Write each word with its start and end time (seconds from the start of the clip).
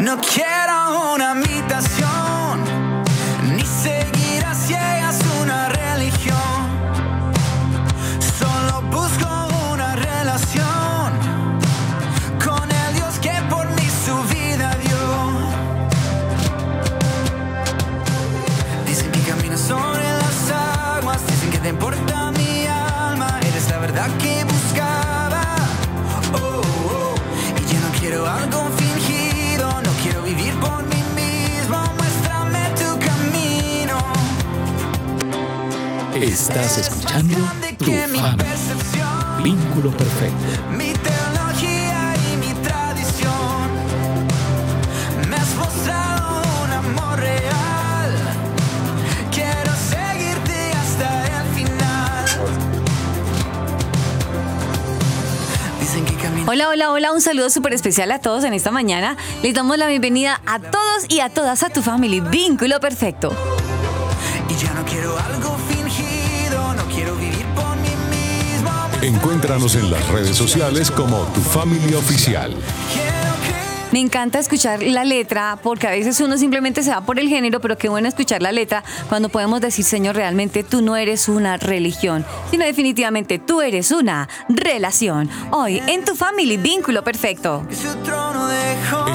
No 0.00 0.16
quiero 0.18 0.77
Estás 36.48 36.78
escuchando 36.78 37.36
Tu 37.76 37.84
Family, 37.84 38.22
vínculo 39.44 39.90
perfecto. 39.90 40.34
Mi 40.72 40.94
teología 40.94 42.14
y 42.16 42.36
mi 42.38 42.54
tradición 42.62 43.68
me 45.28 45.36
has 45.36 45.54
mostrado 45.56 46.40
un 46.64 46.70
amor 46.70 47.18
real. 47.18 48.12
Quiero 49.30 49.72
seguirte 49.90 50.72
hasta 50.72 51.26
el 51.26 51.54
final. 51.54 52.24
Dicen 55.80 56.06
que 56.06 56.14
camino. 56.14 56.50
Hola, 56.50 56.70
hola, 56.70 56.92
hola, 56.92 57.12
un 57.12 57.20
saludo 57.20 57.50
súper 57.50 57.74
especial 57.74 58.10
a 58.10 58.20
todos 58.20 58.44
en 58.44 58.54
esta 58.54 58.70
mañana. 58.70 59.18
Les 59.42 59.52
damos 59.52 59.76
la 59.76 59.86
bienvenida 59.86 60.40
a 60.46 60.58
todos 60.60 61.04
y 61.10 61.20
a 61.20 61.28
todas 61.28 61.62
a 61.62 61.68
tu 61.68 61.82
family 61.82 62.20
Vínculo 62.20 62.80
Perfecto. 62.80 63.32
Y 64.48 64.54
ya 64.54 64.72
no 64.72 64.82
quiero 64.86 65.14
algo 65.18 65.47
Encuéntranos 69.08 69.74
en 69.74 69.90
las 69.90 70.06
redes 70.08 70.36
sociales 70.36 70.90
como 70.90 71.22
Tu 71.32 71.40
Family 71.40 71.94
Oficial. 71.94 72.54
Me 73.90 74.00
encanta 74.00 74.38
escuchar 74.38 74.82
la 74.82 75.02
letra 75.02 75.58
porque 75.62 75.86
a 75.86 75.92
veces 75.92 76.20
uno 76.20 76.36
simplemente 76.36 76.82
se 76.82 76.90
va 76.90 77.00
por 77.00 77.18
el 77.18 77.26
género, 77.26 77.58
pero 77.58 77.78
qué 77.78 77.88
bueno 77.88 78.06
escuchar 78.06 78.42
la 78.42 78.52
letra 78.52 78.84
cuando 79.08 79.30
podemos 79.30 79.62
decir, 79.62 79.86
Señor, 79.86 80.14
realmente 80.14 80.62
tú 80.62 80.82
no 80.82 80.94
eres 80.94 81.26
una 81.30 81.56
religión, 81.56 82.26
sino 82.50 82.66
definitivamente 82.66 83.38
tú 83.38 83.62
eres 83.62 83.92
una 83.92 84.28
relación. 84.50 85.30
Hoy 85.52 85.82
en 85.86 86.04
tu 86.04 86.14
family 86.14 86.58
Vínculo 86.58 87.02
Perfecto. 87.02 87.66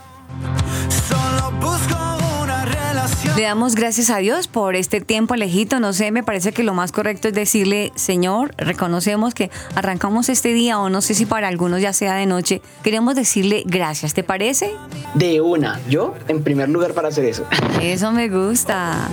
Solo 1.08 1.50
busco 1.60 1.96
una 2.42 2.66
relación. 2.66 3.34
Le 3.36 3.42
damos 3.42 3.74
gracias 3.74 4.10
a 4.10 4.18
Dios 4.18 4.48
por 4.48 4.76
este 4.76 5.00
tiempo, 5.00 5.32
Alejito. 5.32 5.80
No 5.80 5.94
sé, 5.94 6.12
me 6.12 6.22
parece 6.22 6.52
que 6.52 6.62
lo 6.62 6.74
más 6.74 6.92
correcto 6.92 7.28
es 7.28 7.34
decirle, 7.34 7.90
Señor, 7.94 8.54
reconocemos 8.58 9.32
que 9.32 9.50
arrancamos 9.74 10.28
este 10.28 10.52
día, 10.52 10.78
o 10.78 10.90
no 10.90 11.00
sé 11.00 11.14
si 11.14 11.24
para 11.24 11.48
algunos 11.48 11.80
ya 11.80 11.94
sea 11.94 12.16
de 12.16 12.26
noche, 12.26 12.60
queremos 12.82 13.14
decirle 13.14 13.62
gracias. 13.64 14.12
¿Te 14.12 14.22
parece? 14.22 14.72
De 15.14 15.40
una, 15.40 15.80
yo 15.88 16.12
en 16.28 16.44
primer 16.44 16.68
lugar 16.68 16.92
para 16.92 17.08
hacer 17.08 17.24
eso. 17.24 17.46
Eso 17.80 18.12
me 18.12 18.28
gusta. 18.28 19.08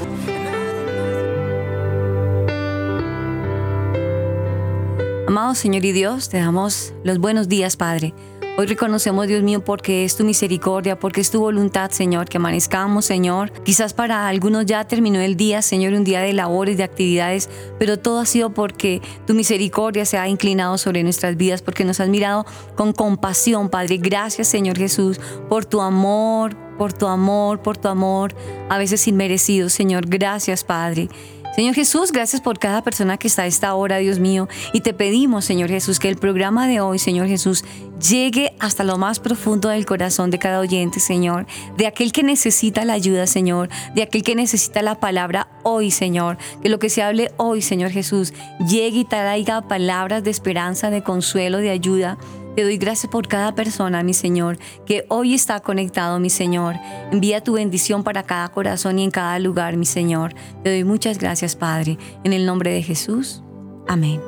Amado 5.30 5.54
Señor 5.54 5.86
y 5.86 5.92
Dios, 5.92 6.28
te 6.30 6.40
damos 6.40 6.92
los 7.04 7.20
buenos 7.20 7.48
días, 7.48 7.78
Padre. 7.78 8.16
Hoy 8.58 8.66
reconocemos, 8.66 9.28
Dios 9.28 9.44
mío, 9.44 9.64
porque 9.64 10.04
es 10.04 10.18
tu 10.18 10.24
misericordia, 10.24 10.98
porque 11.00 11.22
es 11.22 11.30
tu 11.30 11.40
voluntad, 11.40 11.92
Señor, 11.92 12.28
que 12.28 12.38
amanezcamos, 12.38 13.06
Señor. 13.06 13.52
Quizás 13.62 13.94
para 13.94 14.28
algunos 14.28 14.66
ya 14.66 14.86
terminó 14.86 15.20
el 15.20 15.38
día, 15.38 15.62
Señor, 15.62 15.94
un 15.94 16.04
día 16.04 16.22
de 16.22 16.34
labores, 16.34 16.78
de 16.78 16.84
actividades, 16.84 17.48
pero 17.78 18.00
todo 18.00 18.22
ha 18.22 18.26
sido 18.26 18.56
porque 18.56 19.04
tu 19.28 19.36
misericordia 19.36 20.04
se 20.04 20.18
ha 20.18 20.28
inclinado 20.28 20.80
sobre 20.80 21.04
nuestras 21.04 21.38
vidas, 21.38 21.62
porque 21.62 21.86
nos 21.86 22.00
has 22.00 22.10
mirado 22.10 22.48
con 22.76 22.92
compasión, 22.92 23.70
Padre. 23.70 23.98
Gracias, 23.98 24.48
Señor 24.48 24.80
Jesús, 24.80 25.22
por 25.48 25.64
tu 25.64 25.80
amor, 25.80 26.58
por 26.80 26.92
tu 26.92 27.06
amor, 27.06 27.62
por 27.62 27.78
tu 27.78 27.88
amor, 27.88 28.34
a 28.68 28.80
veces 28.80 29.08
inmerecido, 29.08 29.70
Señor. 29.70 30.08
Gracias, 30.08 30.64
Padre. 30.64 31.08
Señor 31.56 31.76
Jesús, 31.76 32.12
gracias 32.12 32.42
por 32.42 32.60
cada 32.60 32.84
persona 32.84 33.18
que 33.18 33.28
está 33.28 33.44
a 33.44 33.48
esta 33.48 33.74
hora, 33.74 33.98
Dios 33.98 34.20
mío. 34.20 34.48
Y 34.72 34.82
te 34.82 34.94
pedimos, 34.94 35.46
Señor 35.46 35.70
Jesús, 35.70 36.00
que 36.00 36.08
el 36.08 36.18
programa 36.18 36.68
de 36.68 36.80
hoy, 36.80 37.00
Señor 37.00 37.28
Jesús, 37.28 37.66
llegue 38.00 38.54
hasta 38.60 38.84
lo 38.84 38.98
más 38.98 39.20
profundo 39.20 39.70
del 39.70 39.86
corazón 39.86 40.30
de 40.32 40.40
cada 40.40 40.60
oyente, 40.60 41.00
Señor. 41.00 41.48
De 41.76 41.88
aquel 41.88 42.12
que 42.12 42.24
necesita 42.24 42.86
la 42.86 42.94
ayuda, 42.94 43.28
Señor. 43.28 43.70
De 43.94 44.04
aquel 44.04 44.24
que 44.24 44.36
necesita 44.36 44.82
la 44.82 45.00
palabra 45.00 45.48
hoy, 45.64 45.92
Señor. 45.92 46.38
Que 46.62 46.70
lo 46.70 46.80
que 46.80 46.90
se 46.90 47.02
hable 47.02 47.32
hoy, 47.38 47.62
Señor 47.62 47.92
Jesús, 47.92 48.34
llegue 48.60 49.00
y 49.00 49.06
traiga 49.06 49.68
palabras 49.68 50.24
de 50.24 50.32
esperanza, 50.32 50.90
de 50.90 51.04
consuelo, 51.04 51.58
de 51.58 51.72
ayuda. 51.72 52.18
Te 52.60 52.66
doy 52.66 52.78
gracias 52.78 53.10
por 53.10 53.30
cada 53.30 53.56
persona, 53.56 54.04
mi 54.04 54.14
Señor, 54.14 54.60
que 54.86 55.06
hoy 55.08 55.34
está 55.34 55.62
conectado, 55.62 56.20
mi 56.20 56.30
Señor. 56.30 56.76
Envía 57.10 57.42
tu 57.42 57.54
bendición 57.54 58.04
para 58.04 58.24
cada 58.24 58.50
corazón 58.50 59.00
y 59.00 59.06
en 59.06 59.12
cada 59.12 59.40
lugar, 59.40 59.78
mi 59.78 59.86
Señor. 59.86 60.34
Te 60.62 60.72
doy 60.72 60.84
muchas 60.84 61.20
gracias, 61.20 61.56
Padre. 61.56 61.98
En 62.26 62.34
el 62.34 62.46
nombre 62.46 62.74
de 62.74 62.84
Jesús. 62.84 63.44
Amén. 63.88 64.20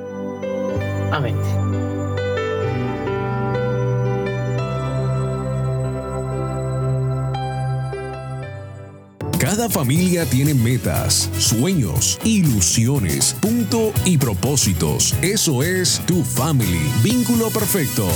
Amén. 1.11 1.35
Cada 9.41 9.67
familia 9.67 10.23
tiene 10.25 10.53
metas, 10.53 11.27
sueños, 11.39 12.19
ilusiones, 12.23 13.35
punto 13.41 13.91
y 14.05 14.19
propósitos. 14.19 15.15
Eso 15.23 15.63
es 15.63 15.99
tu 16.05 16.23
family. 16.23 16.79
Vínculo 17.01 17.49
perfecto. 17.49 18.07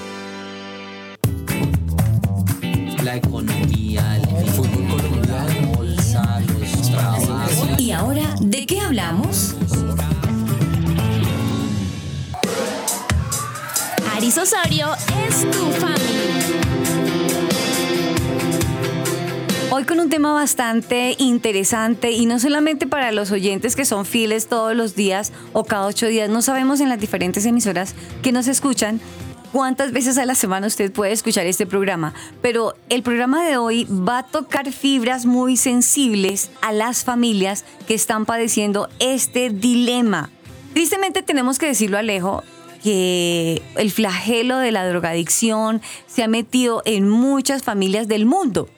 La 3.05 3.17
economía, 3.17 3.84
el 3.97 4.51
fútbol 4.51 4.87
colombiano. 4.89 5.75
¿Y 7.79 7.93
ahora 7.93 8.35
de 8.41 8.67
qué 8.67 8.81
hablamos? 8.81 9.55
Aris 14.17 14.39
Osorio 14.39 14.89
es 15.29 15.51
tu 15.51 15.71
family. 15.73 15.95
Hoy 19.71 19.85
con 19.85 19.99
un 20.01 20.09
tema 20.09 20.33
bastante 20.33 21.17
interesante 21.19 22.13
y 22.13 22.27
no 22.27 22.39
solamente 22.39 22.87
para 22.87 23.13
los 23.13 23.31
oyentes 23.33 23.75
que 23.77 23.85
son 23.85 24.07
fieles 24.07 24.47
todos 24.47 24.75
los 24.75 24.95
días 24.95 25.33
o 25.53 25.65
cada 25.65 25.87
ocho 25.87 26.07
días, 26.07 26.31
no 26.31 26.43
sabemos 26.43 26.81
en 26.81 26.89
las 26.89 27.01
diferentes 27.01 27.45
emisoras 27.45 27.95
que 28.23 28.33
nos 28.33 28.47
escuchan 28.47 29.01
cuántas 29.55 29.93
veces 29.93 30.19
a 30.19 30.27
la 30.27 30.35
semana 30.35 30.67
usted 30.67 30.91
puede 30.91 31.13
escuchar 31.13 31.47
este 31.47 31.65
programa, 31.65 32.13
pero 32.43 32.75
el 32.89 33.05
programa 33.05 33.47
de 33.47 33.57
hoy 33.57 33.85
va 33.85 34.19
a 34.19 34.23
tocar 34.25 34.73
fibras 34.73 35.27
muy 35.27 35.57
sensibles 35.57 36.51
a 36.61 36.73
las 36.73 37.05
familias 37.05 37.65
que 37.87 37.95
están 37.95 38.27
padeciendo 38.27 38.89
este 38.99 39.51
dilema. 39.51 40.29
Tristemente 40.73 41.23
tenemos 41.23 41.61
que 41.61 41.67
decirlo, 41.67 41.99
Alejo, 41.99 42.43
que 42.83 43.63
el 43.77 43.93
flagelo 43.93 44.59
de 44.59 44.73
la 44.73 44.89
drogadicción 44.89 45.81
se 46.09 46.25
ha 46.25 46.29
metido 46.29 46.83
en 46.85 47.09
muchas 47.09 47.63
familias 47.63 48.09
del 48.09 48.27
mundo. 48.27 48.69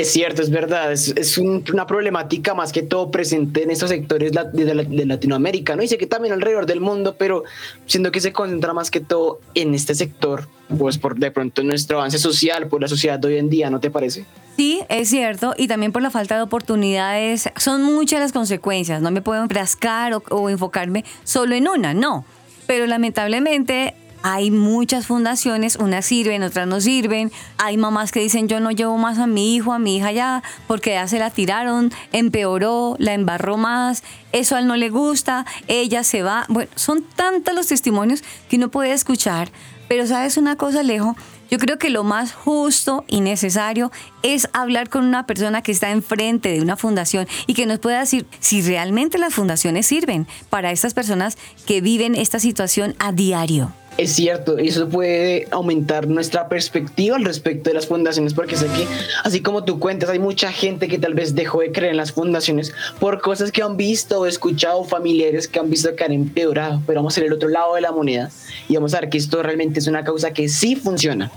Es 0.00 0.12
cierto, 0.12 0.40
es 0.40 0.48
verdad, 0.50 0.90
es, 0.92 1.08
es 1.16 1.36
un- 1.36 1.62
una 1.74 1.86
problemática 1.86 2.54
más 2.54 2.72
que 2.72 2.80
todo 2.82 3.10
presente 3.10 3.62
en 3.64 3.70
estos 3.70 3.90
sectores 3.90 4.32
de, 4.32 4.64
de 4.64 5.04
Latinoamérica, 5.04 5.76
¿no? 5.76 5.82
Y 5.82 5.88
sé 5.88 5.98
que 5.98 6.06
también 6.06 6.32
alrededor 6.32 6.64
del 6.64 6.80
mundo, 6.80 7.16
pero 7.18 7.44
siento 7.86 8.10
que 8.10 8.20
se 8.20 8.32
concentra 8.32 8.72
más 8.72 8.90
que 8.90 9.00
todo 9.00 9.40
en 9.54 9.74
este 9.74 9.94
sector, 9.94 10.48
pues 10.78 10.96
por 10.96 11.16
de 11.18 11.30
pronto 11.30 11.62
nuestro 11.62 11.98
avance 11.98 12.18
social, 12.18 12.66
por 12.68 12.80
la 12.80 12.88
sociedad 12.88 13.18
de 13.18 13.28
hoy 13.28 13.36
en 13.36 13.50
día, 13.50 13.68
¿no 13.68 13.78
te 13.78 13.90
parece? 13.90 14.24
Sí, 14.56 14.80
es 14.88 15.08
cierto, 15.10 15.52
y 15.58 15.68
también 15.68 15.92
por 15.92 16.00
la 16.00 16.10
falta 16.10 16.36
de 16.36 16.42
oportunidades. 16.42 17.50
Son 17.56 17.82
muchas 17.82 18.20
las 18.20 18.32
consecuencias, 18.32 19.02
no 19.02 19.10
me 19.10 19.20
puedo 19.20 19.42
enfrascar 19.42 20.14
o, 20.14 20.22
o 20.30 20.48
enfocarme 20.48 21.04
solo 21.24 21.54
en 21.54 21.68
una, 21.68 21.92
no. 21.92 22.24
Pero 22.66 22.86
lamentablemente 22.86 23.94
hay 24.22 24.50
muchas 24.50 25.06
fundaciones, 25.06 25.76
unas 25.76 26.04
sirven, 26.04 26.42
otras 26.42 26.66
no 26.66 26.80
sirven. 26.80 27.32
Hay 27.58 27.76
mamás 27.76 28.12
que 28.12 28.20
dicen 28.20 28.48
yo 28.48 28.60
no 28.60 28.70
llevo 28.70 28.98
más 28.98 29.18
a 29.18 29.26
mi 29.26 29.54
hijo, 29.54 29.72
a 29.72 29.78
mi 29.78 29.96
hija 29.96 30.12
ya, 30.12 30.42
porque 30.66 30.90
ya 30.90 31.08
se 31.08 31.18
la 31.18 31.30
tiraron, 31.30 31.92
empeoró, 32.12 32.96
la 32.98 33.14
embarró 33.14 33.56
más, 33.56 34.02
eso 34.32 34.56
a 34.56 34.60
él 34.60 34.66
no 34.66 34.76
le 34.76 34.90
gusta, 34.90 35.46
ella 35.68 36.04
se 36.04 36.22
va. 36.22 36.44
Bueno, 36.48 36.70
son 36.74 37.02
tantos 37.02 37.54
los 37.54 37.68
testimonios 37.68 38.22
que 38.48 38.56
uno 38.56 38.70
puede 38.70 38.92
escuchar. 38.92 39.50
Pero 39.88 40.06
sabes 40.06 40.36
una 40.36 40.54
cosa, 40.54 40.80
Alejo, 40.80 41.16
yo 41.50 41.58
creo 41.58 41.78
que 41.78 41.90
lo 41.90 42.04
más 42.04 42.32
justo 42.32 43.04
y 43.08 43.22
necesario 43.22 43.90
es 44.22 44.48
hablar 44.52 44.88
con 44.88 45.04
una 45.04 45.26
persona 45.26 45.62
que 45.62 45.72
está 45.72 45.90
enfrente 45.90 46.52
de 46.52 46.60
una 46.60 46.76
fundación 46.76 47.26
y 47.48 47.54
que 47.54 47.66
nos 47.66 47.80
pueda 47.80 47.98
decir 47.98 48.24
si 48.38 48.62
realmente 48.62 49.18
las 49.18 49.34
fundaciones 49.34 49.86
sirven 49.86 50.28
para 50.48 50.70
estas 50.70 50.94
personas 50.94 51.36
que 51.66 51.80
viven 51.80 52.14
esta 52.14 52.38
situación 52.38 52.94
a 53.00 53.10
diario. 53.10 53.72
Es 54.00 54.12
cierto, 54.12 54.58
y 54.58 54.68
eso 54.68 54.88
puede 54.88 55.46
aumentar 55.50 56.08
nuestra 56.08 56.48
perspectiva 56.48 57.16
al 57.16 57.24
respecto 57.26 57.68
de 57.68 57.74
las 57.74 57.86
fundaciones, 57.86 58.32
porque 58.32 58.56
sé 58.56 58.64
que, 58.68 58.86
así 59.24 59.42
como 59.42 59.64
tú 59.64 59.78
cuentas, 59.78 60.08
hay 60.08 60.18
mucha 60.18 60.50
gente 60.52 60.88
que 60.88 60.98
tal 60.98 61.12
vez 61.12 61.34
dejó 61.34 61.60
de 61.60 61.70
creer 61.70 61.90
en 61.90 61.98
las 61.98 62.12
fundaciones 62.12 62.72
por 62.98 63.20
cosas 63.20 63.52
que 63.52 63.62
han 63.62 63.76
visto 63.76 64.20
o 64.20 64.24
escuchado, 64.24 64.84
familiares 64.84 65.48
que 65.48 65.58
han 65.58 65.68
visto 65.68 65.94
que 65.96 66.04
han 66.04 66.12
empeorado, 66.12 66.80
pero 66.86 67.00
vamos 67.00 67.14
a 67.14 67.20
ir 67.20 67.26
al 67.26 67.34
otro 67.34 67.50
lado 67.50 67.74
de 67.74 67.82
la 67.82 67.92
moneda 67.92 68.30
y 68.70 68.74
vamos 68.74 68.94
a 68.94 69.00
ver 69.00 69.10
que 69.10 69.18
esto 69.18 69.42
realmente 69.42 69.80
es 69.80 69.86
una 69.86 70.02
causa 70.02 70.32
que 70.32 70.48
sí 70.48 70.76
funciona. 70.76 71.30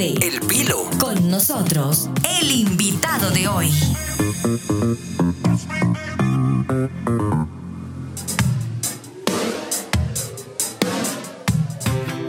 El 0.00 0.40
pilo. 0.46 0.88
Con 1.00 1.28
nosotros, 1.28 2.08
el 2.40 2.52
invitado 2.52 3.30
de 3.30 3.48
hoy. 3.48 3.72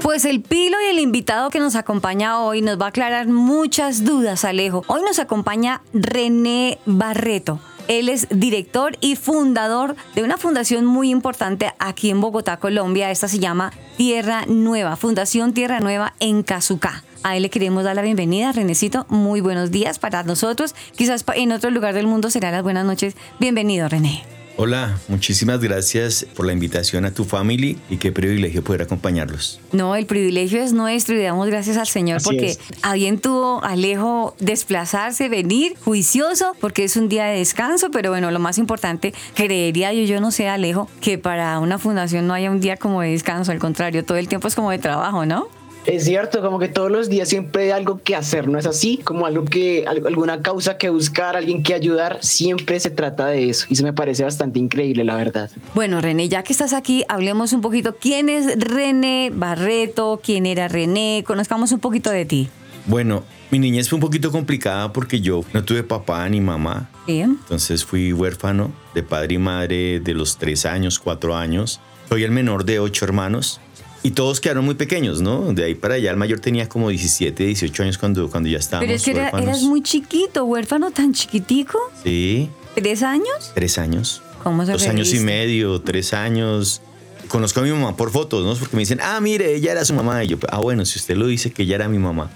Pues 0.02 0.26
el 0.26 0.42
Pilo 0.42 0.78
y 0.84 0.90
el 0.90 0.98
invitado 0.98 1.52
que 1.52 1.60
nos 1.60 1.76
acompaña 1.76 2.40
hoy 2.42 2.64
nos 2.64 2.82
va 2.82 2.86
a 2.86 2.90
aclarar 2.90 3.28
muchas 3.28 4.04
dudas, 4.04 4.46
Alejo. 4.46 4.84
Hoy 4.88 5.04
nos 5.04 5.20
acompaña 5.20 5.84
René 5.94 6.80
Barreto. 6.88 7.60
Él 7.88 8.10
es 8.10 8.28
director 8.32 8.98
y 9.00 9.16
fundador 9.16 9.96
de 10.16 10.24
una 10.24 10.40
fundación 10.40 10.86
muy 10.86 11.12
importante 11.12 11.72
aquí 11.78 12.10
en 12.10 12.20
Bogotá, 12.20 12.58
Colombia. 12.58 13.12
Esta 13.12 13.28
se 13.28 13.38
llama 13.38 13.72
Tierra 13.96 14.46
Nueva, 14.48 14.96
Fundación 14.96 15.54
Tierra 15.54 15.80
Nueva 15.80 16.16
en 16.20 16.42
Cazucá. 16.42 17.04
A 17.24 17.36
él 17.36 17.44
le 17.44 17.50
queremos 17.50 17.84
dar 17.84 17.96
la 17.96 18.02
bienvenida, 18.02 18.52
Renecito. 18.52 19.06
Muy 19.10 19.42
buenos 19.42 19.72
días 19.72 20.00
para 20.00 20.24
nosotros. 20.24 20.74
Quizás 20.96 21.26
en 21.36 21.52
otro 21.52 21.70
lugar 21.70 21.94
del 21.94 22.08
mundo 22.08 22.30
serán 22.30 22.54
las 22.54 22.64
buenas 22.64 22.86
noches. 22.86 23.16
Bienvenido, 23.40 23.90
René. 23.90 24.24
Hola, 24.62 25.00
muchísimas 25.08 25.62
gracias 25.62 26.26
por 26.36 26.46
la 26.46 26.52
invitación 26.52 27.06
a 27.06 27.12
tu 27.12 27.24
family 27.24 27.78
y 27.90 27.96
qué 27.96 28.12
privilegio 28.12 28.62
poder 28.62 28.82
acompañarlos. 28.82 29.62
No, 29.72 29.96
el 29.96 30.06
privilegio 30.06 30.62
es 30.62 30.74
nuestro 30.74 31.16
y 31.16 31.24
damos 31.24 31.48
gracias 31.48 31.78
al 31.78 31.88
Señor 31.88 32.18
Así 32.18 32.26
porque 32.26 32.48
es. 32.48 32.60
alguien 32.82 33.20
tuvo 33.20 33.64
Alejo 33.64 34.36
desplazarse, 34.40 35.30
venir 35.30 35.78
juicioso, 35.86 36.58
porque 36.60 36.84
es 36.84 36.98
un 36.98 37.08
día 37.08 37.28
de 37.28 37.38
descanso, 37.38 37.90
pero 37.90 38.10
bueno, 38.10 38.32
lo 38.32 38.40
más 38.40 38.58
importante, 38.58 39.14
creería 39.34 39.94
yo, 39.94 40.04
yo 40.04 40.20
no 40.20 40.30
sé, 40.30 40.50
Alejo, 40.50 40.90
que 41.00 41.18
para 41.18 41.58
una 41.60 41.80
fundación 41.80 42.28
no 42.28 42.34
haya 42.34 42.52
un 42.52 42.60
día 42.60 42.76
como 42.76 43.00
de 43.00 43.12
descanso, 43.12 43.54
al 43.54 43.60
contrario, 43.60 44.04
todo 44.04 44.18
el 44.18 44.28
tiempo 44.28 44.50
es 44.50 44.56
como 44.56 44.72
de 44.72 44.80
trabajo, 44.80 45.26
¿no? 45.26 45.48
Es 45.90 46.06
cierto, 46.06 46.42
como 46.42 46.60
que 46.60 46.68
todos 46.68 46.92
los 46.92 47.10
días 47.10 47.28
siempre 47.28 47.64
hay 47.64 47.70
algo 47.72 48.00
que 48.04 48.16
hacer, 48.16 48.48
¿no 48.48 48.60
es 48.60 48.68
así? 48.68 49.00
Como 49.04 49.26
algo 49.26 49.44
que, 49.46 49.86
al- 49.88 50.06
alguna 50.06 50.42
causa 50.44 50.78
que 50.78 50.90
buscar, 50.90 51.36
alguien 51.36 51.64
que 51.64 51.74
ayudar, 51.74 52.20
siempre 52.22 52.80
se 52.80 52.92
trata 52.92 53.26
de 53.28 53.50
eso. 53.50 53.66
Y 53.70 53.74
eso 53.74 53.84
me 53.84 53.92
parece 53.94 54.24
bastante 54.24 54.60
increíble, 54.60 55.04
la 55.04 55.16
verdad. 55.16 55.50
Bueno, 55.74 56.00
René, 56.00 56.30
ya 56.30 56.44
que 56.44 56.54
estás 56.54 56.74
aquí, 56.74 57.04
hablemos 57.10 57.54
un 57.54 57.62
poquito. 57.62 57.96
¿Quién 58.00 58.30
es 58.30 58.60
René 58.60 59.32
Barreto? 59.34 60.20
¿Quién 60.24 60.46
era 60.46 60.68
René? 60.68 61.24
Conozcamos 61.26 61.72
un 61.72 61.80
poquito 61.80 62.12
de 62.12 62.26
ti. 62.26 62.50
Bueno, 62.86 63.24
mi 63.50 63.58
niñez 63.58 63.90
fue 63.90 63.98
un 63.98 64.02
poquito 64.02 64.32
complicada 64.32 64.94
porque 64.94 65.22
yo 65.22 65.44
no 65.54 65.64
tuve 65.64 65.82
papá 65.84 66.30
ni 66.30 66.40
mamá. 66.40 66.90
Bien. 67.08 67.38
Entonces 67.42 67.84
fui 67.84 68.14
huérfano 68.14 68.72
de 68.94 69.02
padre 69.02 69.36
y 69.36 69.38
madre 69.40 70.00
de 70.00 70.14
los 70.14 70.38
tres 70.38 70.66
años, 70.68 71.00
cuatro 71.00 71.36
años. 71.36 71.82
Soy 72.10 72.24
el 72.24 72.32
menor 72.32 72.66
de 72.66 72.80
ocho 72.80 73.06
hermanos 73.06 73.60
y 74.04 74.12
todos 74.12 74.40
quedaron 74.40 74.66
muy 74.66 74.76
pequeños, 74.76 75.22
¿no? 75.22 75.54
De 75.54 75.64
ahí 75.66 75.76
para 75.76 75.96
allá 75.96 76.12
el 76.12 76.18
mayor 76.18 76.40
tenía 76.40 76.68
como 76.70 76.90
17, 76.90 77.44
18 77.46 77.84
años 77.84 77.98
cuando, 77.98 78.30
cuando 78.30 78.50
ya 78.50 78.58
estábamos 78.58 78.86
Pero 78.88 78.96
es 78.98 79.04
que 79.04 79.12
era- 79.12 79.30
eras 79.30 79.62
muy 79.64 79.82
chiquito, 79.82 80.46
huérfano 80.46 80.92
tan 80.92 81.14
chiquitico. 81.14 81.78
Sí, 82.04 82.50
¿Tres 82.76 83.04
años? 83.04 83.52
tres 83.56 83.78
años. 83.78 84.22
¿Cómo 84.44 84.66
se 84.66 84.72
Dos 84.72 84.88
años 84.88 85.14
y 85.14 85.20
medio, 85.20 85.82
tres 85.82 86.14
años. 86.14 86.82
Conozco 87.28 87.60
a 87.60 87.64
mi 87.64 87.72
mamá 87.72 87.98
por 87.98 88.10
fotos, 88.12 88.46
¿no? 88.46 88.56
Porque 88.56 88.76
me 88.76 88.82
dicen, 88.82 89.00
ah, 89.02 89.20
mire, 89.20 89.54
ella 89.56 89.74
era 89.74 89.84
su 89.86 89.94
mamá. 89.94 90.24
Y 90.24 90.28
yo, 90.30 90.38
ah, 90.50 90.60
bueno, 90.60 90.86
si 90.86 90.98
usted 90.98 91.18
lo 91.18 91.28
dice 91.28 91.52
que 91.52 91.64
ella 91.64 91.76
era 91.76 91.90
mi 91.90 92.00
mamá. 92.00 92.32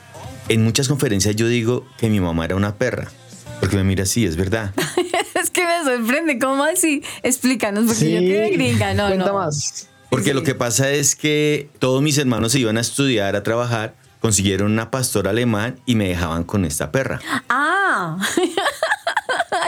En 0.50 0.64
muchas 0.64 0.90
conferencias 0.90 1.36
yo 1.38 1.48
digo 1.48 1.86
que 1.98 2.10
mi 2.10 2.20
mamá 2.20 2.44
era 2.46 2.56
una 2.58 2.76
perra. 2.76 3.10
Porque 3.62 3.78
me 3.78 3.84
mira 3.86 4.04
así, 4.04 4.26
es 4.26 4.36
verdad. 4.36 4.74
Es 5.42 5.50
que 5.50 5.64
me 5.66 5.84
sorprende, 5.84 6.40
¿cómo 6.40 6.64
así? 6.64 7.04
Explícanos, 7.22 7.86
porque 7.86 8.12
yo 8.14 8.20
quedé 8.20 8.50
gringa, 8.52 8.94
no, 8.94 9.08
Cuenta 9.08 9.26
no. 9.28 9.34
más. 9.34 9.88
Porque 10.14 10.34
lo 10.34 10.44
que 10.44 10.54
pasa 10.54 10.92
es 10.92 11.16
que 11.16 11.70
todos 11.80 12.02
mis 12.02 12.18
hermanos 12.20 12.52
se 12.52 12.60
iban 12.60 12.78
a 12.78 12.82
estudiar, 12.82 13.36
a 13.36 13.42
trabajar, 13.42 13.96
consiguieron 14.20 14.72
una 14.72 14.92
pastora 14.92 15.32
alemán 15.32 15.80
y 15.86 15.96
me 15.96 16.08
dejaban 16.08 16.44
con 16.44 16.66
esta 16.66 16.92
perra. 16.92 17.20
Ah. 17.50 18.18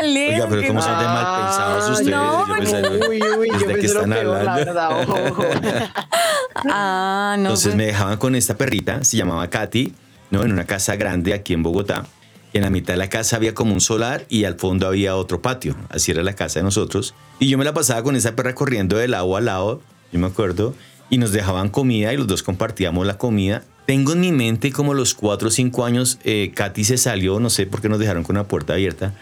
Oiga, 0.03 0.47
pero 0.49 0.67
¿cómo 0.67 0.81
son 0.81 0.99
de 0.99 1.05
mal 1.05 1.41
pensados 1.41 1.89
ustedes? 1.89 2.11
no, 2.11 2.47
Yo 2.47 2.55
pensaba, 2.55 2.89
Uy, 3.09 3.21
uy, 3.39 3.49
¿desde 3.49 3.87
yo 3.87 3.93
lo 3.93 4.01
están 4.01 4.09
peor, 4.11 4.25
la 4.25 4.39
hablando? 4.39 4.65
verdad, 4.65 5.01
ojo. 5.01 5.43
Ah, 6.67 7.35
no. 7.37 7.43
Entonces 7.49 7.67
pues. 7.67 7.75
me 7.75 7.85
dejaban 7.87 8.17
con 8.17 8.33
esta 8.33 8.55
perrita, 8.55 9.03
se 9.03 9.17
llamaba 9.17 9.49
Katy, 9.49 9.93
¿no? 10.31 10.43
En 10.43 10.51
una 10.53 10.65
casa 10.65 10.95
grande 10.95 11.33
aquí 11.33 11.53
en 11.53 11.63
Bogotá. 11.63 12.05
En 12.53 12.61
la 12.61 12.69
mitad 12.69 12.93
de 12.93 12.97
la 12.97 13.09
casa 13.09 13.35
había 13.35 13.53
como 13.53 13.73
un 13.73 13.81
solar 13.81 14.25
y 14.29 14.45
al 14.45 14.55
fondo 14.55 14.87
había 14.87 15.15
otro 15.17 15.41
patio. 15.41 15.75
Así 15.89 16.11
era 16.11 16.23
la 16.23 16.33
casa 16.33 16.59
de 16.59 16.63
nosotros. 16.63 17.13
Y 17.39 17.49
yo 17.49 17.57
me 17.57 17.65
la 17.65 17.73
pasaba 17.73 18.01
con 18.03 18.15
esa 18.15 18.35
perra 18.35 18.55
corriendo 18.55 18.95
de 18.95 19.09
lado 19.09 19.35
a 19.35 19.41
lado, 19.41 19.81
yo 20.15 20.19
me 20.22 20.27
acuerdo, 20.27 20.74
y 21.10 21.17
nos 21.17 21.31
dejaban 21.31 21.69
comida 21.69 22.13
y 22.13 22.17
los 22.17 22.27
dos 22.27 22.43
compartíamos 22.43 23.05
la 23.05 23.17
comida. 23.17 23.63
Tengo 23.86 24.13
en 24.13 24.22
mi 24.22 24.31
mente 24.31 24.72
como 24.72 24.93
los 24.93 25.13
cuatro 25.13 25.50
o 25.50 25.51
cinco 25.51 25.86
años, 25.86 26.19
eh, 26.24 26.51
Katy 26.55 26.84
se 26.84 26.98
salió, 26.98 27.39
no 27.39 27.50
sé 27.50 27.67
por 27.67 27.81
qué 27.81 27.89
nos 27.89 28.00
dejaron 28.00 28.24
con 28.24 28.36
la 28.36 28.45
puerta 28.45 28.74
abierta. 28.74 29.13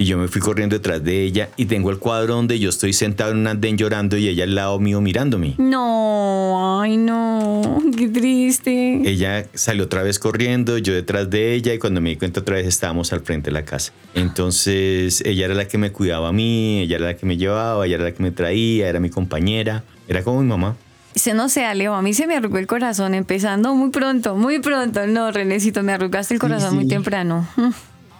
Y 0.00 0.04
yo 0.04 0.16
me 0.16 0.28
fui 0.28 0.40
corriendo 0.40 0.76
detrás 0.76 1.02
de 1.02 1.24
ella 1.24 1.48
y 1.56 1.66
tengo 1.66 1.90
el 1.90 1.98
cuadro 1.98 2.36
donde 2.36 2.60
yo 2.60 2.70
estoy 2.70 2.92
sentado 2.92 3.32
en 3.32 3.38
un 3.38 3.48
andén 3.48 3.76
llorando 3.76 4.16
y 4.16 4.28
ella 4.28 4.44
al 4.44 4.54
lado 4.54 4.78
mío 4.78 5.00
mirándome. 5.00 5.56
No, 5.58 6.80
ay, 6.80 6.96
no. 6.96 7.82
Qué 7.96 8.08
triste. 8.08 9.02
Ella 9.04 9.46
salió 9.54 9.84
otra 9.84 10.04
vez 10.04 10.20
corriendo, 10.20 10.78
yo 10.78 10.94
detrás 10.94 11.28
de 11.30 11.52
ella 11.52 11.74
y 11.74 11.80
cuando 11.80 12.00
me 12.00 12.10
di 12.10 12.16
cuenta 12.16 12.40
otra 12.40 12.54
vez 12.54 12.68
estábamos 12.68 13.12
al 13.12 13.22
frente 13.22 13.50
de 13.50 13.54
la 13.54 13.64
casa. 13.64 13.92
Entonces 14.14 15.20
ella 15.26 15.46
era 15.46 15.54
la 15.54 15.66
que 15.66 15.78
me 15.78 15.90
cuidaba 15.90 16.28
a 16.28 16.32
mí, 16.32 16.80
ella 16.82 16.98
era 16.98 17.06
la 17.06 17.16
que 17.16 17.26
me 17.26 17.36
llevaba, 17.36 17.84
ella 17.84 17.96
era 17.96 18.04
la 18.04 18.12
que 18.12 18.22
me 18.22 18.30
traía, 18.30 18.88
era 18.88 19.00
mi 19.00 19.10
compañera, 19.10 19.82
era 20.08 20.24
como 20.24 20.40
mi 20.42 20.48
mamá. 20.48 20.76
Se 21.14 21.34
no 21.34 21.48
sé, 21.48 21.72
Leo, 21.74 21.94
a 21.94 22.02
mí 22.02 22.14
se 22.14 22.26
me 22.26 22.36
arrugó 22.36 22.58
el 22.58 22.66
corazón 22.66 23.14
empezando 23.14 23.74
muy 23.74 23.90
pronto, 23.90 24.36
muy 24.36 24.60
pronto. 24.60 25.06
No, 25.06 25.30
Renecito, 25.30 25.82
me 25.82 25.92
arrugaste 25.92 26.34
el 26.34 26.40
corazón 26.40 26.74
muy 26.74 26.88
temprano. 26.88 27.46
Mm. 27.56 27.70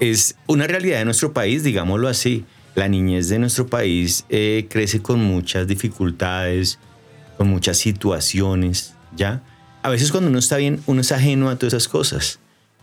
Es 0.00 0.36
una 0.46 0.66
realidad 0.66 0.98
de 0.98 1.04
nuestro 1.04 1.32
país, 1.32 1.62
digámoslo 1.62 2.08
así. 2.08 2.44
La 2.74 2.88
niñez 2.88 3.28
de 3.28 3.38
nuestro 3.38 3.66
país 3.66 4.24
eh, 4.28 4.66
crece 4.70 5.02
con 5.02 5.20
muchas 5.20 5.66
dificultades, 5.66 6.78
con 7.36 7.48
muchas 7.48 7.78
situaciones, 7.78 8.94
¿ya? 9.16 9.42
A 9.82 9.90
veces 9.90 10.12
cuando 10.12 10.30
uno 10.30 10.38
está 10.38 10.56
bien, 10.56 10.80
uno 10.86 11.00
es 11.00 11.10
ajeno 11.10 11.50
a 11.50 11.56
todas 11.56 11.74
esas 11.74 11.88
cosas. 11.88 12.38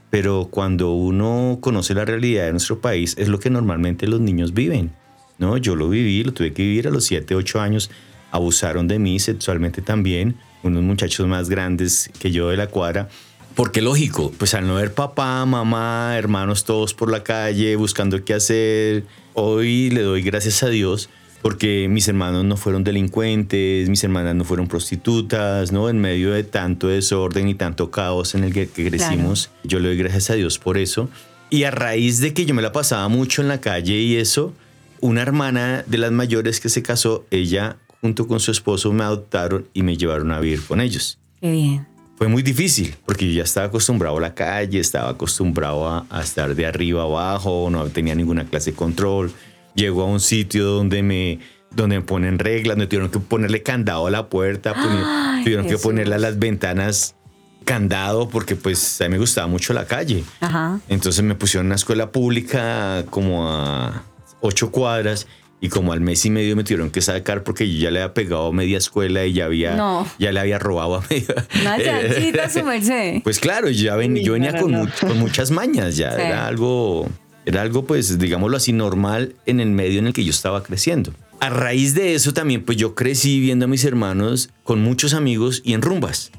Pero 0.10 0.48
cuando 0.50 0.92
uno 0.92 1.60
conoce 1.62 1.94
la 1.94 2.06
realidad 2.06 2.46
de 2.46 2.52
nuestro 2.52 2.80
país, 2.80 3.16
es 3.18 3.28
lo 3.28 3.40
que 3.40 3.50
normalmente 3.50 4.08
los 4.08 4.22
niños 4.22 4.54
viven. 4.54 4.92
¿no? 5.38 5.58
Yo 5.58 5.76
lo 5.76 5.90
viví, 5.90 6.24
lo 6.24 6.34
tuve 6.34 6.54
que 6.54 6.64
vivir 6.64 6.88
a 6.88 6.92
los 6.92 7.06
7, 7.06 7.36
8 7.36 7.62
años. 7.62 7.90
Abusaron 8.36 8.88
de 8.88 9.00
mí 9.00 9.20
sexualmente 9.20 9.82
también, 9.82 10.36
unos 10.64 10.84
muchachos 10.84 11.28
más 11.28 11.50
grandes 11.50 12.10
que 12.20 12.32
yo 12.32 12.50
de 12.50 12.58
la 12.58 12.68
cuadra. 12.68 13.08
Porque 13.56 13.82
lógico, 13.82 14.34
pues 14.38 14.54
al 14.54 14.68
no 14.68 14.76
ver 14.76 14.94
papá, 14.94 15.46
mamá, 15.46 16.18
hermanos 16.18 16.66
todos 16.66 16.94
por 16.94 17.10
la 17.10 17.24
calle 17.24 17.76
buscando 17.78 18.24
qué 18.26 18.34
hacer, 18.34 19.06
hoy 19.34 19.90
le 19.90 20.02
doy 20.02 20.22
gracias 20.22 20.62
a 20.64 20.68
Dios 20.70 21.10
porque 21.46 21.88
mis 21.88 22.08
hermanos 22.08 22.44
no 22.44 22.58
fueron 22.58 22.84
delincuentes, 22.84 23.88
mis 23.88 24.04
hermanas 24.04 24.34
no 24.34 24.44
fueron 24.46 24.68
prostitutas, 24.68 25.72
¿no? 25.72 25.90
En 25.90 26.00
medio 26.00 26.32
de 26.32 26.44
tanto 26.44 26.88
desorden 26.88 27.48
y 27.48 27.54
tanto 27.54 27.92
caos 27.92 28.34
en 28.34 28.46
el 28.46 28.52
que, 28.52 28.68
que 28.68 28.90
crecimos, 28.90 29.52
yo 29.64 29.80
le 29.80 29.90
doy 29.90 29.98
gracias 29.98 30.32
a 30.32 30.34
Dios 30.34 30.58
por 30.58 30.80
eso. 30.80 31.08
Y 31.52 31.66
a 31.66 31.70
raíz 31.70 32.20
de 32.20 32.34
que 32.34 32.48
yo 32.48 32.56
me 32.56 32.64
la 32.64 32.72
pasaba 32.72 33.08
mucho 33.10 33.44
en 33.44 33.48
la 33.48 33.62
calle 33.62 33.94
y 33.94 34.16
eso, 34.16 34.56
una 35.02 35.22
hermana 35.22 35.84
de 35.86 36.00
las 36.00 36.12
mayores 36.12 36.60
que 36.60 36.70
se 36.70 36.82
casó, 36.82 37.28
ella 37.30 37.78
junto 38.06 38.28
con 38.28 38.40
su 38.40 38.52
esposo 38.52 38.94
me 38.94 39.04
adoptaron 39.04 39.68
y 39.74 39.82
me 39.82 39.98
llevaron 39.98 40.32
a 40.32 40.40
vivir 40.40 40.62
con 40.64 40.80
ellos. 40.80 41.18
Qué 41.42 41.50
bien. 41.50 41.88
Fue 42.20 42.28
muy 42.28 42.44
difícil 42.44 42.94
porque 43.04 43.28
yo 43.28 43.38
ya 43.38 43.44
estaba 43.44 43.66
acostumbrado 43.66 44.18
a 44.18 44.22
la 44.22 44.36
calle, 44.36 44.80
estaba 44.80 45.10
acostumbrado 45.10 45.88
a, 45.88 46.06
a 46.12 46.22
estar 46.22 46.54
de 46.54 46.68
arriba 46.68 47.02
abajo, 47.02 47.68
no 47.72 47.84
tenía 47.88 48.14
ninguna 48.14 48.46
clase 48.46 48.72
de 48.72 48.78
control. 48.78 49.32
Llego 49.74 50.04
a 50.04 50.06
un 50.06 50.20
sitio 50.20 50.66
donde 50.66 51.02
me, 51.02 51.40
donde 51.72 51.96
me 51.96 52.06
ponen 52.06 52.38
reglas, 52.38 52.78
donde 52.78 52.86
tuvieron 52.86 53.10
que 53.10 53.18
ponerle 53.18 53.64
candado 53.64 54.06
a 54.06 54.12
la 54.12 54.30
puerta, 54.30 54.74
Ay, 54.76 55.44
tuvieron 55.44 55.66
que 55.66 55.72
Jesús. 55.72 55.84
ponerle 55.84 56.14
a 56.14 56.20
las 56.20 56.38
ventanas 56.38 57.16
candado 57.64 58.30
porque 58.30 58.56
pues 58.56 59.02
a 59.02 59.06
mí 59.06 59.14
me 59.14 59.18
gustaba 59.18 59.48
mucho 59.48 59.74
la 59.74 59.86
calle. 59.88 60.24
Ajá. 60.42 60.80
Entonces 60.90 61.24
me 61.24 61.34
pusieron 61.34 61.66
en 61.66 61.70
una 61.70 61.76
escuela 61.76 62.12
pública 62.12 63.04
como 63.10 63.50
a 63.50 64.04
ocho 64.42 64.70
cuadras 64.70 65.26
y 65.62 65.70
como 65.70 65.94
al 65.94 66.02
mes 66.02 66.26
y 66.26 66.30
medio 66.30 66.56
me 66.56 66.64
tuvieron 66.64 66.92
que 66.92 67.02
sacar 67.02 67.44
porque 67.44 67.68
yo 67.72 67.80
ya 67.84 67.92
le 67.92 68.02
había 68.02 68.14
pegado 68.14 68.52
media 68.52 68.78
escuela 68.78 69.26
y 69.26 69.34
ya 69.34 69.46
había 69.46 69.76
No. 69.76 70.08
ya 70.20 70.32
le 70.32 70.40
había 70.40 70.60
robado 70.60 70.96
a 70.96 71.04
media. 71.10 71.48
Una 71.62 71.78
chanchita, 71.84 72.50
su 72.50 72.64
merced. 72.66 73.22
Pues 73.24 73.40
claro, 73.40 73.70
yo, 73.70 73.84
ya 73.86 73.96
ven- 73.96 74.18
yo 74.18 74.34
venía 74.34 74.60
con, 74.60 74.72
mu- 74.72 74.88
con 75.00 75.18
muchas 75.18 75.52
mañas, 75.52 75.98
ya 75.98 76.12
Sí. 76.16 76.22
era 76.22 76.46
algo, 76.48 77.10
era 77.46 77.62
algo 77.62 77.86
pues 77.86 78.20
digámoslo 78.20 78.58
así 78.58 78.74
normal 78.74 79.36
en 79.46 79.60
el 79.60 79.70
medio 79.70 80.00
en 80.00 80.08
el 80.08 80.14
que 80.14 80.24
yo 80.24 80.32
estaba 80.32 80.62
creciendo. 80.64 81.14
A 81.40 81.50
raíz 81.50 81.96
de 81.96 82.16
eso 82.16 82.34
también 82.34 82.64
pues 82.64 82.78
yo 82.78 82.94
crecí 82.96 83.40
viendo 83.40 83.66
a 83.66 83.68
mis 83.68 83.84
hermanos 83.86 84.50
con 84.64 84.82
muchos 84.82 85.14
amigos 85.14 85.62
y 85.66 85.74
en 85.74 85.82
rumbas, 85.82 86.32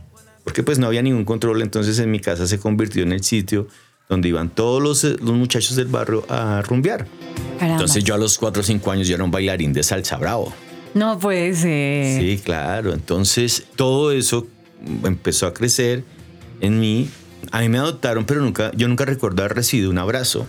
porque 0.44 0.62
pues 0.62 0.78
no 0.78 0.86
había 0.86 1.02
ningún 1.02 1.24
control, 1.24 1.62
entonces 1.62 1.98
en 1.98 2.10
mi 2.10 2.20
casa 2.20 2.46
se 2.46 2.58
convirtió 2.58 3.02
en 3.02 3.12
el 3.12 3.22
sitio 3.24 3.66
donde 4.08 4.28
iban 4.28 4.50
todos 4.50 4.82
los, 4.82 5.04
eh, 5.04 5.16
los 5.20 5.34
muchachos 5.34 5.76
del 5.76 5.86
barrio 5.86 6.24
a 6.28 6.62
rumbear. 6.62 7.06
Caramba. 7.58 7.74
Entonces 7.74 8.04
yo 8.04 8.14
a 8.14 8.18
los 8.18 8.38
4 8.38 8.60
o 8.60 8.64
5 8.64 8.90
años 8.90 9.08
yo 9.08 9.14
era 9.14 9.24
un 9.24 9.30
bailarín 9.30 9.72
de 9.72 9.82
salsa 9.82 10.16
bravo. 10.16 10.52
No 10.94 11.18
puede 11.18 11.54
ser. 11.54 12.20
Sí, 12.20 12.40
claro. 12.42 12.92
Entonces 12.92 13.66
todo 13.76 14.12
eso 14.12 14.46
empezó 15.04 15.46
a 15.46 15.54
crecer 15.54 16.04
en 16.60 16.80
mí. 16.80 17.08
A 17.52 17.60
mí 17.60 17.68
me 17.68 17.78
adoptaron, 17.78 18.24
pero 18.24 18.40
nunca, 18.40 18.72
yo 18.74 18.88
nunca 18.88 19.04
recuerdo 19.04 19.42
haber 19.42 19.56
recibido 19.56 19.90
un 19.90 19.98
abrazo. 19.98 20.46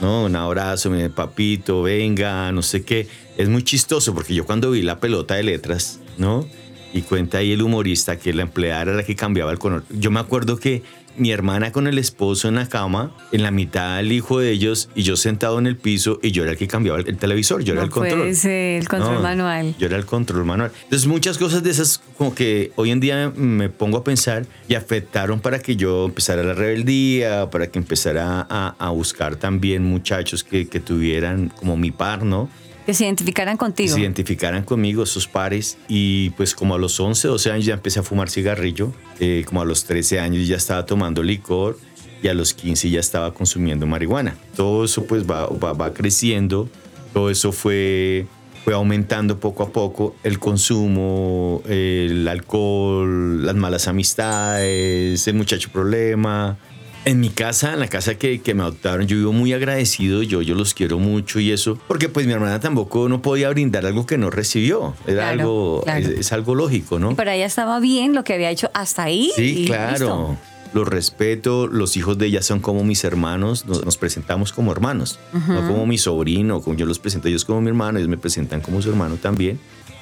¿no? 0.00 0.24
Un 0.24 0.36
abrazo, 0.36 0.90
mi 0.90 1.08
papito, 1.08 1.82
venga, 1.82 2.50
no 2.52 2.62
sé 2.62 2.82
qué. 2.84 3.08
Es 3.36 3.48
muy 3.48 3.62
chistoso 3.62 4.12
porque 4.14 4.34
yo 4.34 4.44
cuando 4.44 4.70
vi 4.70 4.82
la 4.82 5.00
pelota 5.00 5.34
de 5.34 5.44
letras, 5.44 6.00
¿no? 6.18 6.46
Y 6.92 7.02
cuenta 7.02 7.38
ahí 7.38 7.52
el 7.52 7.62
humorista 7.62 8.18
que 8.18 8.34
la 8.34 8.42
empleada 8.42 8.82
era 8.82 8.94
la 8.94 9.04
que 9.04 9.16
cambiaba 9.16 9.50
el 9.52 9.58
color. 9.58 9.84
Yo 9.90 10.10
me 10.10 10.20
acuerdo 10.20 10.58
que 10.58 10.82
mi 11.16 11.30
hermana 11.30 11.72
con 11.72 11.86
el 11.86 11.98
esposo 11.98 12.48
en 12.48 12.54
la 12.56 12.68
cama, 12.68 13.14
en 13.32 13.42
la 13.42 13.50
mitad 13.50 14.00
el 14.00 14.12
hijo 14.12 14.38
de 14.40 14.50
ellos 14.50 14.88
y 14.94 15.02
yo 15.02 15.16
sentado 15.16 15.58
en 15.58 15.66
el 15.66 15.76
piso 15.76 16.18
y 16.22 16.30
yo 16.30 16.42
era 16.42 16.52
el 16.52 16.58
que 16.58 16.66
cambiaba 16.68 16.98
el, 17.00 17.08
el 17.08 17.16
televisor, 17.18 17.62
yo 17.62 17.74
era 17.74 17.82
el 17.82 17.90
control. 17.90 18.20
puede 18.20 18.34
ser, 18.34 18.80
el 18.80 18.88
control 18.88 19.14
No, 19.16 19.20
manual. 19.22 19.74
Yo 19.78 19.86
era 19.86 19.96
el 19.96 20.06
control 20.06 20.44
manual. 20.44 20.72
Entonces 20.84 21.06
muchas 21.08 21.38
cosas 21.38 21.62
de 21.62 21.70
esas 21.70 22.00
como 22.16 22.34
que 22.34 22.72
hoy 22.76 22.90
en 22.90 23.00
día 23.00 23.32
me 23.34 23.68
pongo 23.68 23.98
a 23.98 24.04
pensar 24.04 24.46
y 24.68 24.74
afectaron 24.74 25.40
para 25.40 25.58
que 25.58 25.76
yo 25.76 26.06
empezara 26.06 26.42
la 26.42 26.54
rebeldía, 26.54 27.50
para 27.50 27.66
que 27.68 27.78
empezara 27.78 28.46
a, 28.48 28.74
a 28.78 28.90
buscar 28.90 29.36
también 29.36 29.84
muchachos 29.84 30.44
que, 30.44 30.68
que 30.68 30.80
tuvieran 30.80 31.48
como 31.48 31.76
mi 31.76 31.90
par, 31.90 32.24
¿no? 32.24 32.48
Que 32.86 32.94
se 32.94 33.04
identificaran 33.04 33.56
contigo. 33.56 33.94
se 33.94 34.00
identificaran 34.00 34.64
conmigo, 34.64 35.02
esos 35.02 35.28
pares. 35.28 35.78
Y 35.88 36.30
pues 36.30 36.54
como 36.54 36.74
a 36.74 36.78
los 36.78 36.98
11, 36.98 37.28
12 37.28 37.52
años 37.52 37.64
ya 37.66 37.74
empecé 37.74 38.00
a 38.00 38.02
fumar 38.02 38.28
cigarrillo. 38.28 38.92
Eh, 39.20 39.44
como 39.46 39.60
a 39.60 39.64
los 39.64 39.84
13 39.84 40.20
años 40.20 40.46
ya 40.46 40.56
estaba 40.56 40.84
tomando 40.84 41.22
licor. 41.22 41.78
Y 42.22 42.28
a 42.28 42.34
los 42.34 42.54
15 42.54 42.90
ya 42.90 43.00
estaba 43.00 43.34
consumiendo 43.34 43.86
marihuana. 43.86 44.36
Todo 44.56 44.84
eso 44.84 45.04
pues 45.04 45.28
va, 45.28 45.46
va, 45.46 45.72
va 45.72 45.92
creciendo. 45.92 46.68
Todo 47.12 47.30
eso 47.30 47.52
fue, 47.52 48.26
fue 48.64 48.74
aumentando 48.74 49.38
poco 49.38 49.64
a 49.64 49.70
poco. 49.70 50.16
El 50.22 50.38
consumo, 50.38 51.62
el 51.68 52.26
alcohol, 52.28 53.44
las 53.44 53.54
malas 53.56 53.88
amistades, 53.88 55.26
el 55.26 55.34
muchacho 55.34 55.70
problema. 55.72 56.58
En 57.04 57.18
mi 57.18 57.30
casa, 57.30 57.72
en 57.72 57.80
la 57.80 57.88
casa 57.88 58.14
que, 58.14 58.40
que 58.40 58.54
me 58.54 58.62
adoptaron, 58.62 59.08
yo 59.08 59.16
vivo 59.16 59.32
muy 59.32 59.52
agradecido, 59.52 60.22
yo, 60.22 60.40
yo 60.40 60.54
los 60.54 60.72
quiero 60.72 61.00
mucho 61.00 61.40
y 61.40 61.50
eso, 61.50 61.76
porque 61.88 62.08
pues 62.08 62.26
mi 62.26 62.32
hermana 62.32 62.60
tampoco 62.60 63.08
no 63.08 63.20
podía 63.22 63.48
brindar 63.50 63.84
algo 63.86 64.06
que 64.06 64.18
no 64.18 64.30
recibió, 64.30 64.94
era 65.04 65.32
Claro, 65.32 65.40
algo, 65.40 65.80
claro. 65.82 65.98
Es, 66.00 66.08
es 66.20 66.32
algo 66.32 66.54
lógico, 66.54 67.00
¿no? 67.00 67.16
Pero 67.16 67.32
ella 67.32 67.46
estaba 67.46 67.80
bien 67.80 68.14
lo 68.14 68.22
que 68.22 68.34
había 68.34 68.50
hecho 68.50 68.70
hasta 68.72 69.02
ahí. 69.02 69.32
Sí, 69.34 69.62
y 69.62 69.66
claro. 69.66 69.90
listo. 69.90 70.36
Los 70.74 70.88
respeto, 70.88 71.66
los 71.66 71.96
hijos 71.98 72.16
de 72.18 72.26
ella 72.28 72.40
son 72.40 72.60
como 72.60 72.82
mis 72.84 73.02
hermanos, 73.04 73.66
nos, 73.66 73.84
nos 73.84 73.96
presentamos 73.98 74.52
como 74.54 74.72
hermanos, 74.72 75.18
no 75.32 75.66
como 75.66 75.84
mi 75.86 75.98
sobrino, 75.98 76.62
como 76.62 76.76
yo 76.76 76.86
los 76.86 76.98
presento 76.98 77.28
ellos 77.28 77.44
como 77.44 77.60
mi 77.60 77.68
hermano, 77.68 77.98
ellos 77.98 78.08
me 78.08 78.16
presentan 78.16 78.60
como 78.62 78.80
su 78.80 78.88
hermano 78.88 79.16
también. 79.16 79.58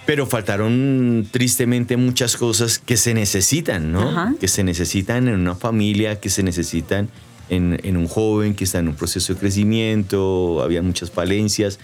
Pero 0.07 0.27
faltaron 0.27 1.29
tristemente 1.31 1.97
muchas 1.97 2.37
cosas 2.37 2.79
que 2.79 2.97
se 2.97 3.15
necesitan, 3.15 3.93
¿no? 3.93 4.09
Ajá. 4.09 4.35
Que 4.41 4.49
se 4.49 4.65
necesitan 4.65 5.29
en 5.29 5.35
una 5.35 5.55
familia, 5.55 6.19
que 6.19 6.31
se 6.31 6.43
necesitan 6.43 7.09
en, 7.49 7.79
en 7.83 7.97
un 7.97 8.09
joven 8.09 8.55
que 8.55 8.65
está 8.65 8.79
en 8.79 8.89
un 8.89 8.95
proceso 8.95 9.35
de 9.35 9.41
crecimiento, 9.41 10.63
había 10.63 10.83
muchas 10.83 11.11
falencias. 11.11 11.79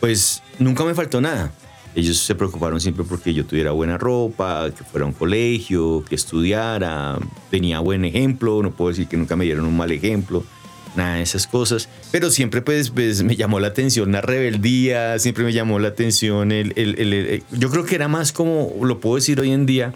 Pues 0.00 0.42
nunca 0.58 0.84
me 0.84 0.94
faltó 0.94 1.20
nada. 1.20 1.52
Ellos 1.94 2.18
se 2.18 2.34
preocuparon 2.34 2.80
siempre 2.80 3.04
porque 3.04 3.32
yo 3.32 3.46
tuviera 3.46 3.70
buena 3.70 3.96
ropa, 3.96 4.68
que 4.76 4.82
fuera 4.82 5.04
a 5.04 5.08
un 5.08 5.14
colegio, 5.14 6.04
que 6.08 6.16
estudiara, 6.16 7.18
tenía 7.50 7.78
buen 7.78 8.04
ejemplo, 8.04 8.60
no 8.62 8.72
puedo 8.72 8.90
decir 8.90 9.06
que 9.06 9.16
nunca 9.16 9.36
me 9.36 9.44
dieron 9.44 9.64
un 9.64 9.76
mal 9.76 9.92
ejemplo. 9.92 10.44
Nada 10.96 11.16
de 11.16 11.22
esas 11.22 11.46
cosas. 11.46 11.88
Pero 12.12 12.30
siempre 12.30 12.62
pues, 12.62 12.90
pues 12.90 13.22
me 13.22 13.36
llamó 13.36 13.58
la 13.60 13.68
atención 13.68 14.12
la 14.12 14.20
rebeldía, 14.20 15.18
siempre 15.18 15.44
me 15.44 15.52
llamó 15.52 15.78
la 15.78 15.88
atención 15.88 16.52
el, 16.52 16.72
el- 16.76 16.98
el- 16.98 17.12
el- 17.12 17.42
Yo 17.52 17.70
creo 17.70 17.84
que 17.84 17.94
era 17.94 18.08
más 18.08 18.32
como, 18.32 18.72
lo 18.82 19.00
puedo 19.00 19.16
decir 19.16 19.40
hoy 19.40 19.50
en 19.52 19.66
día, 19.66 19.92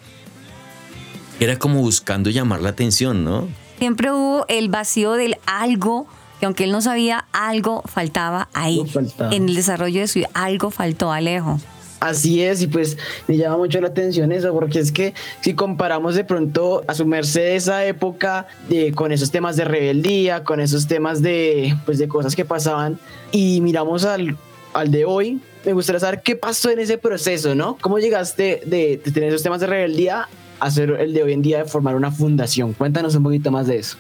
era 1.40 1.58
como 1.58 1.80
buscando 1.80 2.30
llamar 2.30 2.60
la 2.62 2.70
atención, 2.70 3.24
¿no? 3.24 3.48
Siempre 3.78 4.10
hubo 4.10 4.44
el 4.48 4.68
vacío 4.68 5.12
del 5.12 5.36
algo, 5.46 6.08
que 6.40 6.46
aunque 6.46 6.64
él 6.64 6.72
no 6.72 6.80
sabía, 6.80 7.26
algo 7.32 7.82
faltaba 7.86 8.48
ahí. 8.54 8.80
Algo 8.80 8.86
faltaba. 8.90 9.32
En 9.34 9.48
el 9.48 9.54
desarrollo 9.54 10.00
de 10.00 10.08
su 10.08 10.18
vida, 10.18 10.30
algo 10.34 10.70
faltó, 10.72 11.12
Alejo. 11.12 11.60
Así 12.00 12.42
es, 12.42 12.62
y 12.62 12.68
pues 12.68 12.96
me 13.26 13.36
llama 13.36 13.56
mucho 13.56 13.80
la 13.80 13.88
atención 13.88 14.30
eso, 14.30 14.52
porque 14.52 14.78
es 14.78 14.92
que 14.92 15.14
si 15.40 15.54
comparamos 15.54 16.14
de 16.14 16.24
pronto 16.24 16.84
a 16.86 16.94
su 16.94 17.04
merced 17.06 17.56
esa 17.56 17.84
época 17.86 18.46
de, 18.68 18.92
con 18.92 19.10
esos 19.10 19.32
temas 19.32 19.56
de 19.56 19.64
rebeldía, 19.64 20.44
con 20.44 20.60
esos 20.60 20.86
temas 20.86 21.22
de, 21.22 21.76
pues, 21.86 21.98
de 21.98 22.06
cosas 22.06 22.36
que 22.36 22.44
pasaban, 22.44 23.00
y 23.32 23.60
miramos 23.62 24.04
al, 24.04 24.36
al 24.74 24.90
de 24.92 25.04
hoy, 25.04 25.40
me 25.64 25.72
gustaría 25.72 26.00
saber 26.00 26.22
qué 26.22 26.36
pasó 26.36 26.70
en 26.70 26.78
ese 26.78 26.98
proceso, 26.98 27.54
¿no? 27.54 27.76
¿Cómo 27.80 27.98
llegaste 27.98 28.62
de, 28.64 28.98
tener 28.98 29.30
esos 29.30 29.42
temas 29.42 29.60
de 29.60 29.66
rebeldía 29.66 30.28
a 30.60 30.70
ser 30.70 30.90
el 30.92 31.12
de 31.12 31.22
hoy 31.22 31.32
en 31.32 31.42
día 31.42 31.58
de 31.58 31.64
formar 31.64 31.96
una 31.96 32.12
fundación? 32.12 32.74
Cuéntanos 32.74 33.14
un 33.16 33.24
poquito 33.24 33.50
más 33.50 33.66
de 33.66 33.78
eso. 33.78 33.96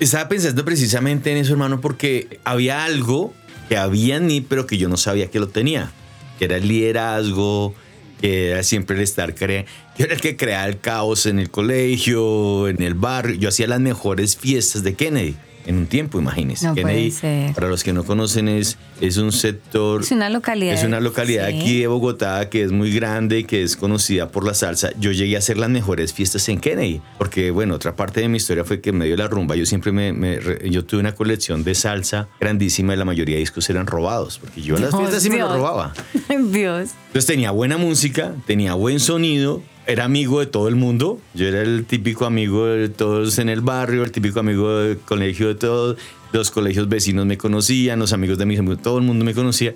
Estaba 0.00 0.28
pensando 0.28 0.64
precisamente 0.64 1.32
en 1.32 1.38
eso, 1.38 1.52
hermano, 1.52 1.80
porque 1.80 2.40
había 2.44 2.84
algo 2.84 3.32
que 3.68 3.76
había 3.76 4.16
en 4.16 4.26
mí, 4.26 4.40
pero 4.40 4.66
que 4.66 4.76
yo 4.76 4.88
no 4.88 4.96
sabía 4.96 5.28
que 5.28 5.40
lo 5.40 5.48
tenía. 5.48 5.90
Que 6.38 6.44
era 6.46 6.56
el 6.56 6.68
liderazgo, 6.68 7.74
que 8.20 8.50
era 8.50 8.62
siempre 8.62 8.96
el 8.96 9.02
estar 9.02 9.34
cre 9.34 9.66
Yo 9.98 10.04
era 10.04 10.14
el 10.14 10.20
que 10.20 10.36
creaba 10.36 10.66
el 10.66 10.78
caos 10.78 11.26
en 11.26 11.38
el 11.38 11.50
colegio, 11.50 12.68
en 12.68 12.82
el 12.82 12.94
barrio. 12.94 13.36
Yo 13.36 13.48
hacía 13.48 13.66
las 13.66 13.80
mejores 13.80 14.36
fiestas 14.36 14.82
de 14.82 14.94
Kennedy 14.94 15.36
en 15.68 15.76
un 15.76 15.86
tiempo, 15.86 16.18
imagínense. 16.18 16.66
No 16.66 16.74
Kennedy, 16.74 17.12
para 17.54 17.68
los 17.68 17.84
que 17.84 17.92
no 17.92 18.02
conocen, 18.04 18.48
es, 18.48 18.78
es 19.00 19.18
un 19.18 19.32
sector. 19.32 20.00
Es 20.00 20.10
una 20.10 20.30
localidad. 20.30 20.74
Es 20.74 20.82
una 20.82 20.98
localidad 20.98 21.48
Sí. 21.50 21.54
aquí 21.60 21.80
de 21.80 21.86
Bogotá 21.86 22.48
que 22.48 22.62
es 22.62 22.72
muy 22.72 22.90
grande, 22.92 23.44
que 23.44 23.62
es 23.62 23.76
conocida 23.76 24.28
por 24.28 24.44
la 24.46 24.54
salsa. 24.54 24.90
Yo 24.98 25.12
llegué 25.12 25.36
a 25.36 25.38
hacer 25.40 25.58
las 25.58 25.68
mejores 25.68 26.12
fiestas 26.12 26.48
en 26.48 26.58
Kennedy, 26.58 27.00
porque 27.18 27.50
bueno, 27.50 27.74
otra 27.74 27.94
parte 27.94 28.20
de 28.20 28.28
mi 28.28 28.38
historia 28.38 28.64
fue 28.64 28.80
que 28.80 28.90
en 28.90 28.96
medio 28.98 29.12
de 29.12 29.18
la 29.22 29.28
rumba 29.28 29.56
yo 29.56 29.66
siempre 29.66 29.92
me, 29.92 30.38
yo 30.70 30.84
tuve 30.84 31.00
una 31.00 31.14
colección 31.14 31.62
de 31.64 31.74
salsa 31.74 32.28
grandísima 32.40 32.94
y 32.94 32.96
la 32.96 33.04
mayoría 33.04 33.34
de 33.36 33.40
discos 33.40 33.68
eran 33.68 33.86
robados, 33.86 34.38
porque 34.38 34.62
yo 34.62 34.76
a 34.76 34.80
las 34.80 34.90
Dios, 34.90 35.00
fiestas 35.02 35.22
sí 35.22 35.30
me 35.30 35.38
los 35.38 35.52
robaba. 35.52 35.92
Dios. 36.50 36.90
Entonces 37.08 37.26
tenía 37.26 37.50
buena 37.50 37.76
música, 37.76 38.32
tenía 38.46 38.72
buen 38.74 39.00
sonido, 39.00 39.62
era 39.88 40.04
amigo 40.04 40.38
de 40.40 40.46
todo 40.46 40.68
el 40.68 40.76
mundo. 40.76 41.18
Yo 41.34 41.48
era 41.48 41.62
el 41.62 41.86
típico 41.86 42.26
amigo 42.26 42.66
de 42.66 42.90
todos 42.90 43.38
en 43.38 43.48
el 43.48 43.62
barrio, 43.62 44.04
el 44.04 44.12
típico 44.12 44.38
amigo 44.38 44.78
del 44.78 44.98
colegio 44.98 45.48
de 45.48 45.54
todos. 45.54 45.96
Los 46.30 46.50
colegios 46.50 46.90
vecinos 46.90 47.24
me 47.24 47.38
conocían, 47.38 47.98
los 47.98 48.12
amigos 48.12 48.36
de 48.36 48.44
mis 48.44 48.58
amigos, 48.58 48.82
todo 48.82 48.98
el 48.98 49.04
mundo 49.04 49.24
me 49.24 49.32
conocía. 49.32 49.74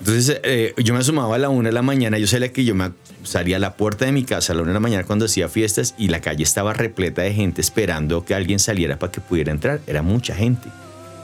Entonces 0.00 0.40
eh, 0.42 0.74
yo 0.76 0.92
me 0.92 1.00
asomaba 1.00 1.36
a 1.36 1.38
la 1.38 1.48
una 1.48 1.68
de 1.68 1.72
la 1.72 1.82
mañana, 1.82 2.18
yo 2.18 2.26
sabía 2.26 2.52
que 2.52 2.64
yo 2.64 2.74
me 2.74 2.90
salía 3.22 3.56
a 3.56 3.60
la 3.60 3.76
puerta 3.76 4.04
de 4.04 4.12
mi 4.12 4.24
casa 4.24 4.52
a 4.52 4.56
la 4.56 4.62
una 4.62 4.72
de 4.72 4.74
la 4.74 4.80
mañana 4.80 5.04
cuando 5.04 5.24
hacía 5.24 5.48
fiestas 5.48 5.94
y 5.96 6.08
la 6.08 6.20
calle 6.20 6.42
estaba 6.42 6.74
repleta 6.74 7.22
de 7.22 7.32
gente 7.32 7.60
esperando 7.60 8.24
que 8.24 8.34
alguien 8.34 8.58
saliera 8.58 8.98
para 8.98 9.12
que 9.12 9.20
pudiera 9.20 9.52
entrar. 9.52 9.80
Era 9.86 10.02
mucha 10.02 10.34
gente. 10.34 10.68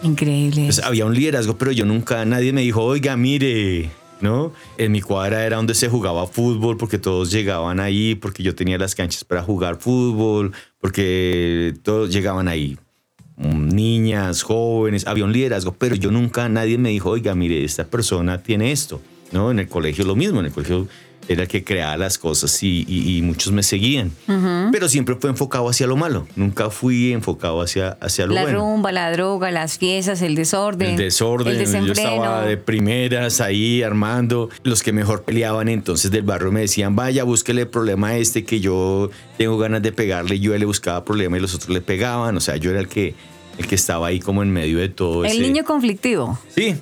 Increíble. 0.05 0.63
Pues 0.67 0.79
había 0.79 1.07
un 1.07 1.15
liderazgo, 1.15 1.59
pero 1.59 1.73
yo 1.73 1.85
nunca, 1.85 2.25
nadie 2.25 2.53
me 2.53 2.63
dijo, 2.63 2.83
oiga, 2.83 3.17
mire, 3.17 3.91
¿no? 4.23 4.53
En 4.79 4.93
mi 4.93 5.03
cuadra 5.03 5.45
era 5.45 5.57
donde 5.57 5.75
se 5.75 5.89
jugaba 5.89 6.27
fútbol, 6.27 6.77
porque 6.77 6.99
todos 6.99 7.31
llegaban 7.31 7.81
ahí, 7.81 8.15
porque 8.15 8.43
yo 8.43 8.55
tenía 8.55 8.79
las 8.79 8.95
canchas 8.95 9.25
para 9.25 9.43
jugar 9.43 9.77
fútbol, 9.77 10.53
porque 10.81 11.75
todos 11.83 12.11
llegaban 12.11 12.49
ahí. 12.49 12.79
Mm, 13.37 13.69
Niñas, 13.69 14.43
jóvenes, 14.43 15.07
había 15.07 15.25
un 15.25 15.33
liderazgo, 15.33 15.73
pero 15.73 15.97
yo 15.97 16.11
nunca, 16.11 16.49
nadie 16.49 16.79
me 16.79 16.91
dijo, 16.91 17.11
oiga, 17.11 17.35
mire, 17.35 17.65
esta 17.65 17.85
persona 17.85 18.43
tiene 18.43 18.73
esto, 18.73 19.01
¿no? 19.33 19.51
En 19.51 19.59
el 19.59 19.69
colegio 19.69 20.05
lo 20.05 20.15
mismo, 20.15 20.41
en 20.41 20.47
el 20.47 20.53
colegio 20.53 20.87
era 21.29 21.43
el 21.43 21.49
que 21.49 21.63
creaba 21.65 21.97
las 21.97 22.19
cosas 22.19 22.63
y, 22.63 22.85
y- 22.89 23.17
y 23.19 23.23
muchos 23.23 23.53
me 23.53 23.63
seguían, 23.63 24.11
pero 24.73 24.89
siempre 24.89 25.15
fue 25.15 25.31
enfocado 25.31 25.69
hacia 25.69 25.87
lo 25.87 25.97
malo, 25.97 26.27
nunca 26.37 26.69
fui 26.71 27.13
enfocado 27.13 27.63
hacia, 27.63 27.91
hacia 28.01 28.27
lo 28.27 28.35
La 28.35 28.43
bueno. 28.43 28.59
rumba, 28.59 28.91
la 28.93 29.11
droga, 29.13 29.51
las 29.51 29.79
fiestas, 29.79 30.21
el 30.23 30.35
desorden. 30.35 30.91
El 30.91 30.97
desorden, 30.97 31.57
El 31.61 31.87
yo 31.87 31.93
estaba 31.93 32.43
de 32.45 32.57
primeras 32.57 33.41
ahí 33.41 33.83
armando. 33.83 34.49
Los 34.65 34.83
que 34.83 34.93
mejor 34.93 35.23
peleaban 35.23 35.69
entonces 35.69 36.11
del 36.11 36.23
barrio 36.23 36.51
me 36.53 36.61
decían, 36.61 36.97
vaya, 36.97 37.25
búsquele 37.25 37.63
el 37.63 37.69
problema 37.69 38.09
a 38.09 38.17
este 38.17 38.45
que 38.45 38.61
yo 38.61 39.11
tengo 39.39 39.59
ganas 39.59 39.83
de 39.83 39.93
pegarle. 39.93 40.41
Yo 40.41 40.57
le 40.59 40.65
buscaba 40.65 41.05
problema 41.05 41.37
y 41.37 41.41
los 41.41 41.55
otros 41.55 41.71
le 41.71 41.81
pegaban. 41.81 42.37
O 42.37 42.41
sea, 42.41 42.57
yo 42.57 42.71
era 42.71 42.81
el 42.81 42.89
que, 42.89 43.15
el 43.59 43.67
que 43.67 43.75
estaba 43.75 44.09
ahí 44.09 44.19
como 44.21 44.43
en 44.43 44.51
medio 44.51 44.79
de 44.79 44.89
todo 44.89 45.25
El 45.25 45.33
ese- 45.33 45.41
niño 45.41 45.65
conflictivo. 45.65 46.39
Sí. 46.55 46.75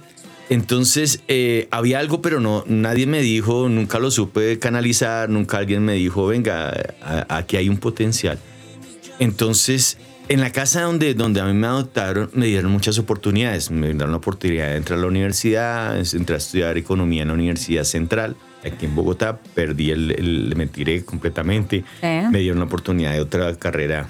Entonces 0.50 1.22
eh, 1.28 1.68
había 1.70 2.00
algo, 2.00 2.20
pero 2.20 2.40
no, 2.40 2.64
nadie 2.66 3.06
me 3.06 3.22
dijo, 3.22 3.68
nunca 3.68 3.98
lo 3.98 4.10
supe 4.10 4.58
canalizar, 4.58 5.28
nunca 5.30 5.58
alguien 5.58 5.84
me 5.84 5.94
dijo, 5.94 6.26
venga, 6.26 6.70
a- 7.02 7.26
aquí 7.38 7.56
hay 7.56 7.68
un 7.68 7.78
potencial. 7.78 8.38
Entonces, 9.20 9.96
en 10.28 10.40
la 10.40 10.50
casa 10.50 10.82
donde, 10.82 11.14
donde 11.14 11.40
a 11.40 11.44
mí 11.44 11.52
me 11.52 11.66
adoptaron, 11.66 12.30
me 12.34 12.46
dieron 12.46 12.70
muchas 12.72 12.98
oportunidades. 12.98 13.70
Me 13.70 13.88
dieron 13.92 14.10
la 14.10 14.16
oportunidad 14.16 14.68
de 14.70 14.76
entrar 14.76 14.98
a 14.98 15.02
la 15.02 15.08
universidad, 15.08 15.98
entrar 15.98 16.34
a 16.36 16.38
estudiar 16.38 16.76
economía 16.78 17.22
en 17.22 17.28
la 17.28 17.34
Universidad 17.34 17.84
Central, 17.84 18.36
aquí 18.64 18.86
en 18.86 18.94
Bogotá. 18.94 19.38
Perdí 19.54 19.90
el, 19.90 20.10
el- 20.12 20.54
me 20.56 20.66
tiré 20.66 21.04
completamente. 21.04 21.84
Me 22.30 22.38
dieron 22.40 22.58
la 22.58 22.64
oportunidad 22.64 23.12
de 23.12 23.20
otra 23.20 23.54
carrera 23.56 24.08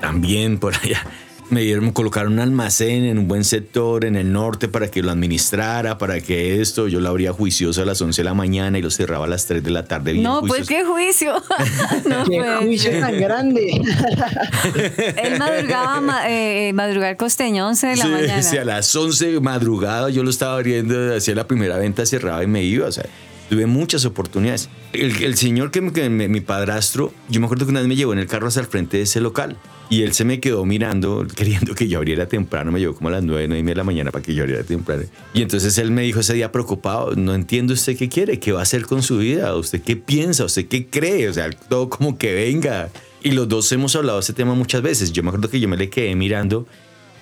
también 0.00 0.58
por 0.58 0.74
allá. 0.74 1.04
Me 1.52 1.60
dieron, 1.60 1.84
me 1.84 1.92
colocaron 1.92 2.32
un 2.32 2.38
almacén 2.38 3.04
en 3.04 3.18
un 3.18 3.28
buen 3.28 3.44
sector 3.44 4.06
en 4.06 4.16
el 4.16 4.32
norte 4.32 4.68
para 4.68 4.90
que 4.90 5.02
lo 5.02 5.10
administrara, 5.10 5.98
para 5.98 6.18
que 6.22 6.62
esto, 6.62 6.88
yo 6.88 6.98
lo 6.98 7.10
abría 7.10 7.34
juicioso 7.34 7.82
a 7.82 7.84
las 7.84 8.00
11 8.00 8.22
de 8.22 8.24
la 8.24 8.32
mañana 8.32 8.78
y 8.78 8.82
lo 8.82 8.90
cerraba 8.90 9.26
a 9.26 9.28
las 9.28 9.44
3 9.44 9.62
de 9.62 9.70
la 9.70 9.84
tarde. 9.84 10.12
bien 10.12 10.24
No, 10.24 10.40
pues 10.40 10.66
qué 10.66 10.82
juicio. 10.82 11.34
no, 12.08 12.24
¡Qué 12.24 12.38
pues. 12.38 12.58
juicio 12.60 12.98
tan 13.00 13.18
grande! 13.20 13.70
Él 15.22 15.38
madrugaba, 15.38 16.00
ma- 16.00 16.22
eh, 16.30 16.72
madrugar 16.72 17.18
costeño, 17.18 17.66
11 17.68 17.86
de 17.88 17.96
la 17.96 18.04
Sí, 18.04 18.10
mañana. 18.10 18.42
sí, 18.42 18.56
a 18.56 18.64
las 18.64 18.96
11 18.96 19.32
de 19.32 19.40
madrugada 19.40 20.08
yo 20.08 20.22
lo 20.24 20.30
estaba 20.30 20.54
abriendo, 20.54 21.14
hacía 21.14 21.34
la 21.34 21.46
primera 21.46 21.76
venta, 21.76 22.06
cerraba 22.06 22.42
y 22.42 22.46
me 22.46 22.62
iba. 22.62 22.86
O 22.86 22.92
sea, 22.92 23.04
tuve 23.52 23.66
muchas 23.66 24.06
oportunidades. 24.06 24.70
El, 24.94 25.22
el 25.22 25.36
señor 25.36 25.70
que, 25.70 25.82
me- 25.82 25.92
que 25.92 26.08
me- 26.08 26.26
mi 26.26 26.40
padrastro, 26.40 27.12
yo 27.28 27.38
me 27.38 27.44
acuerdo 27.44 27.66
que 27.66 27.70
una 27.70 27.80
vez 27.80 27.88
me 27.88 27.96
llevó 27.96 28.14
en 28.14 28.18
el 28.18 28.26
carro 28.26 28.46
hasta 28.48 28.60
el 28.60 28.66
frente 28.66 28.96
de 28.96 29.02
ese 29.02 29.20
local 29.20 29.58
y 29.90 30.00
él 30.04 30.14
se 30.14 30.24
me 30.24 30.40
quedó 30.40 30.64
mirando, 30.64 31.26
queriendo 31.36 31.74
que 31.74 31.86
yo 31.86 31.98
abriera 31.98 32.26
temprano. 32.26 32.72
Me 32.72 32.80
llevó 32.80 32.94
como 32.94 33.08
a 33.10 33.12
las 33.12 33.22
9, 33.22 33.48
9 33.48 33.58
y 33.60 33.62
media 33.62 33.74
de 33.74 33.76
la 33.76 33.84
mañana 33.84 34.10
para 34.10 34.24
que 34.24 34.34
yo 34.34 34.44
abriera 34.44 34.64
temprano. 34.64 35.02
Y 35.34 35.42
entonces 35.42 35.76
él 35.76 35.90
me 35.90 36.00
dijo 36.00 36.20
ese 36.20 36.32
día 36.32 36.50
preocupado: 36.50 37.14
No 37.14 37.34
entiendo 37.34 37.74
usted 37.74 37.94
qué 37.94 38.08
quiere, 38.08 38.40
qué 38.40 38.52
va 38.52 38.60
a 38.60 38.62
hacer 38.62 38.86
con 38.86 39.02
su 39.02 39.18
vida, 39.18 39.54
usted 39.54 39.82
qué 39.82 39.96
piensa, 39.96 40.46
usted 40.46 40.66
qué 40.66 40.86
cree, 40.86 41.28
o 41.28 41.34
sea, 41.34 41.50
todo 41.50 41.90
como 41.90 42.16
que 42.16 42.32
venga. 42.32 42.88
Y 43.22 43.32
los 43.32 43.46
dos 43.50 43.70
hemos 43.72 43.94
hablado 43.96 44.16
de 44.16 44.22
ese 44.22 44.32
tema 44.32 44.54
muchas 44.54 44.80
veces. 44.80 45.12
Yo 45.12 45.22
me 45.22 45.28
acuerdo 45.28 45.50
que 45.50 45.60
yo 45.60 45.68
me 45.68 45.76
le 45.76 45.90
quedé 45.90 46.16
mirando 46.16 46.66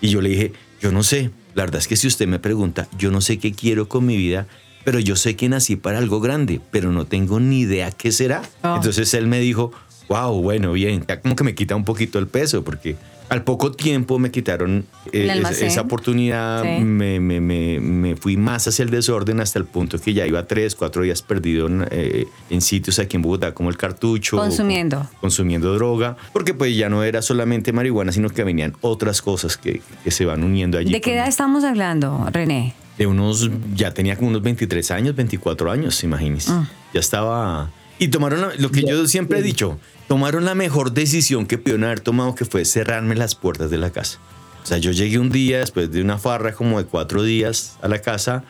y 0.00 0.10
yo 0.10 0.20
le 0.20 0.28
dije, 0.28 0.52
yo 0.80 0.92
no 0.92 1.02
sé, 1.02 1.30
la 1.56 1.64
verdad 1.64 1.80
es 1.80 1.88
que 1.88 1.96
si 1.96 2.06
usted 2.06 2.28
me 2.28 2.38
pregunta, 2.38 2.88
yo 2.96 3.10
no 3.10 3.20
sé 3.20 3.38
qué 3.40 3.52
quiero 3.52 3.88
con 3.88 4.06
mi 4.06 4.16
vida, 4.16 4.46
pero 4.84 4.98
yo 4.98 5.16
sé 5.16 5.36
que 5.36 5.48
nací 5.48 5.76
para 5.76 5.98
algo 5.98 6.20
grande, 6.20 6.60
pero 6.70 6.90
no 6.92 7.04
tengo 7.06 7.40
ni 7.40 7.60
idea 7.60 7.90
qué 7.92 8.12
será. 8.12 8.42
Entonces 8.62 9.12
él 9.14 9.26
me 9.26 9.40
dijo, 9.40 9.72
wow, 10.08 10.40
bueno, 10.42 10.72
bien, 10.72 11.04
ya 11.06 11.20
como 11.20 11.36
que 11.36 11.44
me 11.44 11.54
quita 11.54 11.76
un 11.76 11.84
poquito 11.84 12.18
el 12.18 12.26
peso, 12.26 12.64
porque 12.64 12.96
al 13.28 13.44
poco 13.44 13.70
tiempo 13.70 14.18
me 14.18 14.32
quitaron 14.32 14.86
eh, 15.12 15.32
esa, 15.38 15.64
esa 15.66 15.80
oportunidad, 15.82 16.64
Sí. 16.64 16.82
me, 16.82 17.20
me- 17.20 17.40
me- 17.40 17.78
me 17.78 18.16
fui 18.16 18.36
más 18.36 18.66
hacia 18.66 18.82
el 18.82 18.90
desorden 18.90 19.38
hasta 19.38 19.60
el 19.60 19.66
punto 19.66 20.00
que 20.00 20.12
ya 20.14 20.26
iba 20.26 20.44
tres, 20.48 20.74
cuatro 20.74 21.02
días 21.02 21.22
perdido 21.22 21.68
en, 21.68 21.86
eh, 21.92 22.24
en 22.50 22.60
sitios 22.60 22.98
aquí 22.98 23.14
en 23.14 23.22
Bogotá 23.22 23.54
como 23.54 23.68
el 23.70 23.76
cartucho. 23.76 24.36
Consumiendo. 24.36 25.08
consumiendo 25.20 25.72
droga, 25.74 26.16
porque 26.32 26.54
pues 26.54 26.76
ya 26.76 26.88
no 26.88 27.04
era 27.04 27.22
solamente 27.22 27.72
marihuana, 27.72 28.10
sino 28.10 28.30
que 28.30 28.42
venían 28.42 28.74
otras 28.80 29.22
cosas 29.22 29.56
que, 29.56 29.80
que 30.02 30.10
se 30.10 30.24
van 30.24 30.42
uniendo 30.42 30.76
allí. 30.78 30.90
¿De 30.90 31.00
qué 31.00 31.14
edad 31.14 31.28
estamos 31.28 31.62
hablando, 31.62 32.26
René? 32.32 32.74
De 33.00 33.06
unos, 33.06 33.48
ya 33.74 33.94
tenía 33.94 34.14
como 34.14 34.28
unos 34.28 34.42
23 34.42 34.90
años, 34.90 35.16
24 35.16 35.70
años, 35.72 36.04
imagínense. 36.04 36.50
Ah. 36.52 36.68
Ya 36.92 37.00
estaba... 37.00 37.70
Y 37.98 38.08
tomaron 38.08 38.42
la- 38.42 38.54
lo 38.58 38.70
que 38.70 38.82
yo 38.82 39.06
siempre 39.06 39.38
he 39.38 39.42
dicho, 39.42 39.78
tomaron 40.06 40.44
la 40.44 40.54
mejor 40.54 40.92
decisión 40.92 41.46
que 41.46 41.56
pudieron 41.56 41.84
haber 41.84 42.00
tomado, 42.00 42.34
que 42.34 42.44
fue 42.44 42.66
cerrarme 42.66 43.14
las 43.14 43.34
puertas 43.34 43.70
de 43.70 43.78
la 43.78 43.88
casa. 43.88 44.18
O 44.62 44.66
sea, 44.66 44.76
yo 44.76 44.90
llegué 44.90 45.18
un 45.18 45.30
día, 45.30 45.60
después 45.60 45.90
de 45.90 46.02
una 46.02 46.18
farra 46.18 46.52
como 46.52 46.76
de 46.78 46.84
cuatro 46.84 47.22
días 47.22 47.78
a 47.80 47.88
la 47.88 48.02
casa, 48.02 48.44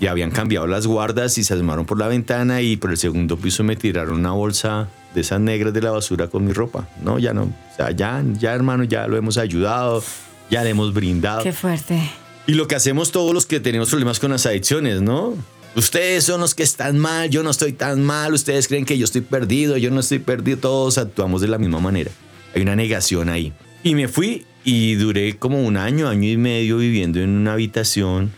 y 0.00 0.08
habían 0.08 0.32
cambiado 0.32 0.66
las 0.66 0.88
guardas 0.88 1.38
y 1.38 1.44
se 1.44 1.54
asomaron 1.54 1.86
por 1.86 1.96
la 2.00 2.08
ventana 2.08 2.62
y 2.62 2.76
por 2.76 2.90
el 2.90 2.96
segundo 2.96 3.36
piso 3.36 3.62
me 3.62 3.76
tiraron 3.76 4.14
una 4.18 4.32
bolsa 4.32 4.88
de 5.14 5.20
esas 5.20 5.38
negras 5.38 5.72
de 5.72 5.82
la 5.82 5.92
basura 5.92 6.26
con 6.26 6.44
mi 6.44 6.52
ropa. 6.52 6.88
No, 7.00 7.20
ya 7.20 7.32
no. 7.32 7.42
O 7.44 7.76
sea, 7.76 7.92
ya, 7.92 8.24
ya 8.40 8.54
hermano, 8.54 8.82
ya 8.82 9.06
lo 9.06 9.16
hemos 9.16 9.38
ayudado, 9.38 10.02
ya 10.50 10.64
le 10.64 10.70
hemos 10.70 10.92
brindado. 10.92 11.44
Qué 11.44 11.52
fuerte. 11.52 12.10
Y 12.46 12.54
lo 12.54 12.68
que 12.68 12.74
hacemos 12.74 13.10
todos 13.10 13.32
los 13.32 13.46
que 13.46 13.60
tenemos 13.60 13.88
problemas 13.90 14.20
con 14.20 14.30
las 14.30 14.44
adicciones, 14.46 15.00
¿no? 15.00 15.34
Ustedes 15.76 16.24
son 16.24 16.40
los 16.40 16.54
que 16.54 16.62
están 16.62 16.98
mal, 16.98 17.30
yo 17.30 17.42
no 17.42 17.50
estoy 17.50 17.72
tan 17.72 18.04
mal, 18.04 18.32
ustedes 18.32 18.68
creen 18.68 18.84
que 18.84 18.96
yo 18.98 19.04
estoy 19.04 19.22
perdido, 19.22 19.76
yo 19.76 19.90
no 19.90 20.00
estoy 20.00 20.18
perdido, 20.20 20.58
todos 20.58 20.98
actuamos 20.98 21.40
de 21.40 21.48
la 21.48 21.58
misma 21.58 21.80
manera. 21.80 22.10
Hay 22.54 22.62
una 22.62 22.76
negación 22.76 23.28
ahí. 23.28 23.52
Y 23.82 23.94
me 23.94 24.06
fui 24.06 24.44
y 24.62 24.94
duré 24.94 25.36
como 25.36 25.64
un 25.64 25.76
año, 25.76 26.08
año 26.08 26.28
y 26.30 26.36
medio 26.36 26.76
viviendo 26.78 27.18
en 27.20 27.30
una 27.30 27.54
habitación, 27.54 28.30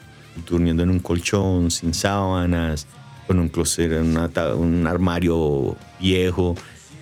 durmiendo 0.49 0.83
en 0.83 0.90
un 0.90 1.01
colchón, 1.01 1.71
sin 1.71 1.92
sábanas, 1.92 2.87
con 3.27 3.38
un 3.38 3.49
closet, 3.49 3.90
ta- 4.33 4.55
un 4.55 4.87
armario 4.87 5.77
viejo. 6.01 6.57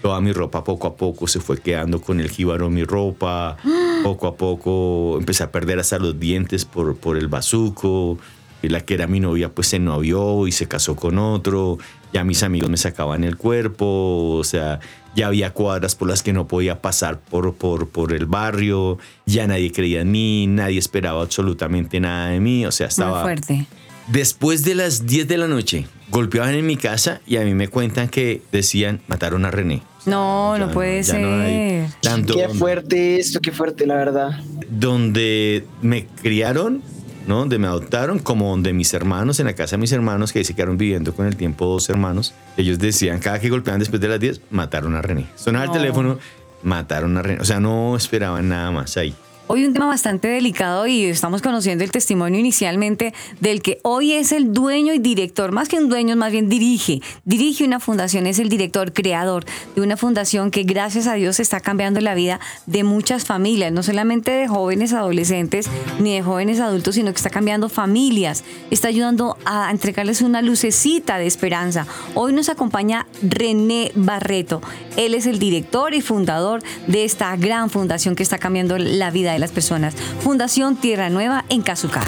Toda 0.05 0.21
mi 0.21 0.33
ropa 0.33 0.63
poco 0.63 0.87
a 0.87 0.97
poco 0.97 1.27
se 1.27 1.41
fue 1.41 1.63
quedando 1.63 1.99
con 1.99 2.21
el 2.21 2.29
jíbaro 2.29 2.69
mi 2.69 2.85
ropa. 2.85 3.57
Poco 4.03 4.27
a 4.27 4.37
poco 4.37 5.17
empecé 5.19 5.45
a 5.45 5.51
perder 5.51 5.79
hasta 5.79 5.99
los 5.99 6.21
dientes 6.21 6.67
por, 6.67 6.95
por 6.95 7.17
el 7.17 7.29
bazuco. 7.29 8.19
La 8.61 8.83
que 8.83 8.93
era 8.93 9.07
mi 9.07 9.19
novia 9.19 9.49
pues 9.55 9.69
se 9.69 9.79
novió 9.79 10.47
y 10.47 10.53
se 10.53 10.69
casó 10.69 10.95
con 10.95 11.19
otro. 11.19 11.79
Ya 12.13 12.23
mis 12.23 12.43
amigos 12.43 12.69
me 12.69 12.77
sacaban 12.77 13.25
el 13.25 13.39
cuerpo. 13.39 14.37
O 14.37 14.45
sea, 14.45 14.79
ya 15.17 15.29
había 15.29 15.55
cuadras 15.55 15.95
por 15.95 16.09
las 16.09 16.23
que 16.23 16.35
no 16.35 16.47
podía 16.49 16.83
pasar 16.83 17.19
por, 17.19 17.55
por, 17.55 17.89
por 17.89 18.13
el 18.13 18.27
barrio. 18.27 18.99
Ya 19.25 19.47
nadie 19.47 19.73
creía 19.73 20.03
en 20.03 20.11
mí. 20.11 20.47
Nadie 20.47 20.81
esperaba 20.81 21.23
absolutamente 21.23 21.99
nada 21.99 22.29
de 22.29 22.41
mí. 22.41 22.67
O 22.67 22.73
sea, 22.73 22.89
Muy 22.89 22.91
estaba... 22.91 23.23
fuerte. 23.23 23.67
Después 24.09 24.65
de 24.65 24.75
las 24.75 25.07
10 25.07 25.29
de 25.29 25.39
la 25.39 25.49
noche, 25.49 25.87
golpeaban 26.11 26.55
en 26.55 26.67
mi 26.67 26.77
casa 26.77 27.21
y 27.27 27.37
a 27.37 27.41
mí 27.43 27.55
me 27.55 27.69
cuentan 27.69 28.09
que 28.09 28.43
decían 28.53 29.01
mataron 29.09 29.45
a 29.45 29.51
René. 29.51 29.83
No, 30.07 30.59
no 30.59 30.67
Ya 30.69 30.73
puede 30.73 31.03
ya 31.03 31.19
no 31.19 31.41
hay 31.41 31.87
ser. 31.89 32.01
tanto 32.03 32.35
Qué 32.35 32.49
fuerte 32.51 33.19
esto, 33.19 33.41
qué 33.41 33.51
fuerte, 33.53 33.87
la 33.87 33.95
verdad. 33.97 34.41
donde 34.69 35.65
me 35.81 36.05
criaron, 36.23 36.83
¿no? 37.27 37.39
Donde 37.39 37.59
me 37.59 37.67
adoptaron, 37.67 38.19
como 38.19 38.51
donde 38.51 38.75
mis 38.75 38.93
hermanos, 38.93 39.41
en 39.41 39.47
la 39.47 39.55
casa 39.55 39.77
de 39.77 39.81
mis 39.81 39.93
hermanos, 39.93 40.31
que 40.33 40.45
se 40.45 40.53
quedaron 40.55 40.77
viviendo 40.77 41.15
con 41.15 41.27
el 41.27 41.37
tiempo 41.37 41.65
dos 41.67 41.89
hermanos, 41.89 42.35
ellos 42.59 42.79
decían, 42.79 43.19
cada 43.19 43.41
que 43.41 43.49
golpeaban 43.49 43.79
después 43.81 44.03
de 44.03 44.09
las 44.09 44.21
10, 44.21 44.43
mataron 44.51 44.95
a 44.95 45.01
René. 45.01 45.27
Sonaba 45.37 45.65
No. 45.67 45.73
el 45.75 45.79
teléfono, 45.81 46.19
mataron 46.63 47.17
a 47.17 47.23
René. 47.23 47.41
O 47.41 47.45
sea, 47.47 47.61
no 47.61 47.97
esperaban 47.97 48.51
nada 48.51 48.71
más 48.71 48.99
ahí. 48.99 49.15
Hoy 49.47 49.67
un 49.67 49.75
tema 49.75 49.85
bastante 49.85 50.29
delicado 50.29 50.87
y 50.87 51.05
estamos 51.05 51.43
conociendo 51.43 51.85
el 51.85 51.91
testimonio 51.91 52.41
inicialmente 52.41 53.13
del 53.41 53.61
que 53.61 53.79
hoy 53.83 54.15
es 54.15 54.33
el 54.33 54.55
dueño 54.55 54.95
y 54.95 54.99
director, 54.99 55.53
más 55.53 55.69
que 55.69 55.77
un 55.77 55.91
dueño, 55.91 56.17
más 56.17 56.33
bien 56.33 56.49
dirige, 56.49 57.03
dirige 57.27 57.63
una 57.63 57.79
fundación, 57.79 58.27
es 58.27 58.39
el 58.39 58.49
director, 58.49 58.95
creador 58.95 59.45
de 59.77 59.83
una 59.83 59.99
fundación 59.99 60.51
que 60.51 60.63
gracias 60.63 61.07
a 61.07 61.13
Dios 61.13 61.41
está 61.41 61.61
cambiando 61.61 62.01
la 62.01 62.15
vida 62.15 62.41
de 62.65 62.85
muchas 62.85 63.27
familias, 63.27 63.71
no 63.71 63.83
solamente 63.83 64.31
de 64.31 64.49
jóvenes 64.49 64.95
adolescentes 64.95 65.69
ni 66.01 66.15
de 66.15 66.23
jóvenes 66.23 66.59
adultos, 66.59 66.95
sino 66.95 67.11
que 67.11 67.19
está 67.19 67.29
cambiando 67.29 67.69
familias, 67.69 68.45
está 68.71 68.89
ayudando 68.89 69.37
a 69.45 69.71
entregarles 69.71 70.23
una 70.23 70.41
lucecita 70.41 71.19
de 71.19 71.27
esperanza. 71.27 71.87
Hoy 72.15 72.33
nos 72.33 72.49
acompaña 72.49 73.07
René 73.21 73.93
Barreto, 73.95 74.63
él 74.97 75.13
es 75.13 75.27
el 75.27 75.39
director 75.39 75.93
y 75.93 76.01
fundador 76.01 76.63
de 76.87 77.05
esta 77.05 77.37
gran 77.37 77.69
fundación 77.69 78.17
que 78.17 78.23
está 78.23 78.39
cambiando 78.39 78.79
la 78.79 79.11
vida 79.11 79.34
de 79.35 79.41
las 79.41 79.53
personas. 79.53 79.95
Fundación 80.21 80.77
Tierra 80.77 81.11
Nueva 81.11 81.45
en 81.49 81.63
Cazucá. 81.63 82.05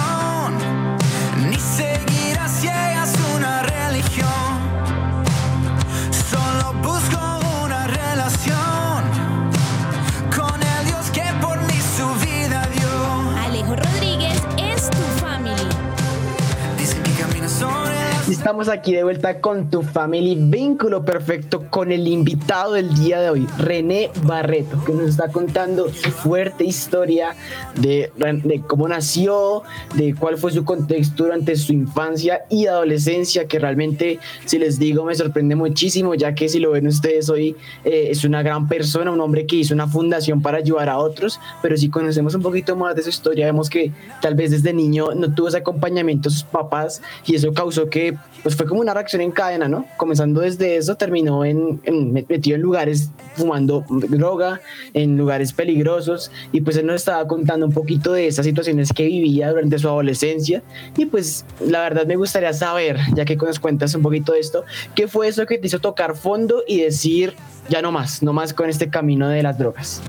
Estamos 18.44 18.68
aquí 18.68 18.92
de 18.92 19.04
vuelta 19.04 19.40
con 19.40 19.70
tu 19.70 19.84
family, 19.84 20.36
vínculo 20.36 21.06
perfecto 21.06 21.70
con 21.70 21.94
el 21.94 22.06
invitado 22.10 22.74
del 22.74 22.94
día 22.94 23.22
de 23.22 23.30
hoy, 23.30 23.48
René 23.58 24.12
Barreto, 24.24 24.84
que 24.84 24.92
nos 24.92 25.08
está 25.08 25.30
contando 25.30 25.88
su 25.88 26.12
fuerte 26.12 26.66
historia 26.66 27.38
de, 27.80 28.12
de 28.18 28.62
cómo 28.68 28.90
nació, 28.90 29.64
de 29.96 30.14
cuál 30.14 30.38
fue 30.38 30.52
su 30.52 30.66
contexto 30.66 31.24
durante 31.24 31.56
su 31.56 31.72
infancia 31.72 32.42
y 32.50 32.68
adolescencia, 32.68 33.48
que 33.48 33.60
realmente, 33.60 34.20
si 34.44 34.60
les 34.60 34.78
digo, 34.78 35.06
me 35.06 35.16
sorprende 35.16 35.56
muchísimo, 35.56 36.14
ya 36.14 36.36
que 36.36 36.50
si 36.50 36.60
lo 36.60 36.72
ven 36.72 36.86
ustedes 36.86 37.30
hoy, 37.30 37.56
eh, 37.86 38.08
es 38.10 38.26
una 38.26 38.44
gran 38.44 38.68
persona, 38.68 39.10
un 39.10 39.22
hombre 39.22 39.46
que 39.46 39.56
hizo 39.56 39.74
una 39.74 39.88
fundación 39.88 40.42
para 40.42 40.58
ayudar 40.58 40.90
a 40.90 40.98
otros, 40.98 41.40
pero 41.62 41.78
si 41.78 41.88
conocemos 41.88 42.36
un 42.36 42.42
poquito 42.42 42.76
más 42.76 42.94
de 42.94 43.04
su 43.04 43.10
historia, 43.10 43.46
vemos 43.46 43.70
que 43.70 43.94
tal 44.22 44.36
vez 44.36 44.52
desde 44.52 44.74
niño 44.74 45.16
no 45.16 45.34
tuvo 45.34 45.48
ese 45.48 45.60
acompañamiento 45.60 46.30
sus 46.30 46.44
papás 46.44 47.02
y 47.26 47.36
eso 47.36 47.54
causó 47.54 47.90
que 47.90 48.18
pues 48.42 48.56
fue 48.58 48.66
como 48.66 48.82
una 48.82 48.94
reacción 48.94 49.22
en 49.22 49.32
cadena, 49.32 49.68
¿no? 49.70 49.86
Comenzando 49.98 50.42
desde 50.42 50.76
eso, 50.78 50.96
terminó 50.96 51.46
en, 51.46 51.80
en- 51.84 52.12
metido 52.14 52.56
en 52.56 52.62
lugares 52.62 53.10
fumando 53.36 53.86
droga, 53.90 54.60
en 54.94 55.18
lugares 55.18 55.54
peligrosos 55.54 56.30
y 56.52 56.62
pues 56.62 56.76
él 56.78 56.86
nos 56.86 56.96
estaba 56.98 57.26
contando 57.28 57.66
un 57.66 57.72
poquito 57.74 58.12
de 58.14 58.28
esas 58.28 58.46
situaciones 58.46 58.92
que 58.92 59.06
vivía 59.06 59.50
durante 59.50 59.80
su 59.80 59.88
adolescencia 59.88 60.62
y 60.98 61.06
pues 61.06 61.46
la 61.66 61.80
verdad 61.82 62.06
me 62.06 62.16
gustaría 62.18 62.52
saber, 62.54 62.98
ya 63.16 63.24
que 63.26 63.36
nos 63.38 63.60
cuentas 63.60 63.96
un 63.96 64.02
poquito 64.02 64.34
de 64.34 64.40
esto, 64.42 64.66
¿qué 64.94 65.08
fue 65.08 65.28
eso 65.30 65.46
que 65.46 65.58
te 65.58 65.68
hizo 65.68 65.80
tocar 65.80 66.16
fondo 66.18 66.64
y 66.68 66.82
decir 66.82 67.34
ya 67.70 67.82
no 67.82 67.92
más, 67.92 68.22
no 68.24 68.34
más 68.34 68.54
con 68.54 68.70
este 68.70 68.90
camino 68.90 69.30
de 69.30 69.42
las 69.42 69.58
drogas? 69.58 70.02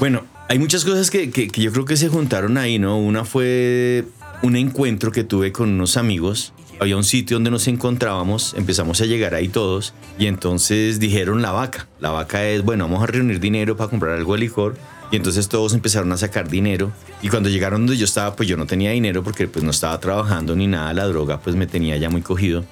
Bueno, 0.00 0.24
hay 0.48 0.58
muchas 0.58 0.84
cosas 0.84 1.10
que, 1.10 1.30
que- 1.30 1.48
que 1.48 1.60
yo 1.62 1.72
creo 1.72 1.84
que 1.84 1.96
se 1.96 2.08
juntaron 2.08 2.56
ahí, 2.58 2.78
¿no? 2.78 2.98
Una 2.98 3.24
fue 3.24 4.04
un 4.42 4.56
encuentro 4.56 5.10
que 5.12 5.24
tuve 5.24 5.52
con 5.52 5.70
unos 5.70 5.96
amigos. 5.96 6.52
Había 6.80 6.96
un 6.96 7.04
sitio 7.04 7.36
donde 7.36 7.50
nos 7.50 7.68
encontrábamos, 7.68 8.54
empezamos 8.58 9.00
a 9.00 9.04
llegar 9.06 9.34
ahí 9.34 9.48
todos 9.48 9.94
y 10.18 10.26
entonces 10.26 10.98
dijeron 10.98 11.40
la 11.40 11.52
vaca. 11.52 11.86
La 12.00 12.10
vaca 12.10 12.44
es, 12.46 12.62
bueno, 12.62 12.84
vamos 12.84 13.02
a 13.02 13.06
reunir 13.06 13.40
dinero 13.40 13.76
para 13.76 13.90
comprar 13.90 14.16
algo 14.16 14.34
de 14.34 14.40
licor. 14.40 14.74
Y 15.12 15.16
entonces 15.16 15.48
todos 15.48 15.74
empezaron 15.74 16.10
a 16.12 16.16
sacar 16.16 16.48
dinero. 16.48 16.90
Y 17.22 17.28
cuando 17.28 17.48
llegaron 17.48 17.82
donde 17.82 17.96
yo 17.96 18.04
estaba, 18.04 18.34
pues 18.34 18.48
yo 18.48 18.56
no 18.56 18.66
tenía 18.66 18.90
dinero 18.90 19.22
porque 19.22 19.46
pues 19.46 19.64
no 19.64 19.70
estaba 19.70 20.00
trabajando 20.00 20.56
ni 20.56 20.66
nada. 20.66 20.92
La 20.92 21.06
droga 21.06 21.40
pues 21.40 21.54
me 21.54 21.66
tenía 21.66 21.96
ya 21.96 22.10
muy 22.10 22.22
cogido. 22.22 22.64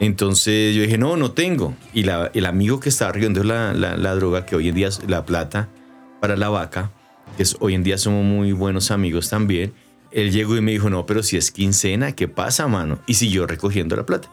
Entonces 0.00 0.74
yo 0.74 0.82
dije, 0.82 0.98
no, 0.98 1.16
no 1.16 1.30
tengo. 1.30 1.74
Y 1.94 2.04
el 2.08 2.46
amigo 2.46 2.80
que 2.80 2.88
estaba 2.88 3.12
riendo 3.12 3.44
la, 3.44 3.72
la, 3.72 3.96
la 3.96 4.14
droga, 4.14 4.44
que 4.44 4.56
hoy 4.56 4.68
en 4.68 4.74
día 4.74 4.88
es 4.88 5.08
la 5.08 5.24
plata 5.24 5.68
para 6.20 6.36
la 6.36 6.48
vaca, 6.48 6.90
que 7.36 7.42
es, 7.42 7.56
hoy 7.60 7.74
en 7.74 7.82
día 7.82 7.98
somos 7.98 8.24
muy 8.24 8.52
buenos 8.52 8.90
amigos 8.90 9.30
también, 9.30 9.72
él 10.16 10.32
llegó 10.32 10.56
y 10.56 10.62
me 10.62 10.72
dijo, 10.72 10.88
no, 10.88 11.04
pero 11.04 11.22
si 11.22 11.36
es 11.36 11.50
quincena, 11.50 12.12
¿qué 12.12 12.26
pasa, 12.26 12.66
mano? 12.68 12.98
Y 13.06 13.14
siguió 13.14 13.46
recogiendo 13.46 13.96
la 13.96 14.06
plata. 14.06 14.30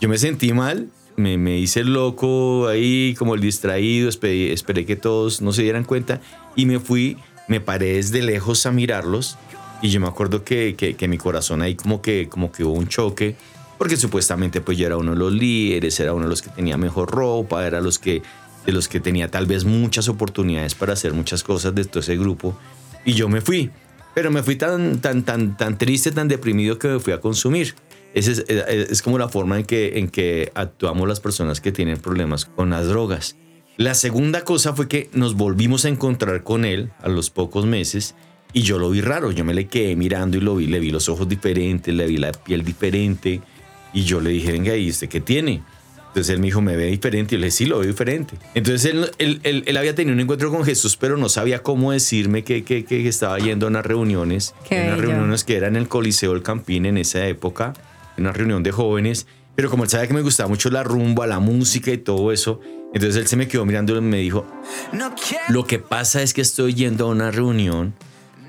Yo 0.00 0.08
me 0.08 0.16
sentí 0.16 0.52
mal, 0.52 0.90
me, 1.16 1.36
me 1.36 1.58
hice 1.58 1.82
loco 1.82 2.68
ahí, 2.68 3.16
como 3.18 3.34
el 3.34 3.40
distraído, 3.40 4.08
esperé, 4.08 4.52
esperé 4.52 4.86
que 4.86 4.94
todos 4.94 5.42
no 5.42 5.52
se 5.52 5.62
dieran 5.62 5.82
cuenta 5.82 6.20
y 6.54 6.66
me 6.66 6.78
fui, 6.78 7.16
me 7.48 7.60
paré 7.60 7.94
desde 7.94 8.22
lejos 8.22 8.64
a 8.64 8.70
mirarlos 8.70 9.36
y 9.82 9.88
yo 9.88 9.98
me 9.98 10.06
acuerdo 10.06 10.44
que, 10.44 10.76
que, 10.78 10.94
que 10.94 11.08
mi 11.08 11.18
corazón 11.18 11.62
ahí 11.62 11.74
como 11.74 12.00
que, 12.00 12.28
como 12.28 12.52
que 12.52 12.62
hubo 12.62 12.74
un 12.74 12.86
choque, 12.86 13.34
porque 13.76 13.96
supuestamente 13.96 14.60
pues 14.60 14.78
yo 14.78 14.86
era 14.86 14.96
uno 14.96 15.10
de 15.10 15.18
los 15.18 15.32
líderes, 15.32 15.98
era 15.98 16.14
uno 16.14 16.26
de 16.26 16.30
los 16.30 16.42
que 16.42 16.50
tenía 16.50 16.76
mejor 16.76 17.10
ropa, 17.10 17.66
era 17.66 17.80
los 17.80 17.98
que, 17.98 18.22
de 18.64 18.70
los 18.70 18.86
que 18.86 19.00
tenía 19.00 19.28
tal 19.32 19.46
vez 19.46 19.64
muchas 19.64 20.08
oportunidades 20.08 20.76
para 20.76 20.92
hacer 20.92 21.12
muchas 21.12 21.42
cosas 21.42 21.74
de 21.74 21.84
todo 21.86 21.98
ese 21.98 22.16
grupo 22.16 22.56
y 23.04 23.14
yo 23.14 23.28
me 23.28 23.40
fui. 23.40 23.72
Pero 24.18 24.32
me 24.32 24.42
fui 24.42 24.56
tan, 24.56 24.98
tan, 25.00 25.22
tan, 25.22 25.56
tan 25.56 25.78
triste, 25.78 26.10
tan 26.10 26.26
deprimido 26.26 26.76
que 26.76 26.88
me 26.88 26.98
fui 26.98 27.12
a 27.12 27.20
consumir. 27.20 27.76
Es, 28.14 28.26
es- 28.26 28.44
es 28.48 29.00
como 29.00 29.16
la 29.16 29.28
forma 29.28 29.58
en 29.60 29.64
que, 29.64 30.00
en 30.00 30.08
que 30.08 30.50
actuamos 30.56 31.06
las 31.06 31.20
personas 31.20 31.60
que 31.60 31.70
tienen 31.70 31.98
problemas 31.98 32.44
con 32.44 32.70
las 32.70 32.88
drogas. 32.88 33.36
La 33.76 33.94
segunda 33.94 34.40
cosa 34.42 34.72
fue 34.74 34.88
que 34.88 35.08
nos 35.12 35.36
volvimos 35.36 35.84
a 35.84 35.88
encontrar 35.88 36.42
con 36.42 36.64
él 36.64 36.90
a 37.00 37.08
los 37.08 37.30
pocos 37.30 37.64
meses 37.64 38.16
y 38.52 38.62
yo 38.62 38.80
lo 38.80 38.90
vi 38.90 39.02
raro. 39.02 39.30
Yo 39.30 39.44
me 39.44 39.54
le 39.54 39.68
quedé 39.68 39.94
mirando 39.94 40.36
y 40.36 40.40
lo 40.40 40.56
vi, 40.56 40.66
le 40.66 40.80
vi 40.80 40.90
los 40.90 41.08
ojos 41.08 41.28
diferentes, 41.28 41.94
le 41.94 42.04
vi 42.08 42.16
la 42.16 42.32
piel 42.32 42.64
diferente 42.64 43.40
y 43.92 44.02
yo 44.02 44.20
le 44.20 44.30
dije, 44.30 44.50
venga, 44.50 44.76
¿y 44.76 44.90
usted 44.90 45.08
qué 45.08 45.20
tiene? 45.20 45.62
Entonces 46.08 46.30
él 46.34 46.40
me 46.40 46.46
dijo, 46.46 46.60
me 46.60 46.76
ve 46.76 46.86
diferente. 46.86 47.34
Y 47.34 47.38
yo 47.38 47.40
le 47.40 47.46
dije, 47.46 47.56
sí, 47.56 47.66
lo 47.66 47.78
veo 47.78 47.86
diferente. 47.88 48.34
Entonces 48.54 48.90
él, 48.92 49.10
él, 49.18 49.40
él- 49.44 49.62
él 49.66 49.76
había 49.76 49.94
tenido 49.94 50.14
un 50.14 50.20
encuentro 50.20 50.50
con 50.50 50.64
Jesús, 50.64 50.96
pero 50.96 51.16
no 51.16 51.28
sabía 51.28 51.62
cómo 51.62 51.92
decirme 51.92 52.44
que, 52.44 52.64
que, 52.64 52.84
que 52.84 53.06
estaba 53.08 53.38
yendo 53.38 53.66
a 53.66 53.68
unas 53.70 53.84
reuniones. 53.86 54.54
Qué 54.68 54.80
unas 54.82 54.96
bello. 54.96 55.10
reuniones 55.12 55.44
que 55.44 55.56
eran 55.56 55.76
en 55.76 55.82
el 55.82 55.88
Coliseo 55.88 56.32
del 56.32 56.42
Campín 56.42 56.86
en 56.86 56.98
esa 56.98 57.26
época, 57.26 57.74
una 58.16 58.32
reunión 58.32 58.62
de 58.62 58.72
jóvenes. 58.72 59.26
Pero 59.54 59.70
como 59.70 59.84
él 59.84 59.90
sabía 59.90 60.06
que 60.08 60.14
me 60.14 60.20
gustaba 60.22 60.48
mucho 60.48 60.70
la 60.70 60.82
rumba, 60.84 61.26
la 61.26 61.40
música 61.40 61.90
y 61.90 61.98
todo 61.98 62.32
eso, 62.32 62.60
Entonces 62.94 63.16
él 63.20 63.26
se 63.28 63.36
me 63.36 63.46
quedó 63.48 63.66
mirando 63.66 63.96
y 63.96 64.00
me 64.00 64.16
dijo, 64.18 64.46
No 64.92 65.14
quiero. 65.14 65.44
lo 65.50 65.66
que 65.66 65.78
pasa 65.78 66.22
es 66.22 66.32
que 66.32 66.40
estoy 66.40 66.72
yendo 66.74 67.04
a 67.06 67.08
una 67.10 67.30
reunión 67.30 67.92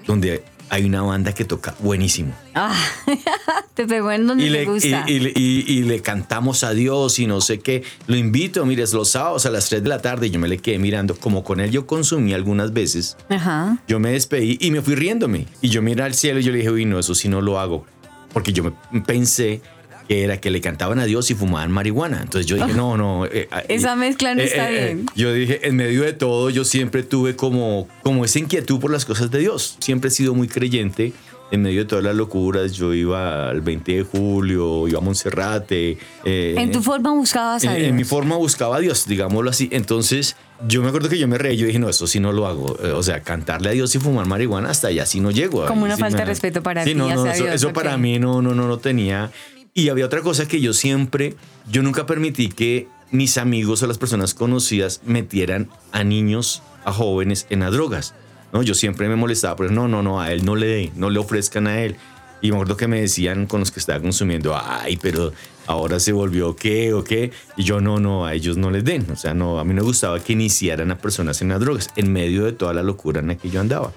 donde 0.08 0.44
hay 0.70 0.86
una 0.86 1.02
banda 1.02 1.34
que 1.34 1.46
toca 1.46 1.76
buenísimo. 1.80 2.34
Ah, 2.56 2.76
te 3.74 3.88
pegó 3.88 4.12
en 4.12 4.28
donde 4.28 4.46
Y 4.46 4.50
le, 4.50 4.66
gusta. 4.66 5.06
y 5.08 5.20
le- 5.20 5.34
y- 5.36 5.66
y 5.68 5.84
le 5.84 6.02
cantamos 6.02 6.64
a 6.64 6.74
Dios 6.74 7.18
y 7.20 7.28
no 7.28 7.42
sé 7.42 7.60
qué. 7.60 7.84
Lo 8.08 8.16
invito, 8.16 8.66
mires, 8.66 8.94
los 8.94 9.10
sábados 9.10 9.46
a 9.46 9.50
las 9.50 9.68
3 9.70 9.84
de 9.84 9.90
la 9.90 10.02
tarde 10.02 10.30
yo 10.30 10.40
me 10.40 10.48
le 10.48 10.58
quedé 10.60 10.80
mirando. 10.80 11.16
Como 11.16 11.44
con 11.44 11.60
él 11.60 11.72
yo 11.72 11.86
consumí 11.88 12.34
algunas 12.34 12.74
veces, 12.74 13.18
Ajá. 13.30 13.78
yo 13.88 14.00
me 14.00 14.12
despedí 14.12 14.58
y 14.62 14.72
me 14.72 14.82
fui 14.82 14.96
riéndome. 14.96 15.48
Y 15.62 15.70
yo 15.70 15.82
miré 15.82 16.04
al 16.04 16.14
cielo 16.14 16.40
y 16.40 16.44
yo 16.44 16.52
le 16.52 16.58
dije, 16.60 16.70
uy, 16.72 16.86
no, 16.86 17.00
eso 17.00 17.16
sí 17.16 17.30
no 17.30 17.42
lo 17.42 17.60
hago. 17.60 17.86
Porque 18.34 18.54
yo 18.54 18.64
me- 18.64 19.02
pensé 19.02 19.62
que 20.10 20.24
era 20.24 20.42
que 20.42 20.50
le 20.50 20.60
cantaban 20.60 20.98
a 21.00 21.06
Dios 21.06 21.30
y 21.30 21.36
fumaban 21.36 21.72
marihuana. 21.72 22.20
Entonces 22.22 22.48
yo 22.48 22.56
dije, 22.58 22.74
no, 22.74 22.98
no. 22.98 23.26
eh, 23.28 23.48
eh, 23.52 23.66
Esa 23.70 23.96
mezcla 23.96 24.34
no 24.34 24.42
eh, 24.42 24.46
está 24.46 24.72
eh, 24.72 24.76
eh, 24.92 24.94
bien. 24.96 25.06
yo 25.16 25.32
dije, 25.32 25.68
en 25.68 25.76
medio 25.76 26.02
de 26.02 26.14
todo, 26.14 26.50
yo 26.50 26.66
siempre 26.66 27.04
tuve 27.04 27.36
como, 27.36 27.88
como 28.02 28.26
esa 28.26 28.40
inquietud 28.40 28.80
por 28.80 28.90
las 28.92 29.06
cosas 29.06 29.30
de 29.30 29.38
Dios. 29.40 29.78
Siempre 29.80 30.08
he 30.08 30.12
sido 30.12 30.34
muy 30.34 30.48
creyente. 30.48 31.14
En 31.52 31.64
medio 31.64 31.80
de 31.80 31.86
todas 31.86 32.04
las 32.04 32.16
locuras, 32.16 32.74
yo 32.74 32.94
iba 32.94 33.50
al 33.50 33.62
20 33.62 33.92
de 33.98 34.04
julio, 34.04 34.88
iba 34.88 35.00
a 35.00 35.02
Monserrate. 35.02 35.98
eh, 36.26 36.56
En 36.58 36.72
tu 36.72 36.82
forma 36.84 37.12
buscabas 37.12 37.64
a 37.66 37.72
en, 37.74 37.78
Dios. 37.78 37.90
en 37.90 37.96
mi 37.96 38.04
forma 38.04 38.36
buscaba 38.36 38.78
a 38.78 38.80
Dios, 38.80 39.06
digámoslo 39.08 39.50
así. 39.50 39.68
Entonces, 39.72 40.36
yo 40.68 40.82
me 40.84 40.90
acuerdo 40.90 41.10
que 41.10 41.18
yo 41.18 41.28
me 41.28 41.38
reí, 41.40 41.58
yo 41.58 41.66
dije, 41.66 41.80
no, 41.80 41.90
eso 41.90 42.06
sí 42.06 42.20
no 42.20 42.32
lo 42.34 42.46
hago. 42.46 42.78
O 42.96 43.02
sea, 43.02 43.22
cantarle 43.22 43.70
a 43.70 43.72
Dios 43.72 43.96
y 43.96 44.00
fumar 44.00 44.28
marihuana, 44.28 44.70
hasta 44.70 44.90
allá 44.90 45.08
sí 45.08 45.20
no 45.22 45.32
llego. 45.32 45.66
Como 45.66 45.86
una 45.86 45.96
sí 45.96 46.02
falta 46.02 46.18
me- 46.18 46.22
de 46.24 46.26
respeto 46.30 46.62
para 46.62 46.84
Sí, 46.84 46.92
ti 46.92 46.96
no, 46.96 47.06
no, 47.10 47.22
hacia 47.22 47.32
eso, 47.34 47.44
Dios, 47.46 47.56
eso 47.56 47.74
para 47.74 47.98
mí 47.98 48.20
no, 48.20 48.42
no, 48.44 48.54
no 48.54 48.68
lo 48.68 48.78
tenía. 48.78 49.32
Y 49.74 49.90
había 49.90 50.06
otra 50.06 50.22
cosa 50.22 50.48
que 50.48 50.62
yo 50.62 50.74
siempre, 50.74 51.36
yo 51.70 51.84
nunca 51.84 52.06
permití 52.06 52.50
que 52.50 52.88
mis 53.12 53.38
amigos 53.38 53.82
o 53.84 53.88
las 53.88 53.98
personas 53.98 54.34
conocidas 54.34 55.02
metieran 55.06 55.70
a 55.92 56.04
niños, 56.04 56.62
a 56.86 56.92
jóvenes 56.92 57.48
en 57.50 57.62
las 57.62 57.72
drogas. 57.72 58.14
¿no? 58.54 58.64
Yo 58.64 58.74
siempre 58.74 59.08
me 59.08 59.16
molestaba, 59.16 59.56
pero 59.56 59.72
no, 59.72 59.88
no, 59.88 60.02
no, 60.04 60.22
a 60.22 60.32
él 60.32 60.46
no 60.46 60.56
le 60.56 60.68
dé, 60.68 60.92
no 60.96 61.10
le 61.10 61.20
ofrezcan 61.20 61.68
a 61.68 61.82
él. 61.82 61.96
Y 62.42 62.52
me 62.52 62.56
acuerdo 62.56 62.78
que 62.78 62.88
me 62.88 63.02
decían 63.02 63.48
con 63.48 63.60
los 63.60 63.70
que 63.72 63.80
estaba 63.80 64.00
consumiendo, 64.00 64.58
ay, 64.58 64.98
pero 64.98 65.34
ahora 65.68 66.00
se 66.00 66.14
volvió 66.14 66.56
qué 66.56 66.94
o 66.94 67.04
qué. 67.04 67.32
Y 67.58 67.64
yo, 67.64 67.82
no, 67.82 68.00
no, 68.00 68.26
a 68.26 68.34
ellos 68.34 68.56
no 68.56 68.72
les 68.72 68.86
den. 68.86 69.06
O 69.12 69.18
sea, 69.18 69.34
no, 69.34 69.60
a 69.60 69.66
mí 69.66 69.74
no 69.74 69.82
me 69.82 69.88
gustaba 69.88 70.20
que 70.24 70.34
iniciaran 70.34 70.90
a 70.92 70.98
personas 70.98 71.42
en 71.42 71.50
las 71.50 71.60
drogas, 71.60 71.90
en 71.98 72.14
medio 72.14 72.46
de 72.46 72.54
toda 72.54 72.74
la 72.74 72.82
locura 72.82 73.20
en 73.20 73.28
la 73.28 73.36
que 73.36 73.50
yo 73.50 73.60
andaba. 73.60 73.92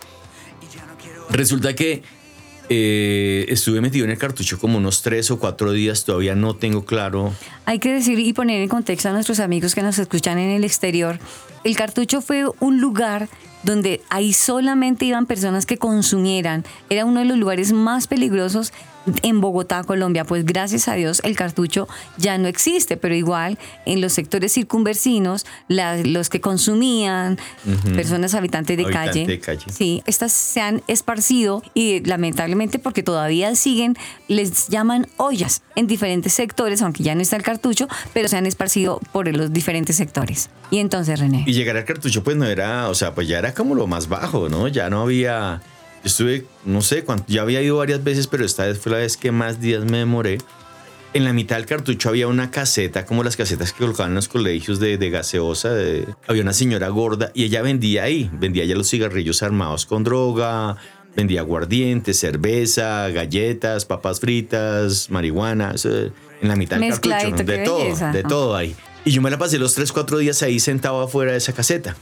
Resulta 1.30 1.74
que 1.74 2.02
eh, 2.74 3.44
estuve 3.48 3.82
metido 3.82 4.06
en 4.06 4.11
el 4.12 4.18
cartucho 4.18 4.58
como 4.58 4.78
unos 4.78 5.02
tres 5.02 5.30
o 5.30 5.38
cuatro 5.38 5.72
días, 5.72 6.06
todavía 6.06 6.35
no 6.35 6.56
tengo 6.56 6.87
claro. 6.87 7.35
Hay 7.66 7.78
que 7.78 7.92
decir 7.92 8.18
y 8.18 8.32
poner 8.32 8.62
en 8.62 8.68
contexto 8.68 9.11
a 9.11 9.12
nuestros 9.12 9.40
amigos 9.40 9.74
que 9.74 9.82
nos 9.82 9.98
escuchan 9.98 10.38
en 10.38 10.50
el 10.50 10.64
exterior. 10.64 11.18
El 11.64 11.76
cartucho 11.76 12.22
fue 12.22 12.44
un 12.61 12.80
lugar 12.80 13.28
donde 13.62 14.01
ahí 14.09 14.33
solamente 14.33 15.05
iban 15.05 15.27
personas 15.27 15.66
que 15.66 15.79
consumieran. 15.79 16.64
Era 16.90 17.05
uno 17.05 17.20
de 17.20 17.27
los 17.27 17.38
lugares 17.38 17.72
más 17.72 18.07
peligrosos 18.07 18.72
en 19.22 19.40
Bogotá, 19.40 19.83
Colombia. 19.83 20.25
Pues 20.25 20.44
gracias 20.44 20.87
a 20.87 20.94
Dios 20.94 21.20
el 21.25 21.35
cartucho 21.37 21.88
ya 22.18 22.38
no 22.38 22.46
existe, 22.46 22.96
pero 22.96 23.14
igual 23.16 23.59
en 23.85 24.01
los 24.01 24.12
sectores 24.12 24.53
circunvecinos, 24.53 25.44
la- 25.66 25.96
los 25.96 26.29
que 26.29 26.40
consumían, 26.40 27.37
personas 27.94 28.35
habitantes 28.35 28.77
de 28.77 28.85
Habitante 28.85 29.11
calle, 29.11 29.27
de 29.27 29.40
calle. 29.40 29.64
Sí, 29.72 30.03
estas 30.07 30.33
se 30.33 30.61
han 30.61 30.83
esparcido 30.87 31.62
y 31.75 32.01
lamentablemente 32.05 32.79
porque 32.79 33.03
todavía 33.03 33.55
siguen, 33.57 33.96
les 34.29 34.68
llaman 34.68 35.09
ollas 35.16 35.62
en 35.75 35.87
diferentes 35.88 36.33
sectores, 36.33 36.81
aunque 36.83 37.03
ya 37.03 37.14
no 37.16 37.22
está 37.22 37.35
el 37.37 37.42
cartucho, 37.42 37.88
pero 38.14 38.29
se 38.29 38.37
han 38.37 38.46
esparcido 38.46 39.01
por 39.12 39.27
los 39.35 39.53
diferentes 39.53 39.96
sectores. 39.96 40.48
Y 40.70 40.79
entonces, 40.79 41.18
René. 41.18 41.42
Y 41.46 41.53
llegar 41.55 41.77
al 41.77 41.85
cartucho 41.85 42.22
pues 42.22 42.37
no 42.37 42.46
era, 42.46 42.88
o 42.88 42.94
sea, 42.94 43.14
pues 43.14 43.27
ya 43.29 43.38
era 43.38 43.51
como 43.54 43.74
lo 43.74 43.86
más 43.86 44.08
bajo, 44.08 44.48
¿no? 44.48 44.68
Ya 44.68 44.88
no 44.90 45.02
había, 45.02 45.60
yo 46.02 46.06
estuve, 46.06 46.46
no 46.64 46.82
sé 46.82 47.04
cuánto, 47.04 47.24
ya 47.28 47.42
había 47.42 47.62
ido 47.62 47.76
varias 47.78 48.02
veces, 48.04 48.26
pero 48.26 48.44
esta 48.44 48.66
vez 48.66 48.78
fue 48.78 48.92
la 48.92 48.98
vez 48.98 49.16
que 49.16 49.32
más 49.32 49.60
días 49.60 49.84
me 49.84 49.98
demoré. 49.98 50.38
En 51.14 51.24
la 51.24 51.34
mitad 51.34 51.56
del 51.56 51.66
cartucho 51.66 52.08
había 52.08 52.26
una 52.26 52.50
caseta, 52.50 53.04
como 53.04 53.22
las 53.22 53.36
casetas 53.36 53.72
que 53.74 53.80
colocaban 53.80 54.12
en 54.12 54.16
los 54.16 54.28
colegios 54.28 54.80
de, 54.80 54.96
de 54.96 55.10
gaseosa. 55.10 55.70
de- 55.74 56.06
había 56.26 56.42
una 56.42 56.54
señora 56.54 56.88
gorda 56.88 57.30
y 57.34 57.44
ella 57.44 57.60
vendía 57.60 58.04
ahí, 58.04 58.30
vendía 58.32 58.64
ya 58.64 58.74
los 58.74 58.88
cigarrillos 58.88 59.42
armados 59.42 59.84
con 59.84 60.04
droga, 60.04 60.76
vendía 61.14 61.40
aguardiente, 61.40 62.14
cerveza, 62.14 63.10
galletas, 63.10 63.84
papas 63.84 64.20
fritas, 64.20 65.10
marihuana, 65.10 65.74
en 66.40 66.48
la 66.48 66.56
mitad 66.56 66.78
del 66.78 66.88
Mezcladito, 66.88 67.36
cartucho, 67.36 67.52
de 67.52 67.64
todo, 67.64 67.78
belleza. 67.84 68.12
de 68.12 68.20
Ah. 68.20 68.28
todo 68.28 68.56
ahí. 68.56 68.74
Y 69.04 69.10
yo 69.10 69.20
me 69.20 69.30
la 69.30 69.36
pasé 69.36 69.58
los 69.58 69.74
3, 69.74 69.92
4 69.92 70.16
días 70.16 70.42
ahí 70.42 70.58
sentado 70.60 71.02
afuera 71.02 71.32
de 71.32 71.38
esa 71.38 71.52
caseta, 71.52 71.94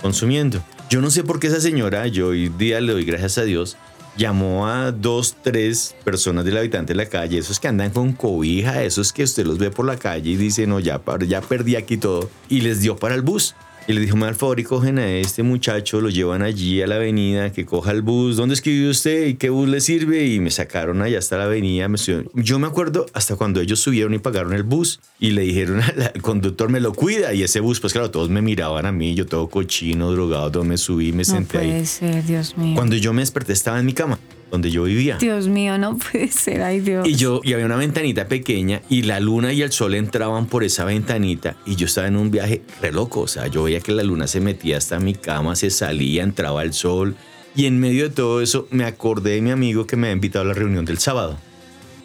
consumiendo. 0.00 0.64
Yo 0.90 1.00
no 1.00 1.10
sé 1.10 1.24
por 1.24 1.40
qué 1.40 1.46
esa 1.46 1.60
señora, 1.60 2.06
yo 2.08 2.28
hoy 2.28 2.50
día 2.50 2.80
le 2.80 2.92
doy 2.92 3.04
gracias 3.04 3.38
a 3.38 3.42
Dios, 3.42 3.76
llamó 4.16 4.68
a 4.68 4.92
dos, 4.92 5.34
tres 5.42 5.96
personas 6.04 6.44
del 6.44 6.58
habitante 6.58 6.92
de 6.92 6.98
la 6.98 7.06
calle, 7.06 7.38
esos 7.38 7.58
que 7.58 7.68
andan 7.68 7.90
con 7.90 8.12
cobija, 8.12 8.84
esos 8.84 9.12
que 9.12 9.24
usted 9.24 9.46
los 9.46 9.58
ve 9.58 9.70
por 9.70 9.86
la 9.86 9.96
calle 9.96 10.30
y 10.30 10.36
dice, 10.36 10.66
no, 10.66 10.80
ya, 10.80 11.00
ya 11.26 11.40
perdí 11.40 11.76
aquí 11.76 11.96
todo, 11.96 12.30
y 12.48 12.60
les 12.60 12.80
dio 12.80 12.96
para 12.96 13.14
el 13.14 13.22
bus. 13.22 13.54
Y 13.86 13.92
le 13.92 14.00
dijo, 14.00 14.16
y 14.56 14.62
cogen 14.64 14.98
a 14.98 15.10
este 15.10 15.42
muchacho, 15.42 16.00
lo 16.00 16.08
llevan 16.08 16.40
allí 16.40 16.80
a 16.80 16.86
la 16.86 16.94
avenida, 16.96 17.52
que 17.52 17.66
coja 17.66 17.92
el 17.92 18.00
bus. 18.00 18.36
¿Dónde 18.36 18.54
es 18.54 18.62
que 18.62 18.70
vive 18.70 18.88
usted? 18.88 19.26
¿Y 19.26 19.34
qué 19.34 19.50
bus 19.50 19.68
le 19.68 19.82
sirve? 19.82 20.24
Y 20.26 20.40
me 20.40 20.50
sacaron 20.50 21.02
allá 21.02 21.18
hasta 21.18 21.36
la 21.36 21.44
avenida. 21.44 21.86
me. 21.88 21.98
Yo 22.34 22.58
me 22.58 22.66
acuerdo 22.66 23.04
hasta 23.12 23.36
cuando 23.36 23.60
ellos 23.60 23.80
subieron 23.80 24.14
y 24.14 24.18
pagaron 24.18 24.54
el 24.54 24.62
bus 24.62 25.00
y 25.20 25.32
le 25.32 25.42
dijeron 25.42 25.82
al 25.82 26.22
conductor, 26.22 26.70
me 26.70 26.80
lo 26.80 26.94
cuida. 26.94 27.34
Y 27.34 27.42
ese 27.42 27.60
bus, 27.60 27.80
pues 27.80 27.92
claro, 27.92 28.10
todos 28.10 28.30
me 28.30 28.40
miraban 28.40 28.86
a 28.86 28.92
mí, 28.92 29.14
yo 29.14 29.26
todo 29.26 29.48
cochino, 29.48 30.10
drogado, 30.12 30.50
todo 30.50 30.64
me 30.64 30.78
subí, 30.78 31.12
me 31.12 31.18
No 31.18 31.24
senté 31.24 31.58
ahí. 31.58 31.70
puede 31.70 31.86
ser, 31.86 32.24
Dios 32.24 32.56
mío. 32.56 32.74
Cuando 32.76 32.96
yo 32.96 33.12
me 33.12 33.20
desperté 33.20 33.52
estaba 33.52 33.78
en 33.78 33.86
mi 33.86 33.92
cama, 33.92 34.18
donde 34.54 34.70
yo 34.70 34.84
vivía. 34.84 35.18
Dios 35.18 35.48
mío, 35.48 35.76
no 35.78 35.98
puede 35.98 36.28
ser, 36.28 36.62
ay 36.62 36.80
Dios. 36.80 37.06
Y 37.06 37.16
yo, 37.16 37.40
y 37.44 37.52
había 37.52 37.66
una 37.66 37.76
ventanita 37.76 38.28
pequeña 38.28 38.82
y 38.88 39.02
la 39.02 39.20
luna 39.20 39.52
y 39.52 39.62
el 39.62 39.72
sol 39.72 39.94
entraban 39.94 40.46
por 40.46 40.64
esa 40.64 40.84
ventanita 40.84 41.56
y 41.66 41.76
yo 41.76 41.86
estaba 41.86 42.06
en 42.06 42.16
un 42.16 42.30
viaje 42.30 42.62
re 42.80 42.92
loco. 42.92 43.20
O 43.20 43.28
sea, 43.28 43.48
yo 43.48 43.64
veía 43.64 43.80
que 43.80 43.92
la 43.92 44.02
luna 44.02 44.26
se 44.26 44.40
metía 44.40 44.78
hasta 44.78 44.98
mi 45.00 45.14
cama, 45.14 45.56
se 45.56 45.70
salía, 45.70 46.22
entraba 46.22 46.62
el 46.62 46.72
sol. 46.72 47.16
Y 47.56 47.66
en 47.66 47.78
medio 47.78 48.04
de 48.04 48.10
todo 48.10 48.40
eso 48.40 48.66
me 48.70 48.84
acordé 48.84 49.32
de 49.32 49.40
mi 49.40 49.50
amigo 49.50 49.86
que 49.86 49.96
me 49.96 50.08
había 50.08 50.14
invitado 50.14 50.44
a 50.44 50.48
la 50.48 50.54
reunión 50.54 50.84
del 50.84 50.98
sábado. 50.98 51.38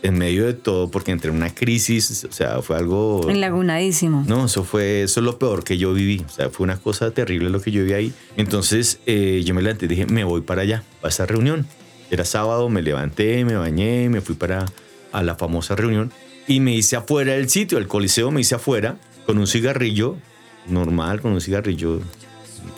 En 0.02 0.18
medio 0.18 0.46
de 0.46 0.54
todo, 0.54 0.90
porque 0.90 1.12
entré 1.12 1.30
en 1.30 1.36
una 1.36 1.54
crisis, 1.54 2.24
o 2.24 2.32
sea, 2.32 2.62
fue 2.62 2.78
algo... 2.78 3.30
Enlagunadísimo. 3.30 4.24
No, 4.28 4.46
eso 4.46 4.64
fue, 4.64 5.04
eso 5.04 5.20
es 5.20 5.26
lo 5.26 5.38
peor 5.38 5.66
que 5.66 5.78
yo 5.78 5.94
viví. 5.94 6.24
O 6.26 6.30
sea, 6.30 6.50
fue 6.50 6.64
una 6.64 6.78
cosa 6.78 7.12
terrible 7.12 7.50
lo 7.50 7.62
que 7.62 7.72
yo 7.72 7.82
viví 7.82 7.94
ahí. 7.94 8.14
Entonces 8.38 9.02
eh, 9.06 9.42
yo 9.44 9.54
me 9.54 9.62
levanté 9.62 9.86
y 9.86 9.90
dije, 9.90 10.06
me 10.06 10.24
voy 10.24 10.42
para 10.42 10.62
allá, 10.62 10.84
para 11.02 11.10
esa 11.10 11.26
reunión. 11.26 11.68
Era 12.12 12.26
sábado, 12.26 12.70
me 12.70 12.82
levanté, 12.82 13.44
me 13.46 13.56
bañé, 13.56 14.10
me 14.10 14.22
fui 14.22 14.36
para 14.36 14.66
a 15.12 15.24
la 15.24 15.36
famosa 15.36 15.76
reunión 15.76 16.12
y 16.48 16.60
me 16.60 16.74
hice 16.74 16.96
afuera 16.96 17.34
del 17.34 17.50
sitio, 17.50 17.78
el 17.78 17.88
coliseo 17.88 18.32
me 18.32 18.42
hice 18.42 18.56
afuera 18.56 18.98
con 19.26 19.38
un 19.38 19.48
cigarrillo 19.48 20.18
normal, 20.68 21.22
con 21.22 21.32
un 21.32 21.42
cigarrillo 21.42 22.00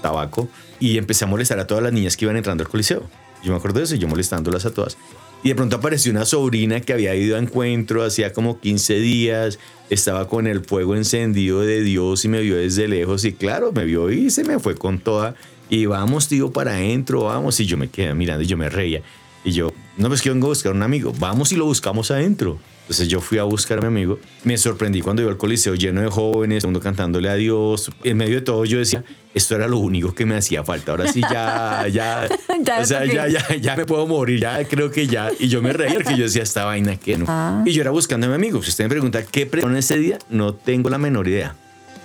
tabaco 0.01 0.49
y 0.79 0.97
empecé 0.97 1.25
a 1.25 1.27
molestar 1.27 1.59
a 1.59 1.67
todas 1.67 1.83
las 1.83 1.93
niñas 1.93 2.17
que 2.17 2.25
iban 2.25 2.37
entrando 2.37 2.63
al 2.63 2.69
coliseo. 2.69 3.03
Yo 3.43 3.51
me 3.51 3.57
acuerdo 3.57 3.79
de 3.79 3.85
eso, 3.85 3.95
yo 3.95 4.07
molestándolas 4.07 4.65
a 4.65 4.73
todas. 4.73 4.97
Y 5.43 5.49
de 5.49 5.55
pronto 5.55 5.77
apareció 5.77 6.11
una 6.11 6.25
sobrina 6.25 6.81
que 6.81 6.93
había 6.93 7.15
ido 7.15 7.35
a 7.35 7.39
encuentro 7.39 8.03
hacía 8.03 8.31
como 8.33 8.59
15 8.59 8.99
días, 8.99 9.57
estaba 9.89 10.27
con 10.27 10.45
el 10.45 10.63
fuego 10.63 10.95
encendido 10.95 11.61
de 11.61 11.81
Dios 11.81 12.23
y 12.25 12.27
me 12.27 12.41
vio 12.41 12.57
desde 12.57 12.87
lejos 12.87 13.25
y 13.25 13.33
claro, 13.33 13.71
me 13.71 13.85
vio 13.85 14.11
y 14.11 14.29
se 14.29 14.43
me 14.43 14.59
fue 14.59 14.75
con 14.75 14.99
toda. 14.99 15.35
Y 15.69 15.85
vamos, 15.85 16.27
tío, 16.27 16.51
para 16.51 16.73
adentro, 16.73 17.23
vamos. 17.23 17.59
Y 17.59 17.65
yo 17.65 17.77
me 17.77 17.89
quedé 17.89 18.13
mirando 18.13 18.43
y 18.43 18.47
yo 18.47 18.57
me 18.57 18.69
reía. 18.69 19.01
Y 19.43 19.51
yo, 19.51 19.73
no, 19.97 20.07
pues 20.07 20.21
que 20.21 20.29
vengo 20.29 20.47
a 20.47 20.49
buscar 20.49 20.73
un 20.73 20.83
amigo, 20.83 21.13
vamos 21.19 21.51
y 21.51 21.55
lo 21.55 21.65
buscamos 21.65 22.11
adentro. 22.11 22.59
Entonces 22.81 23.07
yo 23.07 23.21
fui 23.21 23.37
a 23.37 23.43
buscar 23.43 23.77
a 23.77 23.81
mi 23.81 23.87
amigo. 23.87 24.19
Me 24.43 24.57
sorprendí 24.57 25.01
cuando 25.01 25.21
iba 25.21 25.31
al 25.31 25.37
coliseo 25.37 25.75
lleno 25.75 26.01
de 26.01 26.09
jóvenes, 26.09 26.61
todo 26.61 26.67
el 26.67 26.73
mundo 26.73 26.83
cantándole 26.83 27.29
a 27.29 27.35
Dios. 27.35 27.89
En 28.03 28.17
medio 28.17 28.35
de 28.35 28.41
todo 28.41 28.65
yo 28.65 28.79
decía, 28.79 29.03
esto 29.33 29.55
era 29.55 29.67
lo 29.67 29.77
único 29.77 30.13
que 30.13 30.25
me 30.25 30.35
hacía 30.35 30.63
falta. 30.63 30.91
Ahora 30.91 31.11
sí 31.11 31.21
ya, 31.21 31.87
ya, 31.87 32.27
o 32.81 32.85
sea, 32.85 33.05
ya, 33.05 33.27
ya, 33.29 33.55
ya 33.55 33.75
me 33.75 33.85
puedo 33.85 34.05
morir, 34.07 34.41
ya 34.41 34.63
creo 34.65 34.91
que 34.91 35.07
ya. 35.07 35.31
Y 35.39 35.47
yo 35.47 35.61
me 35.61 35.71
reía 35.71 35.95
porque 35.95 36.17
yo 36.17 36.25
decía, 36.25 36.43
esta 36.43 36.65
vaina 36.65 36.97
que 36.97 37.17
no. 37.17 37.25
Ah. 37.29 37.63
Y 37.65 37.71
yo 37.71 37.81
era 37.81 37.91
buscando 37.91 38.27
a 38.27 38.29
mi 38.29 38.35
amigo. 38.35 38.61
Si 38.61 38.69
usted 38.69 38.85
me 38.85 38.89
pregunta 38.89 39.23
qué 39.23 39.49
en 39.51 39.75
ese 39.77 39.97
día, 39.97 40.19
no 40.29 40.53
tengo 40.53 40.89
la 40.89 40.97
menor 40.97 41.27
idea. 41.27 41.55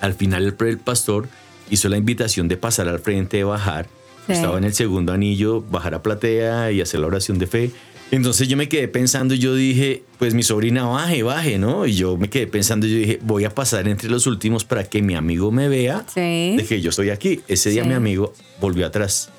Al 0.00 0.14
final 0.14 0.44
el, 0.44 0.68
el 0.68 0.78
pastor 0.78 1.28
hizo 1.68 1.88
la 1.88 1.96
invitación 1.96 2.48
de 2.48 2.56
pasar 2.56 2.88
al 2.88 3.00
frente, 3.00 3.38
de 3.38 3.44
bajar. 3.44 3.88
Sí. 4.26 4.32
Estaba 4.32 4.58
en 4.58 4.64
el 4.64 4.74
segundo 4.74 5.12
anillo, 5.12 5.60
bajar 5.62 5.94
a 5.94 6.02
platea 6.02 6.72
y 6.72 6.80
hacer 6.80 7.00
la 7.00 7.06
oración 7.06 7.38
de 7.38 7.46
fe. 7.46 7.70
Entonces 8.10 8.46
yo 8.46 8.56
me 8.56 8.68
quedé 8.68 8.86
pensando 8.86 9.34
y 9.34 9.38
yo 9.38 9.54
dije, 9.54 10.04
pues 10.18 10.32
mi 10.34 10.42
sobrina 10.44 10.84
baje, 10.84 11.22
baje, 11.24 11.58
¿no? 11.58 11.86
Y 11.86 11.94
yo 11.94 12.16
me 12.16 12.30
quedé 12.30 12.46
pensando 12.46 12.86
y 12.86 12.90
yo 12.92 12.98
dije, 12.98 13.18
voy 13.22 13.44
a 13.44 13.50
pasar 13.50 13.88
entre 13.88 14.08
los 14.08 14.26
últimos 14.28 14.64
para 14.64 14.84
que 14.84 15.02
mi 15.02 15.14
amigo 15.16 15.50
me 15.50 15.68
vea 15.68 16.04
Sí. 16.12 16.54
de 16.56 16.64
que 16.68 16.80
yo 16.80 16.90
estoy 16.90 17.10
aquí. 17.10 17.40
Ese 17.48 17.70
día 17.70 17.82
Sí. 17.82 17.88
mi 17.88 17.94
amigo 17.94 18.32
volvió 18.60 18.86
atrás. 18.86 19.30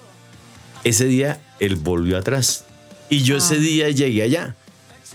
Ese 0.84 1.06
día 1.06 1.42
él 1.60 1.76
volvió 1.78 2.18
atrás. 2.18 2.66
Y 3.10 3.20
yo 3.24 3.38
ese 3.38 3.56
Ah. 3.56 3.60
día 3.60 3.90
llegué 3.90 4.24
allá. 4.24 4.56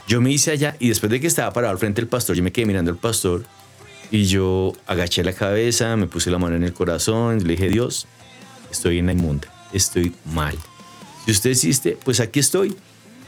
Yo 0.09 0.21
me 0.23 0.31
hice 0.31 0.51
allá 0.51 0.77
y 0.81 0.89
después 0.89 1.11
de 1.13 1.21
que 1.21 1.27
estaba 1.27 1.53
parado 1.53 1.73
al 1.73 1.79
frente 1.79 2.01
del 2.01 2.09
pastor, 2.09 2.35
yo 2.37 2.43
me 2.43 2.53
quedé 2.53 2.67
mirando 2.67 2.91
al 2.91 2.97
pastor 2.99 3.45
Y 4.11 4.25
yo 4.25 4.75
agaché 4.87 5.25
la 5.25 5.33
cabeza, 5.33 5.97
me 5.97 6.07
puse 6.07 6.31
la 6.31 6.37
mano 6.39 6.55
en 6.57 6.65
el 6.65 6.75
corazón, 6.75 7.39
y 7.41 7.45
le 7.45 7.53
dije, 7.55 7.71
Dios, 7.71 8.07
estoy 8.71 8.99
en 8.99 9.07
la 9.07 9.13
inmunda, 9.13 9.49
estoy 9.73 10.15
mal. 10.33 10.57
Si 11.25 11.33
usted 11.33 11.51
existe, 11.51 11.99
pues 12.05 12.21
aquí 12.21 12.41
estoy. 12.41 12.77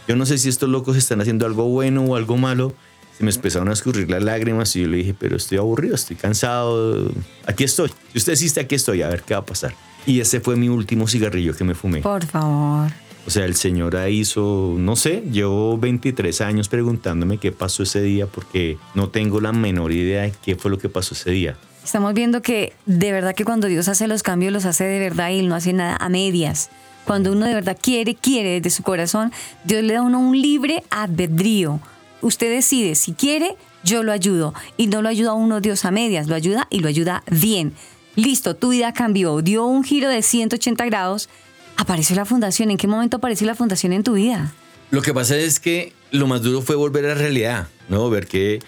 Yo 0.09 0.17
no 0.17 0.27
sé 0.27 0.39
si 0.39 0.49
estos 0.49 0.69
locos 0.69 0.97
están 0.97 1.21
haciendo 1.21 1.47
algo 1.47 1.65
bueno 1.69 2.05
o 2.05 2.17
algo 2.17 2.37
malo. 2.37 2.75
Se 3.17 3.25
me 3.25 3.31
empezaron 3.31 3.69
a 3.69 3.73
escurrir 3.73 4.11
las 4.11 4.23
lágrimas 4.23 4.75
y 4.75 4.83
yo 4.83 4.89
le 4.89 4.99
dije, 4.99 5.15
pero 5.19 5.37
estoy 5.37 5.59
aburrido, 5.59 5.95
estoy 5.95 6.17
cansado. 6.17 7.11
Aquí 7.47 7.65
estoy. 7.65 7.91
Si 8.13 8.19
usted 8.19 8.33
existe, 8.33 8.61
aquí 8.61 8.75
estoy, 8.75 9.03
a 9.03 9.09
ver 9.09 9.23
qué 9.23 9.35
va 9.35 9.41
a 9.41 9.47
pasar. 9.47 9.75
Y 10.07 10.21
ese 10.21 10.41
fue 10.41 10.57
mi 10.57 10.69
último 10.69 11.07
cigarrillo 11.07 11.57
que 11.57 11.65
me 11.65 11.75
fumé. 11.75 12.01
Por 12.01 12.27
favor. 12.27 12.91
O 13.27 13.31
sea, 13.31 13.47
el 13.47 13.55
señor 13.55 13.97
ahí 13.97 14.21
hizo, 14.21 14.75
no 14.77 14.97
sé, 14.97 15.23
llevo 15.31 15.79
23 15.79 16.41
años 16.43 16.69
preguntándome 16.69 17.39
qué 17.39 17.53
pasó 17.53 17.83
ese 17.83 18.03
día 18.03 18.27
porque 18.27 18.77
no 18.95 19.09
tengo 19.09 19.41
la 19.41 19.53
menor 19.53 19.93
idea 19.93 20.23
de 20.23 20.35
qué 20.45 20.57
fue 20.57 20.71
lo 20.71 20.79
que 20.79 20.91
pasó 20.91 21.15
ese 21.15 21.31
día. 21.31 21.57
Estamos 21.85 22.15
viendo 22.15 22.43
que 22.43 22.73
de 22.87 23.13
verdad 23.13 23.35
que 23.35 23.45
cuando 23.45 23.69
Dios 23.69 23.89
hace 23.89 24.09
los 24.09 24.23
cambios 24.23 24.53
los 24.53 24.65
hace 24.65 24.85
de 24.85 24.99
verdad 24.99 25.31
y 25.31 25.41
él 25.41 25.49
no 25.49 25.55
hace 25.55 25.73
nada 25.73 25.97
a 25.97 26.09
medias. 26.09 26.71
Cuando 27.05 27.33
uno 27.33 27.47
de 27.47 27.55
verdad 27.55 27.77
quiere, 27.81 28.15
quiere 28.15 28.61
desde 28.61 28.71
su 28.71 28.83
corazón, 28.83 29.33
Dios 29.65 29.83
le 29.83 29.93
da 29.93 30.01
a 30.01 30.03
uno 30.03 30.19
un 30.19 30.41
libre 30.41 30.83
albedrío. 30.91 31.81
Usted 32.23 32.51
decide, 32.51 32.95
si 32.95 33.13
quiere, 33.13 33.57
yo 33.85 34.03
lo 34.03 34.13
ayudo. 34.13 34.55
Y 34.79 34.87
no 34.87 35.03
lo 35.03 35.11
ayuda 35.11 35.31
a 35.31 35.35
uno 35.35 35.61
Dios 35.61 35.85
a 35.85 35.91
medias, 35.91 36.27
lo 36.27 36.35
ayuda 36.35 36.67
y 36.71 36.81
lo 36.81 36.89
ayuda 36.89 37.23
bien. 37.31 37.75
Listo, 38.17 38.57
tu 38.57 38.71
vida 38.71 38.95
cambió, 38.95 39.43
dio 39.43 39.67
un 39.67 39.85
giro 39.85 40.09
de 40.09 40.23
180 40.23 40.87
grados 40.87 41.29
apareció 41.77 42.17
la 42.17 42.25
fundación. 42.25 42.71
¿En 42.71 42.77
qué 42.77 42.87
momento 42.87 43.17
apareció 43.17 43.47
la 43.47 43.55
fundación 43.55 43.93
en 43.93 44.03
tu 44.03 44.15
vida? 44.15 44.53
Lo 44.91 45.03
que 45.03 45.15
pasa 45.15 45.37
es 45.37 45.61
que 45.61 45.93
lo 46.11 46.27
más 46.27 46.43
duro 46.43 46.63
fue 46.63 46.77
volver 46.77 47.05
a 47.07 47.09
la 47.09 47.15
realidad, 47.15 47.69
¿no? 47.89 48.09
Ver 48.11 48.27
que 48.27 48.61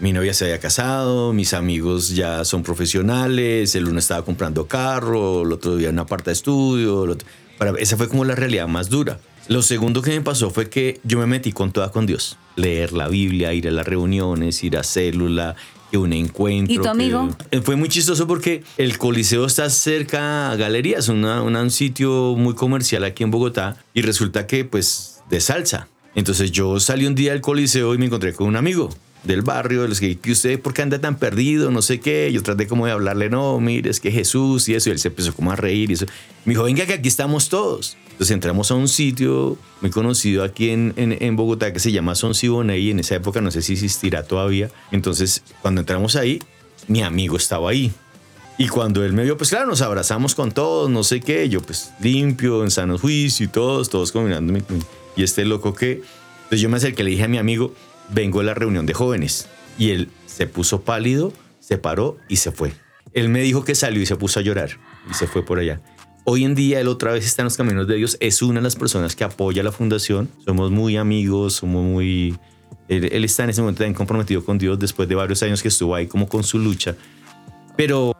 mi 0.00 0.12
novia 0.12 0.34
se 0.34 0.44
había 0.44 0.58
casado, 0.58 1.32
mis 1.32 1.54
amigos 1.54 2.10
ya 2.10 2.44
son 2.44 2.62
profesionales, 2.62 3.74
el 3.74 3.86
uno 3.88 3.98
estaba 4.00 4.24
comprando 4.24 4.66
carro, 4.66 5.42
el 5.42 5.52
otro 5.52 5.76
día 5.76 5.90
una 5.90 6.06
parte 6.06 6.30
de 6.30 6.34
estudio. 6.34 7.04
el 7.04 7.10
otro- 7.10 7.28
Para, 7.58 7.72
esa 7.78 7.96
fue 7.96 8.08
como 8.08 8.24
la 8.24 8.34
realidad 8.34 8.66
más 8.66 8.88
dura. 8.88 9.20
Lo 9.48 9.62
segundo 9.62 10.02
que 10.02 10.10
me 10.10 10.20
pasó 10.20 10.50
fue 10.50 10.68
que 10.68 11.00
yo 11.04 11.18
me 11.18 11.26
metí 11.26 11.52
con 11.52 11.70
toda 11.72 11.90
con 11.92 12.06
Dios. 12.06 12.36
Leer 12.56 12.92
la 12.92 13.08
Biblia, 13.08 13.52
ir 13.52 13.68
a 13.68 13.70
las 13.70 13.86
reuniones, 13.86 14.62
ir 14.64 14.76
a 14.76 14.82
célula, 14.82 15.54
que 15.90 15.98
un 15.98 16.12
encuentro. 16.12 16.74
¿Y 16.74 16.78
tu 16.78 16.88
amigo? 16.88 17.28
Eh, 17.50 17.60
Fue 17.60 17.76
muy 17.76 17.88
chistoso 17.88 18.26
porque 18.26 18.64
el 18.78 18.98
Coliseo 18.98 19.44
está 19.46 19.68
cerca 19.70 20.50
a 20.50 20.56
Galerías, 20.56 21.08
una- 21.08 21.42
una- 21.42 21.60
un 21.62 21.70
sitio 21.70 22.34
muy 22.36 22.54
comercial 22.54 23.04
aquí 23.04 23.22
en 23.24 23.30
Bogotá, 23.30 23.76
y 23.94 24.02
resulta 24.02 24.46
que, 24.46 24.64
pues, 24.64 25.20
de 25.30 25.40
salsa. 25.40 25.88
Entonces 26.14 26.50
yo 26.50 26.80
salí 26.80 27.06
un 27.06 27.14
día 27.14 27.32
del 27.32 27.40
Coliseo 27.40 27.94
y 27.94 27.98
me 27.98 28.06
encontré 28.06 28.32
con 28.32 28.46
un 28.48 28.56
amigo 28.56 28.90
del 29.24 29.42
barrio, 29.42 29.86
les 29.86 30.00
dije, 30.00 30.18
¿y 30.22 30.32
usted 30.32 30.60
por 30.60 30.74
qué 30.74 30.82
anda 30.82 31.00
tan 31.00 31.16
perdido? 31.16 31.70
No 31.70 31.82
sé 31.82 32.00
qué. 32.00 32.30
Yo 32.32 32.42
traté 32.42 32.66
como 32.66 32.86
de 32.86 32.92
hablarle, 32.92 33.30
no, 33.30 33.60
mire, 33.60 33.90
es 33.90 34.00
que 34.00 34.10
Jesús 34.10 34.68
y 34.68 34.74
eso. 34.74 34.88
Y 34.88 34.92
él 34.92 34.98
se 34.98 35.08
empezó 35.08 35.34
como 35.34 35.52
a 35.52 35.56
reír 35.56 35.90
y 35.90 35.94
eso. 35.94 36.06
Me 36.44 36.52
dijo, 36.52 36.64
venga, 36.64 36.86
que 36.86 36.94
aquí 36.94 37.08
estamos 37.08 37.48
todos. 37.48 37.96
Entonces 38.12 38.30
entramos 38.30 38.70
a 38.70 38.74
un 38.74 38.88
sitio 38.88 39.56
muy 39.80 39.90
conocido 39.90 40.44
aquí 40.44 40.70
en, 40.70 40.94
en, 40.96 41.36
Bogotá 41.36 41.72
que 41.72 41.80
se 41.80 41.92
llama 41.92 42.14
Son 42.14 42.34
Siboney 42.34 42.90
en 42.90 43.00
esa 43.00 43.16
época 43.16 43.40
no 43.40 43.50
sé 43.50 43.62
si 43.62 43.72
existirá 43.72 44.22
todavía. 44.22 44.70
Entonces, 44.90 45.42
cuando 45.62 45.80
entramos 45.80 46.14
ahí, 46.16 46.38
mi 46.88 47.02
amigo 47.02 47.36
estaba 47.36 47.70
ahí. 47.70 47.92
Y 48.58 48.68
cuando 48.68 49.04
él 49.04 49.12
me 49.12 49.24
vio, 49.24 49.36
pues 49.36 49.50
claro, 49.50 49.66
nos 49.66 49.80
abrazamos 49.80 50.34
con 50.34 50.52
todos, 50.52 50.90
no 50.90 51.02
sé 51.02 51.20
qué, 51.20 51.48
yo 51.48 51.62
pues 51.62 51.92
limpio, 52.00 52.62
en 52.62 52.70
sano 52.70 52.98
juicio 52.98 53.46
y 53.46 53.48
todos, 53.48 53.88
todos 53.88 54.12
combinándome. 54.12 54.62
Y 55.16 55.22
este 55.22 55.44
loco 55.44 55.74
que, 55.74 56.02
entonces 56.44 56.60
yo 56.60 56.68
me 56.68 56.76
acerqué, 56.76 57.02
le 57.02 57.10
dije 57.10 57.24
a 57.24 57.28
mi 57.28 57.38
amigo, 57.38 57.72
vengo 58.12 58.40
a 58.40 58.44
la 58.44 58.54
reunión 58.54 58.86
de 58.86 58.94
jóvenes. 58.94 59.48
Y 59.78 59.90
él 59.90 60.08
se 60.26 60.46
puso 60.46 60.82
pálido, 60.82 61.32
se 61.60 61.78
paró 61.78 62.18
y 62.28 62.36
se 62.36 62.52
fue. 62.52 62.72
Él 63.12 63.28
me 63.28 63.40
dijo 63.40 63.64
que 63.64 63.74
salió 63.74 64.02
y 64.02 64.06
se 64.06 64.16
puso 64.16 64.40
a 64.40 64.42
llorar 64.42 64.70
y 65.10 65.14
se 65.14 65.26
fue 65.26 65.44
por 65.44 65.58
allá. 65.58 65.80
Hoy 66.24 66.44
en 66.44 66.54
día 66.54 66.80
él 66.80 66.88
otra 66.88 67.12
vez 67.12 67.26
está 67.26 67.42
en 67.42 67.44
los 67.44 67.56
caminos 67.56 67.88
de 67.88 67.96
Dios, 67.96 68.16
es 68.20 68.42
una 68.42 68.60
de 68.60 68.64
las 68.64 68.76
personas 68.76 69.16
que 69.16 69.24
apoya 69.24 69.62
la 69.62 69.72
fundación, 69.72 70.30
somos 70.44 70.70
muy 70.70 70.96
amigos, 70.96 71.54
somos 71.54 71.82
muy... 71.82 72.38
Él, 72.88 73.24
está 73.24 73.44
en 73.44 73.50
ese 73.50 73.60
momento 73.60 73.78
también 73.78 73.94
comprometido 73.94 74.44
con 74.44 74.58
Dios 74.58 74.78
después 74.78 75.08
de 75.08 75.14
varios 75.14 75.42
años 75.42 75.62
que 75.62 75.68
estuvo 75.68 75.94
ahí 75.94 76.06
como 76.06 76.28
con 76.28 76.44
su 76.44 76.58
lucha. 76.58 76.94
Pero 77.76 78.14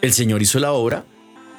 el 0.00 0.12
Señor 0.12 0.42
hizo 0.42 0.58
la 0.58 0.72
obra 0.72 1.04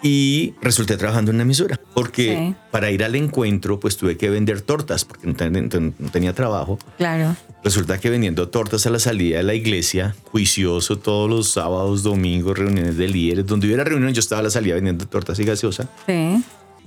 y 0.02 0.54
resulté 0.62 0.96
trabajando 0.98 1.32
en 1.32 1.36
una 1.36 1.44
emisora. 1.44 1.80
Porque 1.94 2.36
Sí. 2.50 2.56
para 2.72 2.90
ir 2.92 3.04
al 3.04 3.16
encuentro, 3.16 3.80
pues 3.80 3.98
tuve 3.98 4.18
que 4.18 4.30
vender 4.30 4.62
tortas 4.62 5.04
porque 5.06 5.28
no, 5.28 5.34
ten- 5.36 5.94
no 6.00 6.10
tenía 6.12 6.34
trabajo. 6.34 6.80
Claro. 6.98 7.36
Resulta 7.64 8.00
que 8.00 8.10
vendiendo 8.10 8.48
tortas 8.50 8.86
a 8.86 8.90
la 8.90 9.00
salida 9.00 9.38
de 9.38 9.44
la 9.44 9.54
iglesia, 9.54 10.16
juicioso 10.32 10.98
todos 10.98 11.30
los 11.30 11.50
sábados, 11.52 12.04
domingos, 12.04 12.58
reuniones 12.58 12.96
de 12.98 13.08
líderes. 13.10 13.46
Donde 13.46 13.68
hubiera 13.68 13.84
reunión, 13.84 14.14
yo 14.14 14.20
estaba 14.22 14.40
a 14.40 14.44
la 14.44 14.50
salida 14.50 14.76
vendiendo 14.76 15.06
tortas 15.08 15.38
y 15.40 15.44
gaseosa. 15.44 15.90
Sí. 16.08 16.42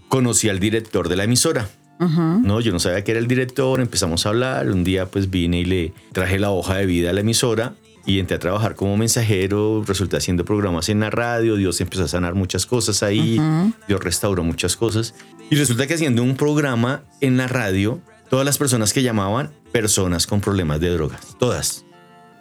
Conocí 0.08 0.48
al 0.48 0.58
director 0.60 1.08
de 1.08 1.16
la 1.16 1.24
emisora. 1.24 1.68
No, 2.00 2.58
yo 2.60 2.72
no 2.72 2.80
sabía 2.80 3.04
que 3.04 3.12
era 3.12 3.20
el 3.20 3.28
director, 3.28 3.80
empezamos 3.80 4.26
a 4.26 4.30
hablar, 4.30 4.68
un 4.68 4.82
día 4.82 5.06
pues 5.06 5.30
vine 5.30 5.60
y 5.60 5.64
le 5.64 5.92
traje 6.12 6.40
la 6.40 6.50
hoja 6.50 6.74
de 6.78 6.84
vida 6.86 7.10
a 7.10 7.12
la 7.12 7.20
emisora 7.20 7.74
y 8.04 8.18
entré 8.18 8.36
a 8.36 8.40
trabajar 8.40 8.74
como 8.74 8.96
mensajero, 8.96 9.84
resulté 9.86 10.16
haciendo 10.16 10.44
programas 10.44 10.88
en 10.88 11.00
la 11.00 11.10
radio, 11.10 11.56
Dios 11.56 11.80
empezó 11.80 12.04
a 12.04 12.08
sanar 12.08 12.34
muchas 12.34 12.66
cosas 12.66 13.02
ahí, 13.02 13.40
Dios 13.86 14.02
restauró 14.02 14.42
muchas 14.42 14.76
cosas. 14.76 15.14
Y 15.50 15.56
resulta 15.56 15.86
que 15.86 15.94
haciendo 15.94 16.22
un 16.22 16.36
programa 16.36 17.04
en 17.20 17.36
la 17.36 17.46
radio, 17.46 18.00
todas 18.28 18.44
las 18.44 18.58
personas 18.58 18.92
que 18.92 19.02
llamaban, 19.02 19.50
personas 19.70 20.26
con 20.26 20.40
problemas 20.40 20.80
de 20.80 20.90
drogas, 20.90 21.36
todas, 21.38 21.84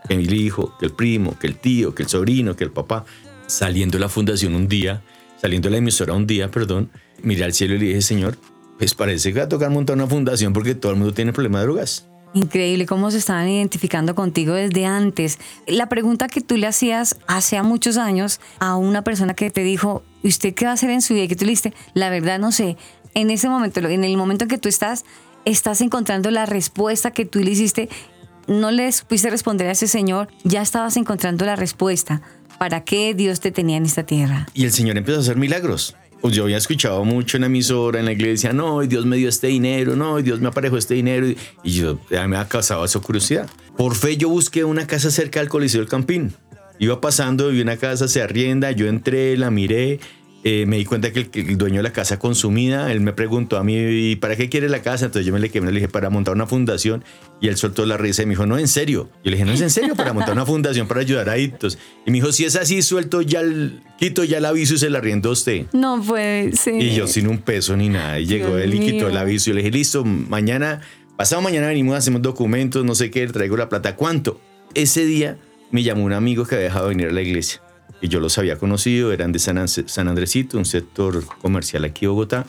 que 0.07 0.15
el 0.15 0.33
hijo, 0.33 0.75
que 0.79 0.85
el 0.87 0.93
primo, 0.93 1.37
que 1.37 1.47
el 1.47 1.57
tío, 1.57 1.93
que 1.93 2.03
el 2.03 2.09
sobrino, 2.09 2.55
que 2.55 2.63
el 2.63 2.71
papá, 2.71 3.05
saliendo 3.45 3.97
de 3.97 4.01
la 4.01 4.09
fundación 4.09 4.55
un 4.55 4.67
día, 4.67 5.03
saliendo 5.39 5.67
de 5.67 5.71
la 5.71 5.77
emisora 5.77 6.13
un 6.13 6.25
día, 6.25 6.49
perdón, 6.49 6.89
miré 7.21 7.43
al 7.43 7.53
cielo 7.53 7.75
y 7.75 7.79
le 7.79 7.85
dije, 7.87 8.01
Señor, 8.01 8.37
pues 8.77 8.95
parece 8.95 9.31
que 9.31 9.39
va 9.39 9.45
a 9.45 9.49
tocar 9.49 9.69
montar 9.69 9.95
una 9.95 10.07
fundación 10.07 10.53
porque 10.53 10.73
todo 10.73 10.91
el 10.91 10.97
mundo 10.97 11.13
tiene 11.13 11.33
problemas 11.33 11.61
de 11.61 11.65
drogas. 11.67 12.10
Increíble 12.33 12.85
cómo 12.85 13.11
se 13.11 13.17
estaban 13.17 13.49
identificando 13.49 14.15
contigo 14.15 14.53
desde 14.53 14.85
antes. 14.85 15.37
La 15.67 15.89
pregunta 15.89 16.27
que 16.27 16.39
tú 16.39 16.55
le 16.55 16.67
hacías 16.67 17.17
hace 17.27 17.61
muchos 17.61 17.97
años 17.97 18.39
a 18.59 18.75
una 18.75 19.03
persona 19.03 19.33
que 19.33 19.51
te 19.51 19.63
dijo, 19.63 20.03
¿y 20.23 20.29
usted 20.29 20.53
qué 20.53 20.65
va 20.65 20.71
a 20.71 20.73
hacer 20.75 20.89
en 20.91 21.01
su 21.01 21.13
vida? 21.13 21.27
Que 21.27 21.35
tú 21.35 21.43
le 21.43 21.51
dijiste, 21.51 21.73
la 21.93 22.09
verdad 22.09 22.39
no 22.39 22.51
sé. 22.51 22.77
En 23.13 23.29
ese 23.29 23.49
momento, 23.49 23.81
en 23.81 24.03
el 24.05 24.15
momento 24.15 24.45
en 24.45 24.49
que 24.49 24.57
tú 24.57 24.69
estás, 24.69 25.03
estás 25.43 25.81
encontrando 25.81 26.31
la 26.31 26.45
respuesta 26.45 27.11
que 27.11 27.25
tú 27.25 27.39
le 27.39 27.51
hiciste. 27.51 27.89
No 28.47 28.71
le 28.71 28.89
supiste 28.91 29.29
responder 29.29 29.67
a 29.67 29.71
ese 29.71 29.87
señor, 29.87 30.29
ya 30.43 30.61
estabas 30.61 30.95
encontrando 30.95 31.45
la 31.45 31.57
respuesta. 31.57 32.21
¿Para 32.57 32.83
qué 32.83 33.13
Dios 33.13 33.39
te 33.39 33.51
tenía 33.51 33.75
en 33.75 33.85
esta 33.85 34.03
tierra? 34.03 34.47
Y 34.53 34.65
el 34.65 34.71
Señor 34.71 34.97
empezó 34.97 35.17
a 35.17 35.21
hacer 35.21 35.35
milagros. 35.35 35.95
Pues 36.21 36.35
yo 36.35 36.43
había 36.43 36.57
escuchado 36.57 37.03
mucho 37.03 37.37
en 37.37 37.41
la 37.41 37.47
emisora, 37.47 37.99
en 37.99 38.05
la 38.05 38.11
iglesia, 38.11 38.53
no, 38.53 38.83
y 38.83 38.87
Dios 38.87 39.05
me 39.07 39.17
dio 39.17 39.27
este 39.27 39.47
dinero, 39.47 39.95
no, 39.95 40.19
y 40.19 40.23
Dios 40.23 40.39
me 40.39 40.49
aparejó 40.49 40.77
este 40.77 40.93
dinero. 40.93 41.27
Y 41.63 41.71
yo 41.71 41.99
ya 42.11 42.27
me 42.27 42.37
ha 42.37 42.47
causado 42.47 42.85
esa 42.85 42.99
curiosidad. 42.99 43.49
Por 43.75 43.95
fe 43.95 44.17
yo 44.17 44.29
busqué 44.29 44.63
una 44.63 44.85
casa 44.85 45.09
cerca 45.09 45.39
del 45.39 45.49
Coliseo 45.49 45.81
del 45.81 45.89
Campín. 45.89 46.33
Iba 46.77 47.01
pasando, 47.01 47.49
vi 47.49 47.61
una 47.61 47.77
casa, 47.77 48.07
se 48.07 48.21
arrienda, 48.21 48.71
yo 48.71 48.87
entré, 48.87 49.35
la 49.37 49.51
miré, 49.51 49.99
eh, 50.43 50.65
me 50.65 50.77
di 50.77 50.85
cuenta 50.85 51.11
que 51.11 51.29
el, 51.33 51.57
dueño 51.57 51.77
de 51.77 51.83
la 51.83 51.93
casa 51.93 52.17
consumida, 52.17 52.91
él 52.91 52.99
me 53.01 53.13
preguntó 53.13 53.57
a 53.57 53.63
mí, 53.63 53.75
¿y 53.77 54.15
para 54.15 54.35
qué 54.35 54.49
quiere 54.49 54.69
la 54.69 54.81
casa? 54.81 55.05
Entonces 55.05 55.27
yo 55.27 55.33
me 55.33 55.39
le 55.39 55.49
quedé, 55.49 55.65
le 55.65 55.71
dije, 55.71 55.87
para 55.87 56.09
montar 56.09 56.33
una 56.33 56.47
fundación. 56.47 57.03
Y 57.39 57.47
él 57.47 57.57
soltó 57.57 57.85
la 57.85 57.97
risa 57.97 58.23
y 58.23 58.25
me 58.25 58.31
dijo, 58.31 58.47
no, 58.47 58.57
en 58.57 58.67
serio. 58.67 59.09
Yo 59.23 59.29
le 59.29 59.37
dije, 59.37 59.45
no 59.45 59.51
es 59.51 59.61
en 59.61 59.69
serio, 59.69 59.95
para 59.95 60.13
montar 60.13 60.33
una 60.33 60.45
fundación 60.45 60.87
para 60.87 61.01
ayudar 61.01 61.29
a 61.29 61.33
adictos. 61.33 61.77
Y 62.05 62.11
me 62.11 62.17
dijo, 62.17 62.31
si 62.31 62.45
es 62.45 62.55
así, 62.55 62.81
suelto 62.81 63.21
ya 63.21 63.41
el, 63.41 63.81
quito 63.99 64.23
ya 64.23 64.39
el 64.39 64.45
aviso 64.45 64.73
y 64.73 64.77
se 64.79 64.89
la 64.89 64.97
arriendo 64.97 65.29
a 65.29 65.33
usted. 65.33 65.67
No 65.73 66.01
puede 66.01 66.55
ser. 66.55 66.81
Y 66.81 66.95
yo 66.95 67.05
sin 67.05 67.27
un 67.27 67.37
peso 67.37 67.77
ni 67.77 67.89
nada. 67.89 68.19
Y 68.19 68.25
llegó 68.25 68.55
Dios 68.55 68.61
él 68.61 68.73
y 68.73 68.79
quitó 68.79 69.09
el 69.09 69.17
aviso. 69.17 69.51
Y 69.51 69.53
le 69.53 69.59
dije, 69.59 69.71
listo, 69.71 70.03
mañana, 70.03 70.81
pasado 71.17 71.41
mañana 71.43 71.67
venimos, 71.67 71.95
hacemos 71.95 72.21
documentos, 72.21 72.83
no 72.83 72.95
sé 72.95 73.11
qué, 73.11 73.27
traigo 73.27 73.57
la 73.57 73.69
plata. 73.69 73.95
¿Cuánto? 73.95 74.41
Ese 74.73 75.05
día 75.05 75.37
me 75.69 75.83
llamó 75.83 76.03
un 76.03 76.13
amigo 76.13 76.45
que 76.45 76.55
había 76.55 76.65
dejado 76.65 76.87
de 76.87 76.95
venir 76.95 77.09
a 77.09 77.11
la 77.11 77.21
iglesia. 77.21 77.61
Y 78.01 78.07
yo 78.07 78.19
los 78.19 78.37
había 78.37 78.57
conocido, 78.57 79.11
eran 79.13 79.31
de 79.31 79.39
San, 79.39 79.67
San 79.67 80.07
Andresito, 80.07 80.57
un 80.57 80.65
sector 80.65 81.23
comercial 81.39 81.85
aquí 81.85 82.05
en 82.05 82.11
Bogotá. 82.11 82.45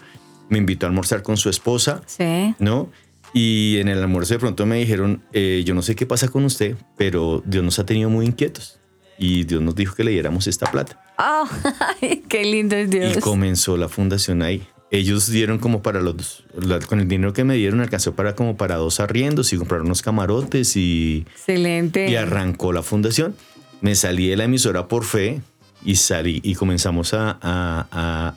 Me 0.49 0.59
invitó 0.59 0.87
a 0.87 0.89
almorzar 0.89 1.23
con 1.23 1.37
su 1.37 1.49
esposa, 1.51 2.03
Sí. 2.07 2.55
¿no? 2.59 2.91
Y 3.35 3.79
en 3.79 3.89
el 3.89 3.99
almuerzo 3.99 4.35
de 4.35 4.41
pronto 4.41 4.67
me 4.67 4.77
dijeron, 4.77 5.23
eh, 5.33 5.63
yo 5.65 5.75
no 5.75 5.83
sé 5.83 5.95
qué 5.95 6.05
pasa 6.07 6.29
con 6.29 6.45
usted, 6.45 6.77
pero 6.99 7.43
Dios 7.47 7.65
nos 7.65 7.79
ha 7.79 7.87
tenido 7.87 8.11
muy 8.11 8.27
inquietos. 8.27 8.79
Y 9.19 9.45
Dios 9.45 9.63
nos 9.63 9.75
dijo 9.75 9.95
que 9.95 10.05
le 10.05 10.11
diéramos 10.11 10.47
esta 10.47 10.71
plata. 10.71 11.01
Ay, 11.17 12.23
qué 12.29 12.45
lindo 12.45 12.77
es 12.77 12.91
Dios. 12.91 13.17
Y 13.17 13.21
comenzó 13.21 13.77
la 13.77 13.89
fundación 13.89 14.43
ahí. 14.43 14.63
Ellos 14.91 15.31
dieron 15.31 15.59
como 15.59 15.81
para 15.81 16.03
los 16.03 16.45
con 16.87 17.01
el 17.01 17.09
dinero 17.09 17.33
que 17.33 17.45
me 17.45 17.55
dieron 17.55 17.81
alcanzó 17.81 18.15
para 18.15 18.35
como 18.35 18.59
para 18.59 18.77
dos 18.77 19.01
arriendos 19.01 19.51
y 19.55 19.57
comprar 19.57 19.81
unos 19.81 20.03
camarotes 20.03 20.77
y, 20.77 21.25
Excelente. 21.33 22.11
y 22.11 22.17
arrancó 22.17 22.75
la 22.75 22.83
fundación. 22.83 23.35
Me 23.83 23.95
salí 23.95 24.29
de 24.29 24.37
la 24.37 24.45
emisora 24.45 24.89
por 24.89 25.05
fe 25.05 25.41
y 25.85 25.97
salí 25.97 26.41
y 26.43 26.55
comenzamos 26.55 27.13
a, 27.15 27.39
a- 27.43 27.87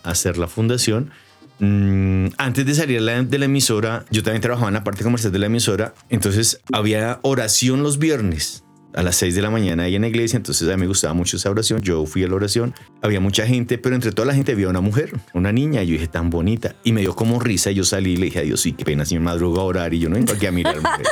a 0.04 0.10
hacer 0.10 0.38
la 0.38 0.48
fundación. 0.48 1.12
Mm, 1.60 2.28
antes 2.38 2.66
de 2.66 2.74
salir 2.74 3.02
de 3.02 3.38
la 3.40 3.46
emisora, 3.46 4.04
yo 4.12 4.24
también 4.24 4.42
trabajaba 4.42 4.68
en 4.68 4.74
la 4.74 4.84
parte 4.84 5.04
comercial 5.06 5.32
de 5.32 5.40
la 5.40 5.46
emisora, 5.46 5.94
entonces 6.10 6.60
había 6.74 7.20
oración 7.22 7.82
los 7.84 7.98
viernes. 7.98 8.62
a 8.94 9.04
las 9.04 9.18
6 9.18 9.36
de 9.36 9.42
la 9.42 9.50
mañana 9.50 9.84
ahí 9.84 9.96
en 9.96 10.04
la 10.04 10.08
iglesia, 10.08 10.38
entonces 10.38 10.66
a 10.70 10.72
mí 10.78 10.82
me 10.82 10.88
gustaba 10.88 11.14
mucho 11.14 11.36
esa 11.36 11.50
oración, 11.50 11.82
yo 11.82 12.06
fui 12.06 12.24
a 12.24 12.30
la 12.30 12.36
oración, 12.36 12.74
había 13.02 13.20
mucha 13.20 13.46
gente, 13.46 13.78
pero 13.78 13.94
entre 13.94 14.14
toda 14.14 14.26
la 14.26 14.34
gente 14.34 14.54
había 14.54 14.70
una 14.70 14.80
mujer, 14.80 15.12
una 15.34 15.52
niña, 15.52 15.84
y 15.84 15.88
yo 15.88 15.94
dije, 15.94 16.08
tan 16.08 16.30
bonita, 16.30 16.76
y 16.86 16.94
me 16.94 17.02
dio 17.02 17.14
como 17.14 17.38
risa, 17.42 17.72
y 17.72 17.76
yo 17.76 17.84
salí 17.84 18.14
y 18.14 18.16
le 18.16 18.26
dije, 18.28 18.40
a 18.40 18.44
Dios, 18.44 18.62
sí, 18.62 18.72
qué 18.72 18.86
pena, 18.86 19.04
si 19.04 19.16
me 19.16 19.20
madruga 19.20 19.60
a 19.62 19.66
orar, 19.66 19.94
y 19.94 20.00
yo 20.00 20.08
no 20.08 20.16
vengo 20.16 20.32
aquí 20.32 20.46
a 20.46 20.52
mirar 20.54 20.78
mujeres. 20.82 21.08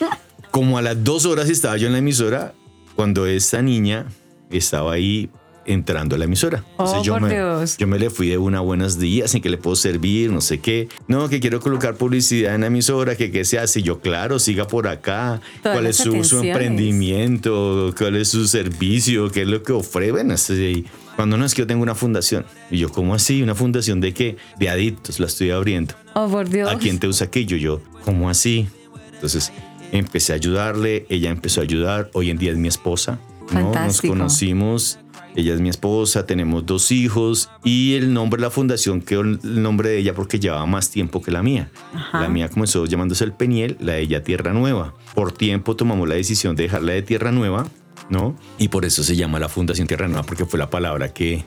Como 0.50 0.78
a 0.78 0.82
las 0.82 1.04
dos 1.04 1.26
horas 1.26 1.50
estaba 1.50 1.76
yo 1.76 1.88
en 1.88 1.92
la 1.92 1.98
emisora, 1.98 2.54
cuando 2.96 3.26
esta 3.26 3.62
niña 3.62 4.06
estaba 4.50 4.94
ahí 4.94 5.28
entrando 5.66 6.14
a 6.14 6.18
la 6.18 6.24
emisora. 6.24 6.64
Oh, 6.76 7.02
yo, 7.02 7.14
por 7.14 7.22
me, 7.22 7.34
Dios. 7.34 7.76
yo 7.76 7.86
me 7.86 7.98
le 7.98 8.08
fui 8.08 8.28
de 8.28 8.38
una 8.38 8.60
buenos 8.60 8.98
días, 8.98 9.34
en 9.34 9.42
que 9.42 9.50
le 9.50 9.58
puedo 9.58 9.76
servir, 9.76 10.30
no 10.30 10.40
sé 10.40 10.60
qué. 10.60 10.88
No, 11.08 11.28
que 11.28 11.40
quiero 11.40 11.60
colocar 11.60 11.96
publicidad 11.96 12.54
en 12.54 12.62
la 12.62 12.68
emisora, 12.68 13.16
que 13.16 13.30
qué 13.30 13.44
se 13.44 13.58
hace. 13.58 13.82
Yo, 13.82 14.00
claro, 14.00 14.38
siga 14.38 14.66
por 14.66 14.88
acá. 14.88 15.40
Todas 15.62 15.76
¿Cuál 15.76 15.86
es 15.86 15.96
su, 15.96 16.24
su 16.24 16.40
emprendimiento? 16.40 17.92
¿Cuál 17.98 18.16
es 18.16 18.28
su 18.28 18.46
servicio? 18.46 19.30
¿Qué 19.30 19.42
es 19.42 19.48
lo 19.48 19.62
que 19.62 19.72
ofrece? 19.72 20.12
Bueno, 20.12 20.34
ahí. 20.48 20.86
cuando 21.16 21.36
no 21.36 21.44
es 21.44 21.54
que 21.54 21.62
yo 21.62 21.66
tengo 21.66 21.82
una 21.82 21.94
fundación. 21.94 22.46
Y 22.70 22.78
yo, 22.78 22.90
¿cómo 22.90 23.14
así? 23.14 23.42
¿Una 23.42 23.54
fundación 23.54 24.00
de 24.00 24.14
qué? 24.14 24.36
De 24.58 24.68
adictos, 24.68 25.20
la 25.20 25.26
estoy 25.26 25.50
abriendo. 25.50 25.94
Oh, 26.14 26.28
por 26.28 26.48
Dios. 26.48 26.70
¿A 26.70 26.78
quién 26.78 26.98
te 26.98 27.08
usa 27.08 27.26
aquello? 27.26 27.56
Yo, 27.56 27.80
¿cómo 28.04 28.30
así? 28.30 28.68
Entonces 29.14 29.52
empecé 29.92 30.32
a 30.32 30.36
ayudarle, 30.36 31.06
ella 31.08 31.30
empezó 31.30 31.60
a 31.60 31.64
ayudar, 31.64 32.10
hoy 32.14 32.30
en 32.30 32.38
día 32.38 32.50
es 32.52 32.56
mi 32.58 32.68
esposa. 32.68 33.18
¿no? 33.52 33.72
Nos 33.72 34.00
conocimos, 34.08 34.98
ella 35.36 35.54
es 35.54 35.60
mi 35.60 35.68
esposa, 35.68 36.26
tenemos 36.26 36.66
dos 36.66 36.90
hijos 36.90 37.48
y 37.62 37.94
el 37.94 38.12
nombre 38.12 38.38
de 38.40 38.46
la 38.46 38.50
fundación 38.50 39.00
quedó 39.02 39.20
el 39.20 39.38
nombre 39.42 39.90
de 39.90 39.98
ella 39.98 40.14
porque 40.14 40.40
llevaba 40.40 40.66
más 40.66 40.90
tiempo 40.90 41.22
que 41.22 41.30
la 41.30 41.42
mía. 41.42 41.70
Ajá. 41.94 42.22
La 42.22 42.28
mía 42.28 42.48
comenzó 42.48 42.84
llamándose 42.86 43.22
El 43.24 43.32
Peniel, 43.32 43.76
la 43.80 43.92
de 43.94 44.00
ella 44.00 44.24
Tierra 44.24 44.52
Nueva. 44.52 44.94
Por 45.14 45.30
tiempo 45.32 45.76
tomamos 45.76 46.08
la 46.08 46.14
decisión 46.16 46.56
de 46.56 46.64
dejarla 46.64 46.92
de 46.92 47.02
Tierra 47.02 47.30
Nueva, 47.32 47.66
¿no? 48.10 48.36
Y 48.58 48.68
por 48.68 48.84
eso 48.84 49.04
se 49.04 49.14
llama 49.14 49.38
la 49.38 49.48
Fundación 49.48 49.86
Tierra 49.86 50.08
Nueva, 50.08 50.24
porque 50.24 50.44
fue 50.46 50.58
la 50.58 50.68
palabra 50.70 51.12
que, 51.14 51.44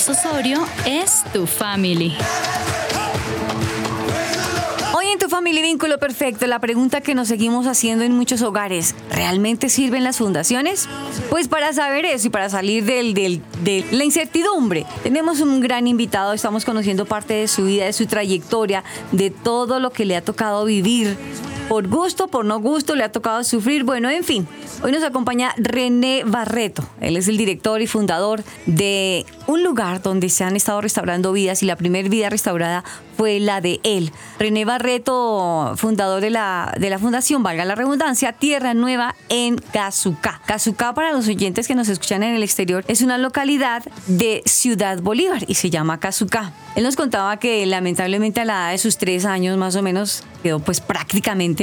Osorio 0.05 0.63
es 0.85 1.23
tu 1.33 1.47
family. 1.47 2.15
Hoy 4.95 5.07
en 5.07 5.17
tu 5.17 5.27
familia 5.27 5.63
vínculo 5.63 5.97
perfecto, 5.97 6.45
la 6.45 6.59
pregunta 6.59 7.01
que 7.01 7.15
nos 7.15 7.27
seguimos 7.27 7.65
haciendo 7.65 8.05
en 8.05 8.13
muchos 8.15 8.43
hogares, 8.43 8.93
¿realmente 9.11 9.69
sirven 9.69 10.03
las 10.03 10.17
fundaciones? 10.17 10.87
Pues 11.31 11.47
para 11.47 11.73
saber 11.73 12.05
eso 12.05 12.27
y 12.27 12.29
para 12.29 12.47
salir 12.49 12.85
del, 12.85 13.15
del- 13.15 13.41
de 13.63 13.85
la 13.91 14.03
incertidumbre, 14.03 14.85
tenemos 15.01 15.41
un 15.41 15.59
gran 15.61 15.87
invitado, 15.87 16.33
estamos 16.33 16.63
conociendo 16.63 17.05
parte 17.05 17.33
de 17.33 17.47
su 17.47 17.65
vida, 17.65 17.85
de 17.85 17.93
su 17.93 18.05
trayectoria, 18.05 18.83
de 19.11 19.31
todo 19.31 19.79
lo 19.79 19.89
que 19.91 20.05
le 20.05 20.15
ha 20.15 20.21
tocado 20.23 20.63
vivir. 20.65 21.17
Por 21.67 21.89
gusto, 21.89 22.29
por 22.29 22.45
no 22.45 22.61
gusto, 22.61 22.95
le 22.95 23.03
ha 23.03 23.11
tocado 23.11 23.43
sufrir, 23.43 23.83
bueno, 23.83 24.09
en 24.09 24.23
fin. 24.23 24.47
Hoy 24.83 24.93
nos 24.93 25.03
acompaña 25.03 25.53
René 25.57 26.23
Barreto. 26.25 26.81
Él 27.01 27.17
es 27.17 27.27
el 27.27 27.35
director 27.35 27.81
y 27.81 27.87
fundador 27.87 28.41
de 28.65 29.25
un 29.47 29.63
lugar 29.63 30.01
donde 30.01 30.29
se 30.29 30.45
han 30.45 30.55
estado 30.55 30.79
restaurando 30.79 31.33
vidas 31.33 31.63
y 31.63 31.65
la 31.65 31.75
primera 31.75 32.07
vida 32.07 32.29
restaurada 32.29 32.85
fue 33.17 33.39
la 33.41 33.59
de 33.59 33.81
él. 33.83 34.13
René 34.39 34.63
Barreto, 34.63 35.73
fundador 35.75 36.21
de 36.21 36.29
la, 36.29 36.73
de 36.79 36.89
la 36.89 36.99
fundación, 36.99 37.43
valga 37.43 37.65
la 37.65 37.75
redundancia, 37.75 38.31
Tierra 38.31 38.73
Nueva 38.73 39.15
en 39.27 39.57
Cazucá. 39.57 40.39
Cazucá, 40.45 40.93
para 40.93 41.11
los 41.11 41.27
oyentes 41.27 41.67
que 41.67 41.75
nos 41.75 41.89
escuchan 41.89 42.23
en 42.23 42.35
el 42.35 42.43
exterior, 42.43 42.85
es 42.87 43.01
una 43.01 43.17
localidad 43.17 43.83
de 44.05 44.41
Ciudad 44.45 45.01
Bolívar 45.01 45.43
y 45.47 45.55
se 45.55 45.69
llama 45.69 45.99
Cazucá. 45.99 46.53
Él 46.75 46.83
nos 46.83 46.95
contaba 46.95 47.37
que 47.37 47.65
lamentablemente 47.65 48.39
a 48.39 48.45
la 48.45 48.53
edad 48.53 48.71
de 48.71 48.77
sus 48.77 48.97
tres 48.97 49.25
años 49.25 49.57
más 49.57 49.75
o 49.75 49.81
menos 49.81 50.23
quedó 50.43 50.59
pues 50.59 50.79
prácticamente 50.79 51.56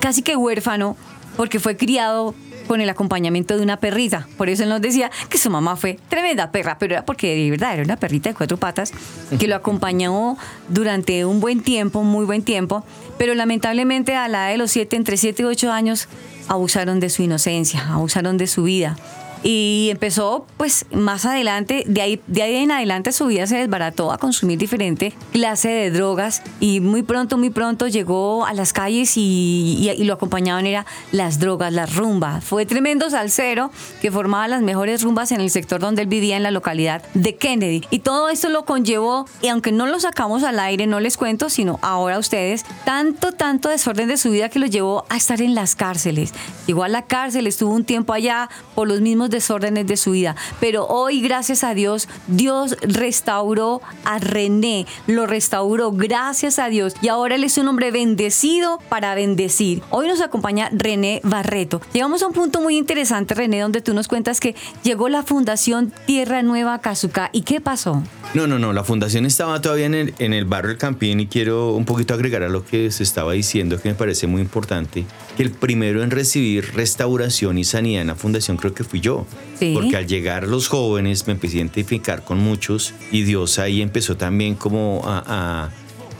casi 0.00 0.22
que 0.22 0.36
huérfano 0.36 0.96
porque 1.36 1.60
fue 1.60 1.76
criado 1.76 2.34
con 2.66 2.80
el 2.80 2.88
acompañamiento 2.88 3.56
de 3.56 3.62
una 3.62 3.78
perrita. 3.78 4.26
Por 4.36 4.48
eso 4.48 4.64
él 4.64 4.68
nos 4.68 4.80
decía 4.80 5.10
que 5.28 5.38
su 5.38 5.50
mamá 5.50 5.76
fue 5.76 5.98
tremenda 6.08 6.50
perra, 6.50 6.78
pero 6.78 6.94
era 6.94 7.04
porque 7.04 7.34
de 7.34 7.50
verdad 7.50 7.74
era 7.74 7.84
una 7.84 7.96
perrita 7.96 8.30
de 8.30 8.34
cuatro 8.34 8.56
patas 8.56 8.92
que 9.38 9.46
lo 9.46 9.54
acompañó 9.54 10.36
durante 10.68 11.24
un 11.24 11.40
buen 11.40 11.62
tiempo, 11.62 12.02
muy 12.02 12.24
buen 12.24 12.42
tiempo, 12.42 12.84
pero 13.18 13.34
lamentablemente 13.34 14.14
a 14.16 14.28
la 14.28 14.46
edad 14.46 14.52
de 14.52 14.58
los 14.58 14.70
siete, 14.70 14.96
entre 14.96 15.16
siete 15.16 15.42
y 15.42 15.46
ocho 15.46 15.72
años, 15.72 16.08
abusaron 16.48 17.00
de 17.00 17.10
su 17.10 17.22
inocencia, 17.22 17.86
abusaron 17.92 18.36
de 18.36 18.46
su 18.46 18.64
vida. 18.64 18.96
Y 19.42 19.88
empezó, 19.90 20.46
pues, 20.56 20.86
más 20.92 21.24
adelante, 21.24 21.84
de 21.86 22.00
ahí, 22.00 22.20
de 22.26 22.42
ahí 22.42 22.56
en 22.56 22.70
adelante 22.70 23.12
su 23.12 23.26
vida 23.26 23.46
se 23.46 23.56
desbarató 23.58 24.10
a 24.12 24.18
consumir 24.18 24.58
diferente 24.58 25.12
clase 25.32 25.68
de 25.68 25.90
drogas 25.90 26.42
y 26.60 26.80
muy 26.80 27.02
pronto, 27.02 27.36
muy 27.38 27.50
pronto 27.50 27.86
llegó 27.86 28.44
a 28.46 28.54
las 28.54 28.72
calles 28.72 29.16
y, 29.16 29.90
y- 29.96 30.04
lo 30.04 30.14
acompañaban 30.14 30.66
era 30.66 30.86
las 31.12 31.38
drogas, 31.38 31.72
las 31.72 31.94
rumbas. 31.96 32.44
Fue 32.44 32.64
tremendo 32.66 33.10
salsero 33.10 33.70
que 34.00 34.10
formaba 34.10 34.46
las 34.48 34.62
mejores 34.62 35.02
rumbas 35.02 35.32
en 35.32 35.40
el 35.40 35.50
sector 35.50 35.80
donde 35.80 36.02
él 36.02 36.08
vivía 36.08 36.36
en 36.36 36.42
la 36.42 36.50
localidad 36.50 37.02
de 37.14 37.36
Kennedy. 37.36 37.82
Y 37.90 38.00
todo 38.00 38.28
esto 38.28 38.48
lo 38.48 38.64
conllevó, 38.64 39.26
y 39.42 39.48
aunque 39.48 39.72
no 39.72 39.86
lo 39.86 39.98
sacamos 40.00 40.42
al 40.44 40.58
aire, 40.60 40.86
no 40.86 41.00
les 41.00 41.16
cuento, 41.16 41.50
sino 41.50 41.78
ahora 41.82 42.16
a 42.16 42.18
ustedes, 42.18 42.64
tanto, 42.84 43.32
tanto 43.32 43.68
desorden 43.68 44.08
de 44.08 44.16
su 44.16 44.30
vida 44.30 44.48
que 44.48 44.58
lo 44.58 44.66
llevó 44.66 45.04
a 45.08 45.16
estar 45.16 45.40
en 45.42 45.54
las 45.54 45.74
cárceles. 45.76 46.32
Llegó 46.66 46.84
a 46.84 46.88
la 46.88 47.02
cárcel, 47.02 47.46
estuvo 47.46 47.72
un 47.74 47.84
tiempo 47.84 48.12
allá 48.12 48.48
por 48.74 48.88
los 48.88 49.00
mismos 49.00 49.25
desórdenes 49.30 49.86
de 49.86 49.96
su 49.96 50.12
vida. 50.12 50.36
Pero 50.60 50.86
hoy, 50.86 51.20
gracias 51.20 51.64
a 51.64 51.74
Dios, 51.74 52.08
Dios 52.26 52.76
restauró 52.82 53.80
a 54.04 54.18
René, 54.18 54.86
lo 55.06 55.26
restauró, 55.26 55.92
gracias 55.92 56.58
a 56.58 56.68
Dios. 56.68 56.94
Y 57.02 57.08
ahora 57.08 57.34
él 57.34 57.44
es 57.44 57.58
un 57.58 57.68
hombre 57.68 57.90
bendecido 57.90 58.78
para 58.88 59.14
bendecir. 59.14 59.82
Hoy 59.90 60.08
nos 60.08 60.20
acompaña 60.20 60.68
René 60.72 61.20
Barreto. 61.22 61.80
Llegamos 61.92 62.22
a 62.22 62.26
un 62.26 62.32
punto 62.32 62.60
muy 62.60 62.76
interesante, 62.76 63.34
René, 63.34 63.60
donde 63.60 63.80
tú 63.80 63.94
nos 63.94 64.08
cuentas 64.08 64.40
que 64.40 64.54
llegó 64.82 65.08
la 65.08 65.22
Fundación 65.22 65.92
Tierra 66.06 66.42
Nueva 66.42 66.80
Cazuca. 66.80 67.30
¿Y 67.32 67.42
qué 67.42 67.60
pasó? 67.60 68.02
No, 68.34 68.46
no, 68.46 68.58
no, 68.58 68.72
la 68.72 68.84
fundación 68.84 69.24
estaba 69.24 69.62
todavía 69.62 69.86
en 69.86 69.94
el, 69.94 70.14
en 70.18 70.34
el 70.34 70.44
barrio 70.44 70.70
del 70.70 70.78
Campín 70.78 71.20
y 71.20 71.26
quiero 71.26 71.72
un 71.72 71.84
poquito 71.84 72.12
agregar 72.12 72.42
a 72.42 72.48
lo 72.48 72.64
que 72.64 72.90
se 72.90 73.02
estaba 73.02 73.32
diciendo 73.32 73.80
que 73.80 73.88
me 73.88 73.94
parece 73.94 74.26
muy 74.26 74.42
importante, 74.42 75.06
que 75.36 75.42
el 75.42 75.50
primero 75.50 76.02
en 76.02 76.10
recibir 76.10 76.74
restauración 76.74 77.56
y 77.56 77.64
sanidad 77.64 78.02
en 78.02 78.08
la 78.08 78.14
fundación 78.14 78.56
creo 78.56 78.74
que 78.74 78.84
fui 78.84 79.00
yo, 79.00 79.15
Sí. 79.58 79.72
porque 79.74 79.96
al 79.96 80.06
llegar 80.06 80.46
los 80.46 80.68
jóvenes 80.68 81.26
me 81.26 81.32
empecé 81.32 81.54
a 81.54 81.60
identificar 81.60 82.24
con 82.24 82.38
muchos 82.38 82.92
y 83.10 83.22
Dios 83.22 83.58
ahí 83.58 83.80
empezó 83.80 84.16
también 84.16 84.54
como 84.54 85.02
a, 85.06 85.22
a- 85.26 85.70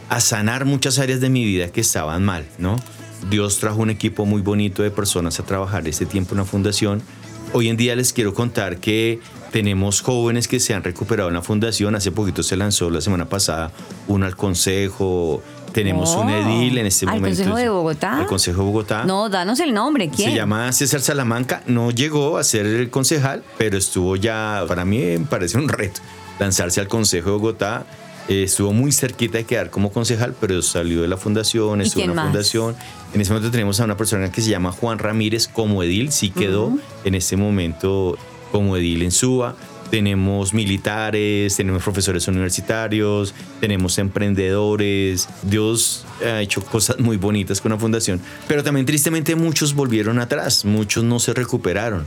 a 0.09 0.20
sanar 0.20 0.64
muchas 0.64 0.99
áreas 1.01 1.20
de 1.20 1.28
mi 1.28 1.44
vida 1.44 1.68
que 1.72 1.80
estaban 1.80 2.24
mal, 2.24 2.47
¿no? 2.59 2.76
Dios 3.28 3.59
trajo 3.59 3.82
un 3.82 3.90
equipo 3.90 4.24
muy 4.24 4.40
bonito 4.40 4.82
de 4.84 4.90
personas 4.92 5.40
a 5.40 5.44
trabajar 5.44 5.86
este 5.88 6.07
tiempo 6.07 6.34
en 6.34 6.38
la 6.38 6.44
fundación. 6.44 7.03
Hoy 7.53 7.68
en 7.68 7.76
día 7.76 7.97
les 7.97 8.12
quiero 8.12 8.32
contar 8.32 8.78
que 8.78 9.18
tenemos 9.51 10.03
jóvenes 10.03 10.47
que 10.49 10.61
se 10.61 10.74
han 10.74 10.84
recuperado 10.84 11.28
en 11.28 11.34
la 11.34 11.42
fundación. 11.42 11.94
Hace 11.97 12.12
poquito 12.12 12.42
se 12.42 12.57
lanzó 12.57 12.88
la 12.90 13.01
semana 13.01 13.28
pasada 13.28 13.72
uno 14.07 14.26
al 14.26 14.36
consejo. 14.36 15.42
Tenemos 15.77 16.16
un 16.16 16.31
edil 16.31 16.79
en 16.79 16.87
este 16.87 17.05
¿al 17.05 17.16
momento. 17.16 17.37
Consejo 17.37 17.57
de 17.59 17.68
Bogotá? 17.68 18.20
Al 18.20 18.27
Consejo 18.27 18.61
de 18.62 18.66
Bogotá. 18.66 19.05
No, 19.05 19.29
danos 19.29 19.61
el 19.61 19.74
nombre. 19.74 20.09
¿Quién? 20.09 20.31
Se 20.31 20.37
llama 20.37 20.72
César 20.72 21.03
Salamanca. 21.03 21.62
No 21.66 21.91
llegó 21.91 22.39
a 22.39 22.45
ser 22.45 22.64
el 22.64 22.89
concejal, 22.89 23.43
pero 23.59 23.77
estuvo 23.77 24.16
ya, 24.16 24.64
para 24.66 24.87
mí 24.87 24.97
me 24.99 25.27
parece 25.27 25.59
un 25.59 25.68
reto, 25.68 26.01
lanzarse 26.39 26.81
al 26.81 26.89
Consejo 26.89 27.29
de 27.29 27.37
Bogotá. 27.37 27.85
Eh, 28.27 28.45
estuvo 28.45 28.72
muy 28.72 28.91
cerquita 28.91 29.37
de 29.37 29.45
quedar 29.45 29.68
como 29.68 29.93
concejal, 29.93 30.35
pero 30.41 30.62
salió 30.62 31.03
de 31.03 31.09
la 31.09 31.18
fundación, 31.18 31.83
¿Y 31.83 31.85
estuvo 31.85 32.05
en 32.05 32.16
la 32.16 32.22
fundación. 32.24 32.74
En 33.12 33.20
ese 33.20 33.35
momento 33.35 33.51
tenemos 33.51 33.79
a 33.79 33.85
una 33.85 33.99
persona 33.99 34.33
que 34.33 34.41
se 34.41 34.49
llama 34.49 34.72
Juan 34.72 34.99
Ramírez 34.99 35.47
como 35.47 35.83
edil, 35.83 36.11
sí 36.11 36.31
quedó 36.31 36.68
Ujú. 36.68 36.81
en 37.05 37.14
este 37.14 37.37
momento 37.37 38.16
como 38.51 38.79
edil 38.79 39.03
en 39.03 39.11
Suba. 39.11 39.55
Tenemos 39.91 40.53
militares, 40.53 41.55
tenemos 41.57 41.82
profesores 41.82 42.26
universitarios, 42.28 43.34
tenemos 43.61 43.99
emprendedores. 43.99 45.28
Dios 45.43 46.05
ha 46.24 46.41
hecho 46.41 46.64
cosas 46.64 46.99
muy 46.99 47.16
bonitas 47.16 47.61
con 47.61 47.72
la 47.72 47.78
fundación, 47.78 48.20
pero 48.49 48.62
también 48.64 48.87
tristemente 48.87 49.34
muchos 49.37 49.74
volvieron 49.74 50.18
atrás, 50.18 50.64
muchos 50.64 51.05
no 51.05 51.18
se 51.20 51.34
recuperaron. 51.34 52.05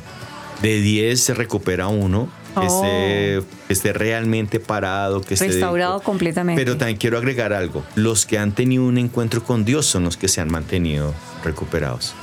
De 0.62 0.82
10 0.82 1.22
se 1.22 1.34
recupera 1.34 1.88
uno, 1.88 2.28
que, 2.54 2.60
Oh. 2.68 2.84
esté, 2.84 3.48
que 3.68 3.74
esté 3.74 3.94
realmente 3.94 4.60
parado, 4.60 5.22
que 5.22 5.36
esté 5.36 5.48
Restaurado 5.48 6.02
completamente. 6.02 6.62
pero 6.62 6.76
también 6.76 6.98
quiero 6.98 7.18
agregar 7.18 7.54
algo. 7.54 7.86
Los 7.96 8.26
que 8.26 8.38
han 8.38 8.52
tenido 8.52 8.84
un 8.84 8.98
encuentro 8.98 9.42
con 9.44 9.64
Dios 9.64 9.86
son 9.86 10.04
los 10.04 10.18
que 10.18 10.28
se 10.28 10.42
han 10.42 10.52
mantenido 10.52 11.14
recuperados. 11.46 12.14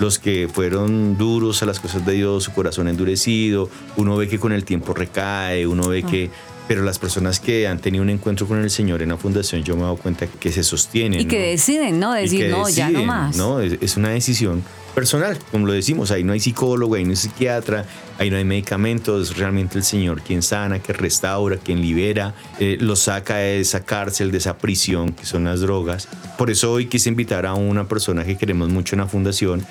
Los 0.00 0.18
que 0.18 0.48
fueron 0.52 1.16
duros 1.16 1.62
a 1.62 1.66
las 1.66 1.80
cosas 1.80 2.04
de 2.04 2.12
Dios, 2.12 2.44
su 2.44 2.52
corazón 2.52 2.88
endurecido, 2.88 3.70
uno 3.96 4.16
ve 4.16 4.28
que 4.28 4.38
con 4.38 4.52
el 4.52 4.64
tiempo 4.64 4.92
recae, 4.94 5.66
uno 5.66 5.88
ve 5.88 6.02
Ah. 6.04 6.10
que... 6.10 6.30
Pero 6.68 6.82
las 6.82 6.98
personas 6.98 7.38
que 7.38 7.68
han 7.68 7.78
tenido 7.78 8.02
un 8.02 8.10
encuentro 8.10 8.48
con 8.48 8.60
el 8.60 8.70
Señor 8.70 9.00
en 9.00 9.10
la 9.10 9.16
fundación, 9.16 9.62
yo 9.62 9.76
me 9.76 9.82
he 9.82 9.84
dado 9.84 9.94
cuenta 9.94 10.26
que 10.26 10.50
se 10.50 10.64
sostienen. 10.64 11.20
y 11.20 11.24
que 11.26 11.38
¿no? 11.38 11.44
deciden, 11.46 12.00
¿no? 12.00 12.12
Decir, 12.12 12.50
no, 12.50 12.68
ya 12.68 12.86
no 12.86 12.90
deciden, 12.90 13.06
más. 13.06 13.36
¿no? 13.36 13.60
Es, 13.60 13.78
es 13.80 13.96
una 13.96 14.08
decisión 14.08 14.64
personal, 14.92 15.38
como 15.52 15.66
lo 15.66 15.72
decimos. 15.72 16.10
Ahí 16.10 16.24
no 16.24 16.32
hay 16.32 16.40
psicólogo, 16.40 16.96
ahí 16.96 17.04
no 17.04 17.10
hay 17.10 17.16
psiquiatra, 17.16 17.84
ahí 18.18 18.30
no 18.30 18.36
hay 18.36 18.44
medicamentos. 18.44 19.30
Es 19.30 19.36
realmente 19.36 19.78
el 19.78 19.84
Señor 19.84 20.22
quien 20.22 20.42
sana, 20.42 20.80
que 20.80 20.92
restaura, 20.92 21.56
quien 21.56 21.80
libera, 21.80 22.34
eh, 22.58 22.78
lo 22.80 22.96
saca 22.96 23.36
de 23.36 23.60
esa 23.60 23.84
cárcel, 23.84 24.32
de 24.32 24.38
esa 24.38 24.58
prisión 24.58 25.12
que 25.12 25.24
son 25.24 25.44
las 25.44 25.60
drogas. 25.60 26.08
Por 26.36 26.50
eso 26.50 26.72
hoy 26.72 26.86
quise 26.86 27.08
invitar 27.08 27.46
a 27.46 27.54
una 27.54 27.86
persona 27.86 28.24
que 28.24 28.36
queremos 28.36 28.70
mucho 28.70 28.96
en 28.96 29.02
la 29.02 29.06
fundación, 29.06 29.64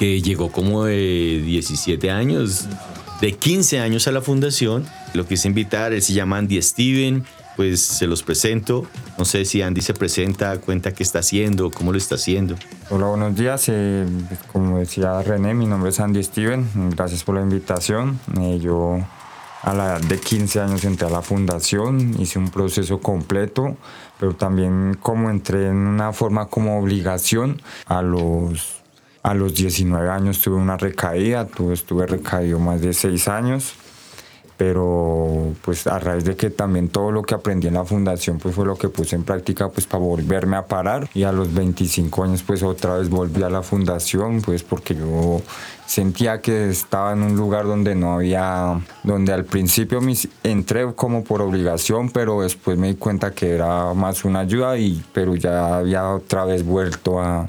que 0.00 0.22
llegó 0.22 0.50
como 0.50 0.86
de 0.86 1.42
17 1.44 2.10
años, 2.10 2.64
de 3.20 3.32
15 3.32 3.80
años 3.80 4.08
a 4.08 4.12
la 4.12 4.22
fundación. 4.22 4.86
Lo 5.12 5.26
quise 5.26 5.46
invitar, 5.46 5.92
él 5.92 6.00
se 6.00 6.14
llama 6.14 6.38
Andy 6.38 6.62
Steven, 6.62 7.22
pues 7.54 7.82
se 7.82 8.06
los 8.06 8.22
presento. 8.22 8.86
No 9.18 9.26
sé 9.26 9.44
si 9.44 9.60
Andy 9.60 9.82
se 9.82 9.92
presenta, 9.92 10.58
cuenta 10.58 10.94
qué 10.94 11.02
está 11.02 11.18
haciendo, 11.18 11.70
cómo 11.70 11.92
lo 11.92 11.98
está 11.98 12.14
haciendo. 12.14 12.56
Hola, 12.88 13.08
buenos 13.08 13.36
días. 13.36 13.66
Eh, 13.68 14.06
como 14.50 14.78
decía 14.78 15.22
René, 15.22 15.52
mi 15.52 15.66
nombre 15.66 15.90
es 15.90 16.00
Andy 16.00 16.24
Steven. 16.24 16.66
Gracias 16.96 17.22
por 17.22 17.34
la 17.34 17.42
invitación. 17.42 18.18
Eh, 18.40 18.58
yo 18.58 19.06
a 19.60 19.74
la 19.74 19.84
edad 19.84 20.00
de 20.00 20.18
15 20.18 20.60
años 20.62 20.84
entré 20.84 21.08
a 21.08 21.10
la 21.10 21.20
fundación, 21.20 22.18
hice 22.18 22.38
un 22.38 22.48
proceso 22.48 23.00
completo, 23.00 23.76
pero 24.18 24.34
también 24.34 24.96
como 25.02 25.28
entré 25.28 25.66
en 25.66 25.76
una 25.76 26.14
forma 26.14 26.46
como 26.46 26.78
obligación 26.78 27.60
a 27.84 28.00
los... 28.00 28.79
A 29.22 29.34
los 29.34 29.54
19 29.54 30.08
años 30.08 30.40
tuve 30.40 30.56
una 30.56 30.76
recaída, 30.76 31.46
tuve, 31.46 31.74
estuve 31.74 32.06
recaído 32.06 32.58
más 32.58 32.80
de 32.80 32.92
6 32.92 33.28
años 33.28 33.74
pero 34.60 35.54
pues 35.64 35.86
a 35.86 35.98
raíz 35.98 36.22
de 36.26 36.36
que 36.36 36.50
también 36.50 36.90
todo 36.90 37.10
lo 37.12 37.22
que 37.22 37.34
aprendí 37.34 37.68
en 37.68 37.72
la 37.72 37.86
fundación 37.86 38.38
pues 38.38 38.54
fue 38.54 38.66
lo 38.66 38.76
que 38.76 38.90
puse 38.90 39.16
en 39.16 39.24
práctica 39.24 39.70
pues 39.70 39.86
para 39.86 40.04
volverme 40.04 40.58
a 40.58 40.66
parar. 40.66 41.08
Y 41.14 41.22
a 41.22 41.32
los 41.32 41.54
25 41.54 42.24
años 42.24 42.42
pues 42.42 42.62
otra 42.62 42.98
vez 42.98 43.08
volví 43.08 43.42
a 43.42 43.48
la 43.48 43.62
fundación 43.62 44.42
pues 44.42 44.62
porque 44.62 44.94
yo 44.94 45.40
sentía 45.86 46.42
que 46.42 46.68
estaba 46.68 47.14
en 47.14 47.22
un 47.22 47.36
lugar 47.36 47.64
donde 47.64 47.94
no 47.94 48.12
había 48.12 48.78
donde 49.02 49.32
al 49.32 49.46
principio 49.46 50.02
mis, 50.02 50.28
entré 50.42 50.92
como 50.92 51.24
por 51.24 51.40
obligación 51.40 52.10
pero 52.10 52.42
después 52.42 52.76
me 52.76 52.88
di 52.88 52.96
cuenta 52.96 53.30
que 53.30 53.54
era 53.54 53.94
más 53.94 54.26
una 54.26 54.40
ayuda 54.40 54.76
y 54.76 55.02
pero 55.14 55.36
ya 55.36 55.78
había 55.78 56.06
otra 56.10 56.44
vez 56.44 56.66
vuelto 56.66 57.18
a, 57.18 57.48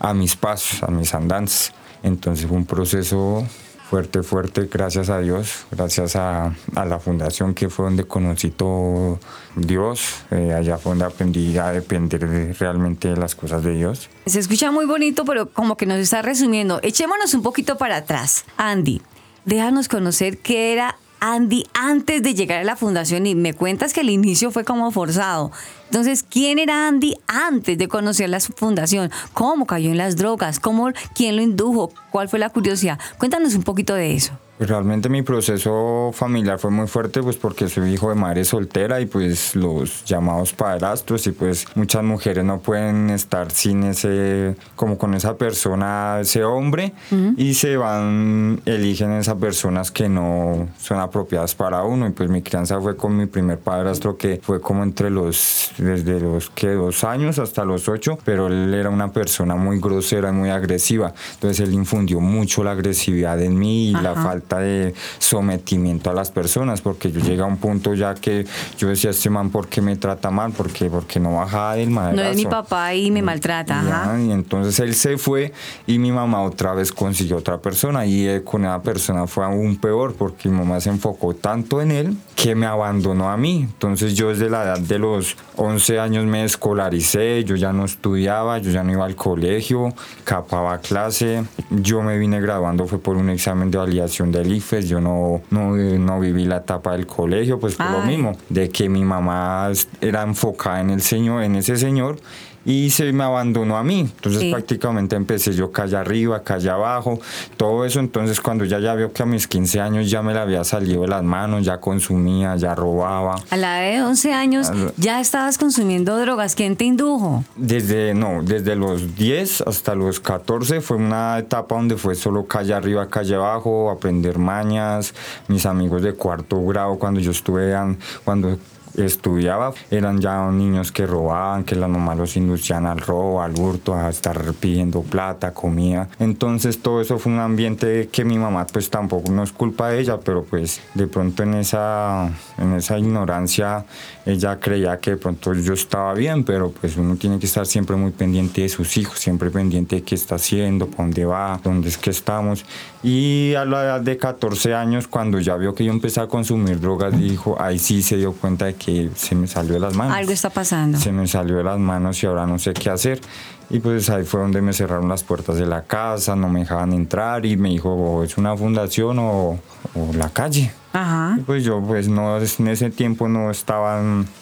a 0.00 0.12
mis 0.14 0.36
pasos 0.36 0.82
a 0.82 0.90
mis 0.90 1.14
andanzas 1.14 1.72
entonces 2.02 2.46
fue 2.46 2.56
un 2.56 2.66
proceso 2.66 3.46
fuerte, 3.90 4.22
fuerte, 4.22 4.68
gracias 4.72 5.10
a 5.10 5.18
Dios, 5.18 5.66
gracias 5.72 6.14
a, 6.14 6.54
la 6.76 7.00
fundación 7.00 7.54
que 7.54 7.68
fue 7.68 7.86
donde 7.86 8.04
conocí 8.04 8.50
todo 8.50 9.18
Dios, 9.56 10.22
eh, 10.30 10.54
allá 10.54 10.78
fue 10.78 10.92
donde 10.92 11.06
aprendí 11.06 11.58
a 11.58 11.72
depender 11.72 12.28
de, 12.28 12.52
realmente 12.52 13.08
de 13.08 13.16
las 13.16 13.34
cosas 13.34 13.64
de 13.64 13.74
Dios. 13.74 14.08
Se 14.26 14.38
escucha 14.38 14.70
muy 14.70 14.86
bonito, 14.86 15.24
pero 15.24 15.50
como 15.50 15.76
que 15.76 15.86
nos 15.86 15.98
está 15.98 16.22
resumiendo. 16.22 16.78
Echémonos 16.84 17.34
un 17.34 17.42
poquito 17.42 17.78
para 17.78 17.96
atrás. 17.96 18.44
Andy, 18.56 19.02
déjanos 19.44 19.88
conocer 19.88 20.38
qué 20.38 20.72
era 20.72 20.96
Andy 21.20 21.66
antes 21.74 22.22
de 22.22 22.34
llegar 22.34 22.60
a 22.60 22.64
la 22.64 22.76
fundación 22.76 23.26
y 23.26 23.34
me 23.34 23.54
cuentas 23.54 23.92
que 23.92 24.00
el 24.00 24.10
inicio 24.10 24.50
fue 24.50 24.64
como 24.64 24.90
forzado. 24.90 25.52
Entonces, 25.84 26.22
¿quién 26.22 26.58
era 26.58 26.88
Andy 26.88 27.16
antes 27.26 27.78
de 27.78 27.88
conocer 27.88 28.28
la 28.30 28.40
fundación? 28.40 29.10
¿Cómo 29.32 29.66
cayó 29.66 29.90
en 29.90 29.98
las 29.98 30.16
drogas? 30.16 30.60
¿Cómo, 30.60 30.90
¿Quién 31.14 31.36
lo 31.36 31.42
indujo? 31.42 31.92
¿Cuál 32.10 32.28
fue 32.28 32.38
la 32.38 32.50
curiosidad? 32.50 32.98
Cuéntanos 33.18 33.54
un 33.54 33.62
poquito 33.62 33.94
de 33.94 34.14
eso. 34.14 34.32
Pues 34.60 34.68
realmente 34.68 35.08
mi 35.08 35.22
proceso 35.22 36.10
familiar 36.12 36.58
fue 36.58 36.70
muy 36.70 36.86
fuerte 36.86 37.22
pues 37.22 37.38
porque 37.38 37.66
soy 37.66 37.94
hijo 37.94 38.10
de 38.10 38.14
madre 38.14 38.44
soltera 38.44 39.00
y 39.00 39.06
pues 39.06 39.56
los 39.56 40.04
llamados 40.04 40.52
padrastros 40.52 41.26
y 41.28 41.32
pues 41.32 41.64
muchas 41.76 42.02
mujeres 42.02 42.44
no 42.44 42.60
pueden 42.60 43.08
estar 43.08 43.50
sin 43.52 43.84
ese 43.84 44.56
como 44.76 44.98
con 44.98 45.14
esa 45.14 45.38
persona 45.38 46.18
ese 46.20 46.44
hombre 46.44 46.92
uh 47.10 47.14
-huh. 47.14 47.34
y 47.38 47.54
se 47.54 47.78
van 47.78 48.60
eligen 48.66 49.12
esas 49.12 49.36
personas 49.36 49.90
que 49.90 50.10
no 50.10 50.68
son 50.78 51.00
apropiadas 51.00 51.54
para 51.54 51.82
uno 51.84 52.06
y 52.06 52.10
pues 52.10 52.28
mi 52.28 52.42
crianza 52.42 52.78
fue 52.82 52.98
con 52.98 53.16
mi 53.16 53.24
primer 53.24 53.60
padrastro 53.60 54.18
que 54.18 54.40
fue 54.42 54.60
como 54.60 54.82
entre 54.82 55.08
los 55.08 55.70
desde 55.78 56.20
los 56.20 56.50
que 56.50 56.68
dos 56.74 57.02
años 57.04 57.38
hasta 57.38 57.64
los 57.64 57.88
ocho 57.88 58.18
pero 58.26 58.48
él 58.48 58.74
era 58.74 58.90
una 58.90 59.10
persona 59.10 59.54
muy 59.54 59.80
grosera 59.80 60.28
y 60.28 60.32
muy 60.32 60.50
agresiva 60.50 61.14
entonces 61.32 61.60
él 61.66 61.72
infundió 61.72 62.20
mucho 62.20 62.62
la 62.62 62.72
agresividad 62.72 63.40
en 63.40 63.58
mí 63.58 63.92
y 63.92 63.94
Ajá. 63.94 64.02
la 64.02 64.14
falta 64.16 64.49
de 64.58 64.94
sometimiento 65.18 66.10
a 66.10 66.14
las 66.14 66.30
personas, 66.30 66.80
porque 66.80 67.10
yo 67.12 67.20
llegué 67.20 67.42
a 67.42 67.46
un 67.46 67.56
punto 67.56 67.94
ya 67.94 68.14
que 68.14 68.46
yo 68.78 68.88
decía, 68.88 69.10
este 69.10 69.30
man, 69.30 69.50
¿por 69.50 69.68
qué 69.68 69.80
me 69.80 69.96
trata 69.96 70.30
mal? 70.30 70.52
¿Por 70.52 70.70
qué? 70.70 70.90
Porque 70.90 71.20
no 71.20 71.34
bajaba 71.34 71.76
del 71.76 71.90
maderazo. 71.90 72.22
No 72.22 72.28
es 72.28 72.36
mi 72.36 72.46
papá 72.46 72.94
y 72.94 73.10
me 73.10 73.22
maltrata. 73.22 73.82
Ya, 73.82 74.20
y 74.20 74.32
entonces 74.32 74.78
él 74.80 74.94
se 74.94 75.18
fue 75.18 75.52
y 75.86 75.98
mi 75.98 76.12
mamá 76.12 76.42
otra 76.42 76.74
vez 76.74 76.92
consiguió 76.92 77.36
otra 77.36 77.58
persona 77.58 78.06
y 78.06 78.26
él, 78.26 78.44
con 78.44 78.64
esa 78.64 78.82
persona 78.82 79.26
fue 79.26 79.44
aún 79.44 79.76
peor 79.76 80.14
porque 80.14 80.48
mi 80.48 80.58
mamá 80.58 80.80
se 80.80 80.90
enfocó 80.90 81.34
tanto 81.34 81.80
en 81.80 81.90
él 81.90 82.16
que 82.34 82.54
me 82.54 82.66
abandonó 82.66 83.30
a 83.30 83.36
mí. 83.36 83.60
Entonces 83.62 84.14
yo 84.14 84.30
desde 84.30 84.50
la 84.50 84.64
edad 84.64 84.78
de 84.78 84.98
los 84.98 85.36
11 85.56 86.00
años 86.00 86.24
me 86.24 86.44
escolaricé, 86.44 87.44
yo 87.44 87.56
ya 87.56 87.72
no 87.72 87.84
estudiaba, 87.84 88.58
yo 88.58 88.70
ya 88.70 88.82
no 88.82 88.92
iba 88.92 89.04
al 89.04 89.14
colegio, 89.14 89.92
capaba 90.24 90.78
clase, 90.78 91.44
yo 91.70 92.02
me 92.02 92.18
vine 92.18 92.40
graduando 92.40 92.86
fue 92.86 92.98
por 92.98 93.16
un 93.16 93.30
examen 93.30 93.70
de 93.70 93.78
validación 93.78 94.32
del 94.42 94.52
IFES, 94.52 94.88
yo 94.88 95.00
no, 95.00 95.42
no, 95.50 95.76
no 95.76 96.20
viví 96.20 96.44
la 96.44 96.58
etapa 96.58 96.92
del 96.92 97.06
colegio, 97.06 97.58
pues 97.58 97.76
por 97.76 97.86
Ay. 97.86 97.92
lo 97.92 98.02
mismo, 98.02 98.36
de 98.48 98.68
que 98.68 98.88
mi 98.88 99.04
mamá 99.04 99.70
era 100.00 100.22
enfocada 100.22 100.80
en 100.80 100.90
el 100.90 101.02
Señor, 101.02 101.42
en 101.42 101.56
ese 101.56 101.76
Señor, 101.76 102.18
y 102.64 102.90
se 102.90 103.12
me 103.12 103.24
abandonó 103.24 103.76
a 103.76 103.82
mí. 103.82 104.00
Entonces 104.00 104.40
Sí. 104.42 104.50
prácticamente 104.52 105.16
empecé 105.16 105.52
yo 105.52 105.70
calle 105.72 105.96
arriba, 105.96 106.42
calle 106.42 106.68
abajo, 106.70 107.18
todo 107.56 107.84
eso. 107.84 108.00
Entonces 108.00 108.40
cuando 108.40 108.64
ya 108.64 108.78
ya 108.78 108.94
vio 108.94 109.12
que 109.12 109.22
a 109.22 109.26
mis 109.26 109.46
15 109.48 109.80
años 109.80 110.10
ya 110.10 110.22
me 110.22 110.34
la 110.34 110.42
había 110.42 110.62
salido 110.64 111.02
de 111.02 111.08
las 111.08 111.22
manos, 111.22 111.64
ya 111.64 111.78
consumía, 111.80 112.56
ya 112.56 112.74
robaba. 112.74 113.36
A 113.50 113.56
la 113.56 113.86
edad 113.88 113.98
de 113.98 114.02
11 114.06 114.32
años 114.32 114.70
ya 114.96 115.20
estabas 115.20 115.56
consumiendo 115.58 116.18
drogas. 116.18 116.54
¿Quién 116.54 116.76
te 116.76 116.84
indujo? 116.84 117.44
Desde, 117.56 118.14
no, 118.14 118.42
desde 118.42 118.76
los 118.76 119.14
10 119.16 119.62
hasta 119.62 119.94
los 119.94 120.20
14 120.20 120.80
fue 120.80 120.96
una 120.98 121.38
etapa 121.38 121.74
donde 121.76 121.96
fue 121.96 122.14
solo 122.14 122.44
calle 122.46 122.74
arriba, 122.74 123.08
calle 123.08 123.34
abajo, 123.34 123.90
aprender 123.90 124.38
mañas. 124.38 125.14
Mis 125.48 125.66
amigos 125.66 126.02
de 126.02 126.12
cuarto 126.12 126.64
grado, 126.66 126.96
cuando 126.98 127.20
yo 127.20 127.30
estuve, 127.30 127.74
an- 127.74 127.98
cuando 128.24 128.58
estudiaba, 128.96 129.72
eran 129.90 130.20
ya 130.20 130.50
niños 130.50 130.92
que 130.92 131.06
robaban, 131.06 131.64
que 131.64 131.74
las 131.76 131.88
mamás 131.88 132.18
los 132.18 132.36
inducían 132.36 132.86
al 132.86 132.98
robo, 133.00 133.42
al 133.42 133.58
hurto, 133.58 133.94
a 133.94 134.08
estar 134.08 134.40
pidiendo 134.54 135.02
plata, 135.02 135.52
comida. 135.52 136.08
Entonces 136.18 136.80
todo 136.80 137.00
eso 137.00 137.18
fue 137.18 137.32
un 137.32 137.38
ambiente 137.38 138.08
que 138.10 138.24
mi 138.24 138.38
mamá 138.38 138.66
pues 138.72 138.90
tampoco 138.90 139.30
no 139.30 139.42
es 139.42 139.52
culpa 139.52 139.88
de 139.90 140.00
ella, 140.00 140.18
pero 140.18 140.44
pues 140.44 140.80
de 140.94 141.06
pronto 141.06 141.42
en 141.42 141.54
esa, 141.54 142.30
en 142.58 142.74
esa 142.74 142.98
ignorancia 142.98 143.84
ella 144.26 144.58
creía 144.60 144.98
que 144.98 145.12
de 145.12 145.16
pronto 145.16 145.54
yo 145.54 145.72
estaba 145.72 146.14
bien, 146.14 146.44
pero 146.44 146.70
pues 146.70 146.96
uno 146.96 147.16
tiene 147.16 147.38
que 147.38 147.46
estar 147.46 147.66
siempre 147.66 147.96
muy 147.96 148.10
pendiente 148.10 148.62
de 148.62 148.68
sus 148.68 148.96
hijos, 148.96 149.18
siempre 149.18 149.50
pendiente 149.50 149.96
de 149.96 150.02
qué 150.02 150.14
está 150.14 150.36
haciendo, 150.36 150.86
para 150.86 151.04
dónde 151.04 151.24
va, 151.24 151.60
dónde 151.62 151.88
es 151.88 151.98
que 151.98 152.10
estamos. 152.10 152.64
Y 153.02 153.54
a 153.54 153.64
la 153.64 153.84
edad 153.84 154.00
de 154.00 154.16
14 154.18 154.74
años, 154.74 155.08
cuando 155.08 155.40
ya 155.40 155.56
vio 155.56 155.74
que 155.74 155.84
yo 155.84 155.92
empecé 155.92 156.20
a 156.20 156.26
consumir 156.26 156.80
drogas, 156.80 157.18
dijo, 157.18 157.56
ahí 157.60 157.78
sí 157.78 158.02
se 158.02 158.16
dio 158.16 158.32
cuenta 158.32 158.66
de 158.66 158.74
que 158.84 159.10
se 159.14 159.34
me 159.34 159.46
salió 159.46 159.74
de 159.74 159.80
las 159.80 159.94
manos. 159.94 160.16
Algo 160.16 160.32
está 160.32 160.48
pasando. 160.48 160.98
Se 160.98 161.12
me 161.12 161.26
salió 161.26 161.58
de 161.58 161.64
las 161.64 161.78
manos 161.78 162.22
y 162.22 162.26
ahora 162.26 162.46
no 162.46 162.58
sé 162.58 162.72
qué 162.72 162.88
hacer. 162.88 163.20
Y 163.68 163.78
pues 163.78 164.08
ahí 164.08 164.24
fue 164.24 164.40
donde 164.40 164.62
me 164.62 164.72
cerraron 164.72 165.08
las 165.08 165.22
puertas 165.22 165.56
de 165.56 165.66
la 165.66 165.82
casa, 165.82 166.34
no 166.34 166.48
me 166.48 166.60
dejaban 166.60 166.92
entrar 166.92 167.44
y 167.44 167.56
me 167.56 167.68
dijo, 167.68 167.90
o 167.90 168.24
es 168.24 168.36
una 168.38 168.56
fundación 168.56 169.18
o, 169.18 169.58
o 169.94 170.12
la 170.14 170.30
calle. 170.30 170.72
Ajá. 170.92 171.36
Y 171.38 171.42
pues 171.42 171.64
yo 171.64 171.80
pues 171.80 172.08
no 172.08 172.36
en 172.38 172.68
ese 172.68 172.90
tiempo 172.90 173.28
no 173.28 173.50
estaba 173.50 174.00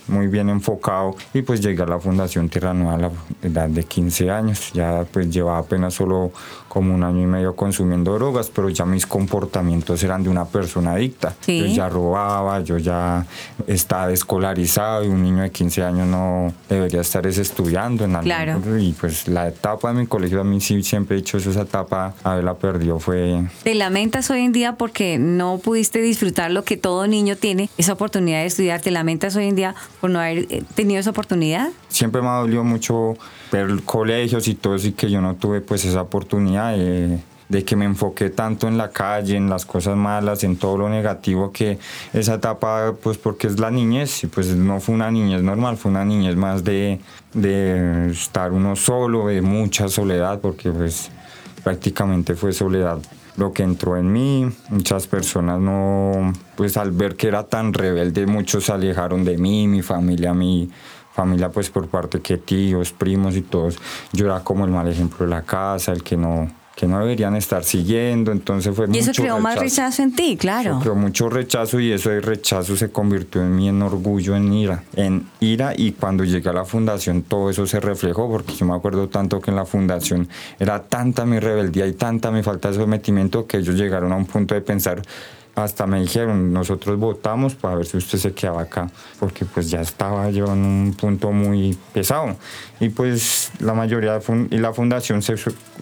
muy 0.09 0.27
bien 0.29 0.49
enfocado 0.49 1.15
y 1.35 1.43
pues 1.43 1.61
llegué 1.61 1.83
a 1.83 1.87
la 1.87 1.99
Fundación 1.99 2.49
Tierra 2.49 2.73
Nueva 2.73 2.95
a 2.95 2.99
la 2.99 3.11
edad 3.43 3.69
de 3.69 3.85
15 3.85 4.31
años. 4.31 4.71
Ya 4.73 5.05
pues 5.13 5.31
llevaba 5.31 5.59
apenas 5.59 5.95
solo 5.95 6.33
como 6.69 6.95
un 6.95 7.03
año 7.03 7.23
y 7.23 7.27
medio 7.27 7.55
consumiendo 7.57 8.15
drogas, 8.15 8.51
pero 8.51 8.69
ya 8.71 8.85
mis 8.85 9.07
comportamientos 9.07 10.03
eran 10.03 10.23
de 10.23 10.31
una 10.31 10.45
persona 10.47 10.93
adicta. 10.93 11.35
Sí. 11.41 11.59
Yo 11.61 11.67
ya 11.67 11.89
robaba, 11.89 12.61
yo 12.61 12.79
ya 12.79 13.27
estaba 13.67 14.09
descolarizado 14.09 15.05
y 15.05 15.09
un 15.09 15.23
niño 15.23 15.43
de 15.43 15.51
15 15.51 15.83
años 15.83 16.07
no 16.07 16.53
debería 16.69 17.01
estar 17.01 17.27
es 17.27 17.39
estudiando 17.39 18.05
en 18.05 18.15
algún- 18.17 18.29
Claro. 18.29 18.79
Y 18.79 18.93
pues 18.93 19.29
la 19.29 19.49
etapa 19.49 19.93
de 19.93 20.01
mi 20.01 20.07
colegio 20.07 20.41
a 20.41 20.45
mí 20.45 20.61
sí 20.61 20.83
siempre 20.83 21.17
he 21.17 21.21
dicho 21.21 21.39
esa 21.39 21.63
etapa 21.63 22.15
haberla 22.25 22.55
perdido 22.55 22.99
fue 22.99 23.43
¿Te 23.63 23.75
lamentas 23.75 24.31
hoy 24.31 24.41
en 24.43 24.53
día 24.53 24.77
porque 24.77 25.19
no 25.19 25.59
pudiste 25.59 26.01
disfrutar 26.01 26.38
lo 26.49 26.63
que 26.63 26.77
todo 26.77 27.07
niño 27.09 27.37
tiene, 27.37 27.71
esa 27.79 27.95
oportunidad 27.95 28.39
de 28.39 28.47
estudiar? 28.47 28.81
¿Te 28.81 28.93
lamentas 28.93 29.35
hoy 29.35 29.49
en 29.49 29.57
día 29.57 29.75
por 30.01 30.11
no 30.11 30.21
haber 30.21 30.47
eh, 30.51 30.63
tenido 30.75 31.01
esa 31.01 31.11
oportunidad? 31.11 31.71
siempre 31.89 32.23
me 32.23 32.29
ha 32.29 32.37
dolido 32.37 32.63
mucho 32.63 33.17
ver 33.51 33.83
colegios 33.85 34.47
y 34.47 34.55
todo 34.55 34.77
eso 34.77 34.87
y 34.87 34.93
que 34.93 35.11
yo 35.11 35.21
no 35.21 35.35
tuve 35.35 35.61
pues 35.61 35.85
esa 35.85 36.03
oportunidad 36.03 36.77
de, 36.77 37.19
de 37.49 37.65
que 37.65 37.75
me 37.75 37.87
enfoqué 37.87 38.31
tanto 38.31 38.69
en 38.69 38.79
la 38.79 38.91
calle, 38.91 39.37
en 39.37 39.49
las 39.51 39.67
cosas 39.67 39.97
malas, 39.97 40.45
en 40.45 40.57
todo 40.57 40.79
lo 40.79 40.89
negativo 40.89 41.51
que 41.51 41.79
esa 42.13 42.35
etapa 42.35 42.95
pues 43.03 43.19
porque 43.19 43.49
es 43.49 43.59
la 43.59 43.71
niñez 43.71 44.23
y 44.23 44.27
pues 44.29 44.49
no 44.55 44.81
fue 44.81 44.95
una 44.95 45.11
niñez 45.11 45.43
normal, 45.43 45.77
fue 45.77 45.91
una 45.91 46.05
niñez 46.05 46.37
más 46.37 46.63
de, 46.63 47.01
de 47.35 48.11
estar 48.11 48.53
uno 48.53 48.77
solo, 48.77 49.27
de 49.27 49.43
mucha 49.43 49.89
soledad 49.89 50.41
porque 50.41 50.71
pues 50.71 51.11
prácticamente 51.65 52.35
fue 52.35 52.53
soledad 52.53 52.99
lo 53.39 53.53
que 53.53 53.63
entró 53.63 53.97
en 53.97 54.13
mí. 54.13 54.51
Muchas 54.69 55.07
personas 55.07 55.61
no, 55.61 56.33
pues 56.57 56.77
al 56.77 56.91
ver 56.91 57.17
que 57.17 57.29
era 57.29 57.45
tan 57.45 57.73
rebelde, 57.73 58.27
muchos 58.27 58.65
se 58.65 58.73
alejaron 58.73 59.25
de 59.25 59.39
mí, 59.39 59.67
mi 59.69 59.81
familia, 59.81 60.35
mi 60.35 60.69
familia 61.13 61.49
pues 61.51 61.71
por 61.71 61.89
parte 61.89 62.21
que 62.21 62.37
tíos, 62.37 62.93
primos 62.93 63.37
y 63.37 63.43
todos. 63.43 63.79
Yo 64.13 64.27
era 64.27 64.41
como 64.41 64.65
el 64.65 64.73
mal 64.73 64.89
ejemplo 64.89 65.25
de 65.25 65.31
la 65.31 65.43
casa, 65.43 65.93
el 65.93 66.03
que 66.03 66.17
no 66.17 66.51
que 66.79 66.87
no 66.87 67.01
deberían 67.01 67.35
estar 67.35 67.65
siguiendo, 67.65 68.31
entonces 68.31 68.73
fue 68.73 68.87
Y 68.93 68.99
eso 68.99 69.09
mucho 69.09 69.23
creó 69.23 69.41
más 69.41 69.59
rechazo 69.59 70.01
en 70.05 70.15
ti, 70.15 70.37
claro. 70.37 70.71
Eso 70.71 70.81
creó 70.81 70.95
mucho 70.95 71.29
rechazo 71.29 71.81
y 71.81 71.91
eso 71.91 72.11
de 72.11 72.21
rechazo 72.21 72.77
se 72.77 72.91
convirtió 72.91 73.43
en 73.43 73.57
mí 73.57 73.69
en 73.69 73.83
orgullo, 73.83 74.37
en 74.37 74.53
ira, 74.53 74.85
en 74.95 75.27
ira 75.41 75.73
y 75.77 75.91
cuando 75.91 76.23
llegué 76.23 76.51
a 76.51 76.53
la 76.53 76.65
fundación 76.65 77.23
todo 77.23 77.51
eso 77.51 77.67
se 77.67 77.81
reflejó 77.81 78.31
porque 78.31 78.55
yo 78.55 78.65
me 78.65 78.77
acuerdo 78.77 79.09
tanto 79.09 79.41
que 79.41 79.51
en 79.51 79.57
la 79.57 79.67
fundación 79.67 80.29
era 80.61 80.81
tanta 80.85 81.27
mi 81.27 81.41
rebeldía 81.41 81.85
y 81.85 81.95
tanta 81.95 82.31
mi 82.31 82.45
falta 82.45 82.71
de 82.71 82.77
sometimiento 82.77 83.45
que 83.49 83.57
ellos 83.57 83.75
llegaron 83.75 84.13
a 84.13 84.17
un 84.17 84.27
punto 84.27 84.55
de 84.55 84.61
pensar 84.61 85.03
hasta 85.63 85.87
me 85.87 86.01
dijeron, 86.01 86.53
nosotros 86.53 86.99
votamos 86.99 87.55
para 87.55 87.77
ver 87.77 87.87
si 87.87 87.97
usted 87.97 88.19
se 88.19 88.33
quedaba 88.33 88.63
acá, 88.63 88.91
porque 89.19 89.45
pues 89.45 89.71
ya 89.71 89.81
estaba 89.81 90.31
yo 90.31 90.47
en 90.47 90.59
un 90.65 90.95
punto 90.99 91.33
muy 91.33 91.77
pesado. 91.93 92.37
Y 92.81 92.89
pues 92.91 93.51
la 93.59 93.75
mayoría 93.75 94.15
de 94.15 94.21
fun- 94.21 94.49
y 94.51 94.59
la 94.59 94.73
fundación 94.73 95.21
se 95.23 95.35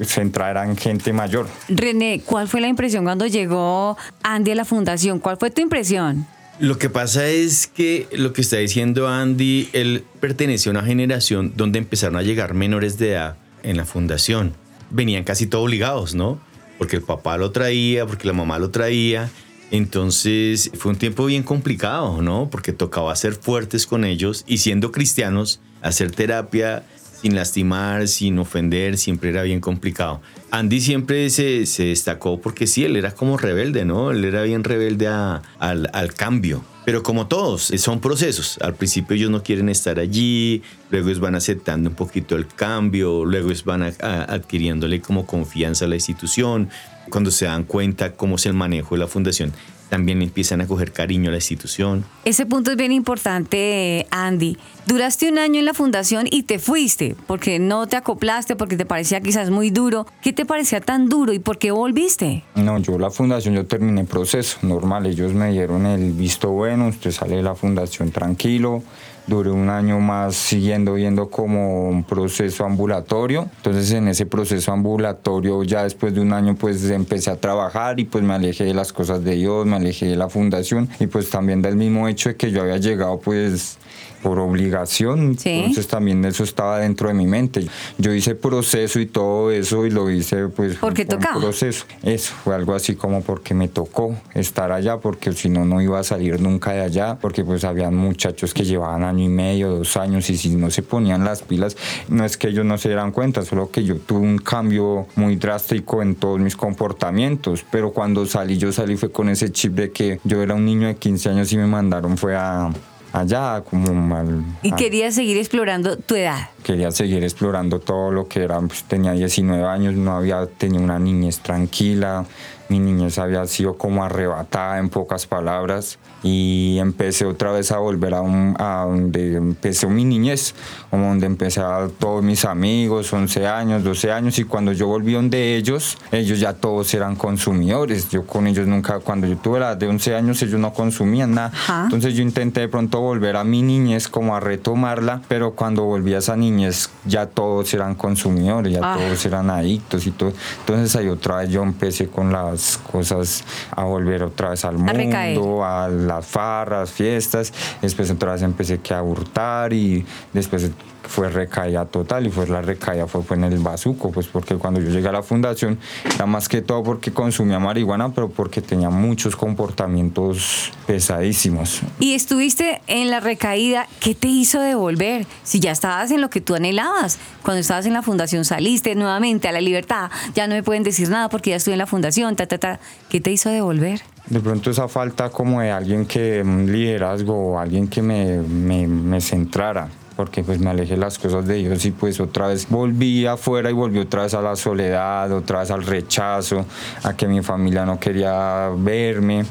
centrará 0.02 0.64
en 0.64 0.76
gente 0.76 1.12
mayor. 1.12 1.46
René, 1.68 2.22
¿cuál 2.24 2.48
fue 2.48 2.60
la 2.60 2.68
impresión 2.68 3.04
cuando 3.04 3.26
llegó 3.26 3.96
Andy 4.22 4.52
a 4.52 4.54
la 4.54 4.64
fundación? 4.64 5.18
¿Cuál 5.18 5.36
fue 5.36 5.50
tu 5.50 5.60
impresión? 5.60 6.26
Lo 6.58 6.78
que 6.78 6.88
pasa 6.88 7.26
es 7.26 7.66
que 7.66 8.08
lo 8.12 8.32
que 8.32 8.40
está 8.40 8.56
diciendo 8.56 9.08
Andy, 9.08 9.68
él 9.74 10.04
pertenece 10.20 10.70
a 10.70 10.72
una 10.72 10.82
generación 10.82 11.52
donde 11.54 11.78
empezaron 11.78 12.16
a 12.16 12.22
llegar 12.22 12.54
menores 12.54 12.96
de 12.96 13.10
edad 13.12 13.36
en 13.62 13.76
la 13.76 13.84
fundación. 13.84 14.54
Venían 14.90 15.24
casi 15.24 15.46
todos 15.46 15.64
obligados, 15.64 16.14
¿no? 16.14 16.38
Porque 16.78 16.96
el 16.96 17.02
papá 17.02 17.36
lo 17.36 17.52
traía, 17.52 18.06
porque 18.06 18.26
la 18.26 18.32
mamá 18.32 18.58
lo 18.58 18.70
traía. 18.70 19.28
Entonces 19.70 20.70
fue 20.74 20.92
un 20.92 20.98
tiempo 20.98 21.26
bien 21.26 21.42
complicado, 21.42 22.22
¿no? 22.22 22.48
Porque 22.50 22.72
tocaba 22.72 23.14
ser 23.16 23.34
fuertes 23.34 23.86
con 23.86 24.04
ellos 24.04 24.44
y 24.46 24.58
siendo 24.58 24.92
cristianos, 24.92 25.60
hacer 25.82 26.10
terapia 26.10 26.84
sin 27.20 27.34
lastimar, 27.34 28.08
sin 28.08 28.38
ofender, 28.38 28.98
siempre 28.98 29.30
era 29.30 29.42
bien 29.42 29.60
complicado. 29.60 30.20
Andy 30.50 30.80
siempre 30.80 31.30
se, 31.30 31.64
destacó 31.78 32.40
porque 32.40 32.66
sí, 32.66 32.84
él 32.84 32.96
era 32.96 33.12
como 33.12 33.36
rebelde, 33.36 33.84
¿no? 33.84 34.10
Él 34.10 34.24
era 34.24 34.42
bien 34.42 34.64
rebelde 34.64 35.08
al 35.08 36.14
cambio. 36.14 36.62
Pero 36.86 37.02
como 37.02 37.26
todos, 37.26 37.72
eh, 37.72 37.78
son 37.78 38.00
procesos. 38.00 38.58
Al 38.62 38.76
principio 38.76 39.16
ellos 39.16 39.28
no 39.28 39.42
quieren 39.42 39.68
estar 39.68 39.98
allí, 39.98 40.62
luego 40.88 41.08
ellos 41.08 41.18
van 41.18 41.34
aceptando 41.34 41.90
un 41.90 41.96
poquito 41.96 42.36
el 42.36 42.46
cambio, 42.46 43.24
luego 43.24 43.48
ellos 43.48 43.64
van 43.64 43.82
adquiriéndole 43.82 45.00
como 45.00 45.26
confianza 45.26 45.86
a 45.86 45.88
la 45.88 45.96
institución. 45.96 46.70
Cuando 47.10 47.32
se 47.32 47.46
dan 47.46 47.64
cuenta 47.64 48.12
cómo 48.12 48.36
es 48.36 48.46
el 48.46 48.54
manejo 48.54 48.94
de 48.94 49.00
la 49.00 49.08
fundación, 49.08 49.52
también 49.88 50.22
empiezan 50.22 50.60
a 50.60 50.66
coger 50.66 50.92
cariño 50.92 51.28
a 51.28 51.32
la 51.32 51.38
institución. 51.38 52.04
Ese 52.24 52.46
punto 52.46 52.70
es 52.70 52.76
bien 52.76 52.92
importante, 52.92 54.06
Andy. 54.10 54.56
Duraste 54.86 55.28
un 55.28 55.38
año 55.38 55.58
en 55.58 55.64
la 55.64 55.74
fundación 55.74 56.26
y 56.30 56.44
te 56.44 56.58
fuiste 56.58 57.16
porque 57.26 57.58
no 57.58 57.86
te 57.86 57.96
acoplaste, 57.96 58.56
porque 58.56 58.76
te 58.76 58.86
parecía 58.86 59.20
quizás 59.20 59.50
muy 59.50 59.70
duro. 59.70 60.06
¿Qué 60.22 60.32
te 60.32 60.46
parecía 60.46 60.80
tan 60.80 61.08
duro 61.08 61.32
y 61.32 61.38
por 61.38 61.58
qué 61.58 61.70
volviste? 61.70 62.44
No, 62.54 62.78
yo 62.78 62.98
la 62.98 63.10
fundación, 63.10 63.54
yo 63.54 63.66
terminé 63.66 64.04
proceso 64.04 64.58
normal. 64.62 65.06
Ellos 65.06 65.32
me 65.32 65.50
dieron 65.50 65.86
el 65.86 66.12
visto 66.12 66.50
bueno, 66.50 66.88
usted 66.88 67.10
sale 67.10 67.36
de 67.36 67.42
la 67.42 67.54
fundación 67.54 68.10
tranquilo. 68.10 68.82
Duré 69.26 69.50
un 69.50 69.68
año 69.68 69.98
más 69.98 70.36
siguiendo 70.36 70.94
viendo 70.94 71.28
como 71.28 71.88
un 71.88 72.04
proceso 72.04 72.64
ambulatorio. 72.64 73.48
Entonces 73.56 73.90
en 73.92 74.06
ese 74.08 74.24
proceso 74.24 74.72
ambulatorio 74.72 75.64
ya 75.64 75.82
después 75.82 76.14
de 76.14 76.20
un 76.20 76.32
año 76.32 76.54
pues 76.54 76.88
empecé 76.90 77.30
a 77.30 77.36
trabajar 77.36 77.98
y 77.98 78.04
pues 78.04 78.22
me 78.22 78.34
alejé 78.34 78.64
de 78.64 78.74
las 78.74 78.92
cosas 78.92 79.24
de 79.24 79.34
Dios, 79.34 79.66
me 79.66 79.76
alejé 79.76 80.06
de 80.06 80.16
la 80.16 80.28
fundación 80.28 80.88
y 81.00 81.08
pues 81.08 81.28
también 81.28 81.60
del 81.60 81.76
mismo 81.76 82.06
hecho 82.06 82.28
de 82.28 82.36
que 82.36 82.52
yo 82.52 82.62
había 82.62 82.76
llegado 82.76 83.18
pues 83.18 83.78
por 84.22 84.38
obligación. 84.38 85.38
Sí. 85.38 85.50
Entonces 85.50 85.86
también 85.86 86.24
eso 86.24 86.44
estaba 86.44 86.78
dentro 86.80 87.08
de 87.08 87.14
mi 87.14 87.26
mente. 87.26 87.66
Yo 87.98 88.12
hice 88.12 88.34
proceso 88.34 89.00
y 89.00 89.06
todo 89.06 89.50
eso 89.50 89.86
y 89.86 89.90
lo 89.90 90.10
hice 90.10 90.48
pues 90.48 90.76
Porque 90.76 91.04
tocaba. 91.04 91.40
proceso. 91.40 91.84
Eso 92.02 92.34
fue 92.44 92.54
algo 92.54 92.74
así 92.74 92.94
como 92.94 93.22
porque 93.22 93.54
me 93.54 93.68
tocó 93.68 94.14
estar 94.34 94.72
allá, 94.72 94.98
porque 94.98 95.32
si 95.32 95.48
no, 95.48 95.64
no 95.64 95.80
iba 95.80 95.98
a 95.98 96.04
salir 96.04 96.40
nunca 96.40 96.72
de 96.72 96.82
allá, 96.82 97.18
porque 97.20 97.44
pues 97.44 97.64
habían 97.64 97.94
muchachos 97.94 98.54
que 98.54 98.64
llevaban 98.64 99.02
año 99.02 99.24
y 99.24 99.28
medio, 99.28 99.70
dos 99.70 99.96
años, 99.96 100.28
y 100.30 100.36
si 100.36 100.50
no 100.50 100.70
se 100.70 100.82
ponían 100.82 101.24
las 101.24 101.42
pilas, 101.42 101.76
no 102.08 102.24
es 102.24 102.36
que 102.36 102.48
ellos 102.48 102.64
no 102.64 102.78
se 102.78 102.88
dieran 102.88 103.12
cuenta, 103.12 103.44
solo 103.44 103.70
que 103.70 103.84
yo 103.84 103.96
tuve 103.96 104.20
un 104.20 104.38
cambio 104.38 105.06
muy 105.16 105.36
drástico 105.36 106.02
en 106.02 106.14
todos 106.14 106.40
mis 106.40 106.56
comportamientos, 106.56 107.64
pero 107.70 107.92
cuando 107.92 108.26
salí, 108.26 108.56
yo 108.58 108.72
salí 108.72 108.96
fue 108.96 109.10
con 109.10 109.28
ese 109.28 109.50
chip 109.50 109.72
de 109.74 109.90
que 109.90 110.20
yo 110.24 110.42
era 110.42 110.54
un 110.54 110.64
niño 110.64 110.86
de 110.88 110.96
15 110.96 111.30
años 111.30 111.52
y 111.52 111.56
me 111.56 111.66
mandaron 111.66 112.16
fue 112.16 112.36
a 112.36 112.70
allá 113.16 113.62
como 113.68 113.94
mal 113.94 114.44
Y 114.62 114.72
querías 114.72 115.14
seguir 115.14 115.38
explorando 115.38 115.96
tu 115.96 116.16
edad. 116.16 116.50
quería 116.62 116.90
seguir 116.90 117.22
explorando 117.22 117.78
todo 117.80 118.10
lo 118.10 118.28
que 118.28 118.42
era, 118.42 118.60
pues, 118.60 118.84
tenía 118.84 119.12
19 119.12 119.64
años, 119.64 119.94
no 119.94 120.16
había 120.16 120.46
tenido 120.46 120.82
una 120.82 120.98
niñez 120.98 121.38
tranquila, 121.38 122.24
mi 122.68 122.80
niñez 122.80 123.18
había 123.18 123.46
sido 123.46 123.76
como 123.76 124.04
arrebatada 124.04 124.78
en 124.78 124.88
pocas 124.88 125.26
palabras 125.26 125.98
y 126.22 126.78
empecé 126.78 127.24
otra 127.24 127.52
vez 127.52 127.70
a 127.70 127.78
volver 127.78 128.14
a, 128.14 128.22
un, 128.22 128.56
a 128.58 128.84
donde 128.86 129.36
empecé 129.36 129.86
mi 129.86 130.04
niñez, 130.04 130.54
como 130.90 131.06
donde 131.06 131.26
empecé 131.26 131.60
a 131.60 131.88
todos 131.98 132.24
mis 132.24 132.44
amigos, 132.44 133.12
11 133.12 133.46
años, 133.46 133.84
12 133.84 134.10
años, 134.10 134.38
y 134.40 134.44
cuando 134.44 134.72
yo 134.72 134.88
volví 134.88 135.12
donde 135.12 135.56
ellos, 135.56 135.96
ellos 136.10 136.40
ya 136.40 136.54
todos 136.54 136.92
eran 136.94 137.14
consumidores. 137.14 138.08
Yo 138.10 138.26
con 138.26 138.48
ellos 138.48 138.66
nunca, 138.66 138.98
cuando 138.98 139.28
yo 139.28 139.36
tuve 139.36 139.60
la 139.60 139.68
edad 139.68 139.76
de 139.76 139.86
11 139.86 140.14
años, 140.16 140.42
ellos 140.42 140.58
no 140.58 140.72
consumían 140.72 141.34
nada. 141.34 141.52
Entonces 141.84 142.14
yo 142.14 142.22
intenté 142.22 142.60
de 142.60 142.68
pronto 142.68 143.00
volver 143.06 143.36
a 143.36 143.44
mi 143.44 143.62
niñez, 143.62 144.08
como 144.08 144.36
a 144.36 144.40
retomarla, 144.40 145.22
pero 145.28 145.52
cuando 145.52 145.84
volví 145.84 146.14
a 146.14 146.18
esa 146.18 146.36
niñez, 146.36 146.90
ya 147.04 147.26
todos 147.26 147.72
eran 147.74 147.94
consumidores, 147.94 148.72
ya 148.72 148.80
Ah. 148.82 148.96
todos 148.98 149.24
eran 149.26 149.48
adictos 149.50 150.06
y 150.06 150.10
todo. 150.10 150.32
Entonces 150.60 150.94
ahí 150.96 151.08
otra 151.08 151.36
vez 151.38 151.50
yo 151.50 151.62
empecé 151.62 152.08
con 152.08 152.32
las 152.32 152.78
cosas 152.78 153.44
a 153.70 153.84
volver 153.84 154.22
otra 154.22 154.50
vez 154.50 154.64
al 154.64 154.76
mundo, 154.78 155.64
a 155.64 155.88
las 155.88 156.26
farras, 156.26 156.90
fiestas. 156.90 157.52
Después 157.80 158.10
otra 158.10 158.32
vez 158.32 158.42
empecé 158.42 158.78
que 158.78 158.92
a 158.94 159.02
hurtar 159.02 159.72
y 159.72 160.04
después 160.32 160.70
fue 161.08 161.30
recaída 161.30 161.84
total 161.86 162.26
y 162.26 162.30
fue 162.30 162.46
la 162.46 162.62
recaída 162.62 163.06
fue, 163.06 163.22
fue 163.22 163.36
en 163.36 163.44
el 163.44 163.58
bazuco, 163.58 164.10
pues 164.10 164.26
porque 164.26 164.56
cuando 164.56 164.80
yo 164.80 164.90
llegué 164.90 165.08
a 165.08 165.12
la 165.12 165.22
fundación 165.22 165.78
era 166.14 166.26
más 166.26 166.48
que 166.48 166.62
todo 166.62 166.82
porque 166.82 167.12
consumía 167.12 167.58
marihuana, 167.58 168.12
pero 168.12 168.28
porque 168.28 168.60
tenía 168.60 168.90
muchos 168.90 169.36
comportamientos 169.36 170.72
pesadísimos. 170.86 171.82
Y 171.98 172.14
estuviste 172.14 172.80
en 172.86 173.10
la 173.10 173.20
recaída, 173.20 173.86
¿qué 174.00 174.14
te 174.14 174.28
hizo 174.28 174.60
devolver? 174.60 175.26
Si 175.42 175.60
ya 175.60 175.72
estabas 175.72 176.10
en 176.10 176.20
lo 176.20 176.30
que 176.30 176.40
tú 176.40 176.54
anhelabas, 176.54 177.18
cuando 177.42 177.60
estabas 177.60 177.86
en 177.86 177.92
la 177.92 178.02
fundación 178.02 178.44
saliste 178.44 178.94
nuevamente 178.94 179.48
a 179.48 179.52
la 179.52 179.60
libertad, 179.60 180.10
ya 180.34 180.46
no 180.46 180.54
me 180.54 180.62
pueden 180.62 180.82
decir 180.82 181.08
nada 181.08 181.28
porque 181.28 181.50
ya 181.50 181.56
estuve 181.56 181.74
en 181.74 181.78
la 181.78 181.86
fundación, 181.86 182.36
ta, 182.36 182.46
ta, 182.46 182.58
ta. 182.58 182.80
¿Qué 183.08 183.20
te 183.20 183.30
hizo 183.30 183.50
devolver? 183.50 184.02
De 184.28 184.40
pronto 184.40 184.70
esa 184.70 184.88
falta 184.88 185.30
como 185.30 185.60
de 185.60 185.70
alguien 185.70 186.06
que, 186.06 186.42
un 186.42 186.70
liderazgo 186.70 187.52
o 187.52 187.58
alguien 187.58 187.88
que 187.88 188.02
me, 188.02 188.38
me, 188.38 188.86
me 188.88 189.20
centrara 189.20 189.88
porque 190.16 190.42
pues 190.42 190.58
me 190.58 190.70
alejé 190.70 190.96
las 190.96 191.18
cosas 191.18 191.46
de 191.46 191.56
Dios 191.56 191.84
y 191.84 191.90
pues 191.90 192.18
otra 192.20 192.48
vez 192.48 192.68
volví 192.68 193.26
afuera 193.26 193.70
y 193.70 193.74
volví 193.74 193.98
otra 193.98 194.22
vez 194.22 194.34
a 194.34 194.40
la 194.40 194.56
soledad, 194.56 195.30
otra 195.30 195.60
vez 195.60 195.70
al 195.70 195.84
rechazo, 195.84 196.64
a 197.02 197.14
que 197.14 197.28
mi 197.28 197.42
familia 197.42 197.84
no 197.84 198.00
quería 198.00 198.70
verme. 198.76 199.44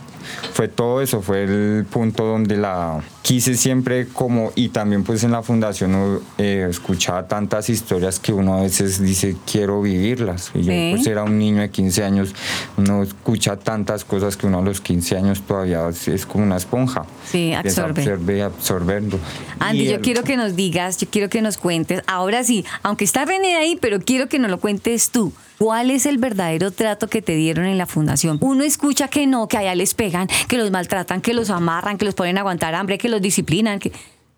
Fue 0.53 0.67
todo 0.67 1.01
eso, 1.01 1.21
fue 1.21 1.43
el 1.43 1.86
punto 1.89 2.26
donde 2.26 2.57
la 2.57 3.01
quise 3.21 3.55
siempre 3.55 4.07
como, 4.07 4.51
y 4.55 4.69
también 4.69 5.03
pues 5.03 5.23
en 5.23 5.32
la 5.32 5.41
fundación 5.41 6.19
eh, 6.38 6.67
escuchaba 6.69 7.28
tantas 7.28 7.69
historias 7.69 8.19
que 8.19 8.32
uno 8.34 8.55
a 8.59 8.61
veces 8.61 9.01
dice 9.01 9.36
quiero 9.51 9.82
vivirlas. 9.82 10.51
Y 10.53 10.59
yo 10.63 10.71
Sí. 10.71 10.91
pues 10.95 11.07
era 11.07 11.23
un 11.23 11.38
niño 11.39 11.61
de 11.61 11.69
15 11.69 12.03
años, 12.03 12.34
uno 12.78 13.03
escucha 13.03 13.57
tantas 13.57 14.05
cosas 14.05 14.38
que 14.38 14.45
uno 14.47 14.59
a 14.59 14.61
los 14.61 14.80
15 14.82 15.17
años 15.17 15.41
todavía 15.41 15.88
es, 15.89 16.26
como 16.26 16.43
una 16.43 16.57
esponja. 16.57 17.05
Sí, 17.32 17.53
absorbe. 17.53 18.01
absorber, 18.01 18.41
absorberlo. 18.43 19.19
Andy, 19.59 19.82
Y 19.82 19.86
yo 19.86 19.95
el- 19.95 20.01
quiero 20.01 20.23
que 20.23 20.38
nos 20.38 20.55
digas, 20.55 20.97
yo 20.97 21.07
quiero 21.09 21.30
que 21.30 21.41
nos 21.41 21.57
cuentes, 21.57 22.01
ahora 22.07 22.43
sí, 22.43 22.63
aunque 22.84 23.05
está 23.05 23.26
René 23.26 23.55
ahí, 23.55 23.78
pero 23.82 23.99
quiero 23.99 24.28
que 24.30 24.38
nos 24.39 24.51
lo 24.51 24.59
cuentes 24.59 25.09
tú. 25.09 25.34
¿Cuál 25.58 25.91
es 25.91 26.06
el 26.06 26.18
verdadero 26.18 26.72
trato 26.72 27.08
que 27.08 27.22
te 27.22 27.36
dieron 27.36 27.66
en 27.66 27.78
la 27.78 27.86
fundación? 27.86 28.38
Uno 28.41 28.64
escucha 28.64 29.08
que 29.08 29.26
no, 29.28 29.47
que 29.47 29.58
allá 29.58 29.74
les 29.76 29.93
pegan, 29.93 30.28
que 30.47 30.58
los 30.58 30.72
maltratan, 30.72 31.22
que 31.22 31.34
los 31.34 31.49
amarran, 31.49 31.97
que 31.97 32.06
los 32.06 32.14
ponen 32.14 32.38
a 32.38 32.41
aguantar 32.41 32.76
hambre, 32.76 32.97
que 32.97 33.10
los 33.10 33.22
disciplinan. 33.22 33.80
Que... 33.80 33.91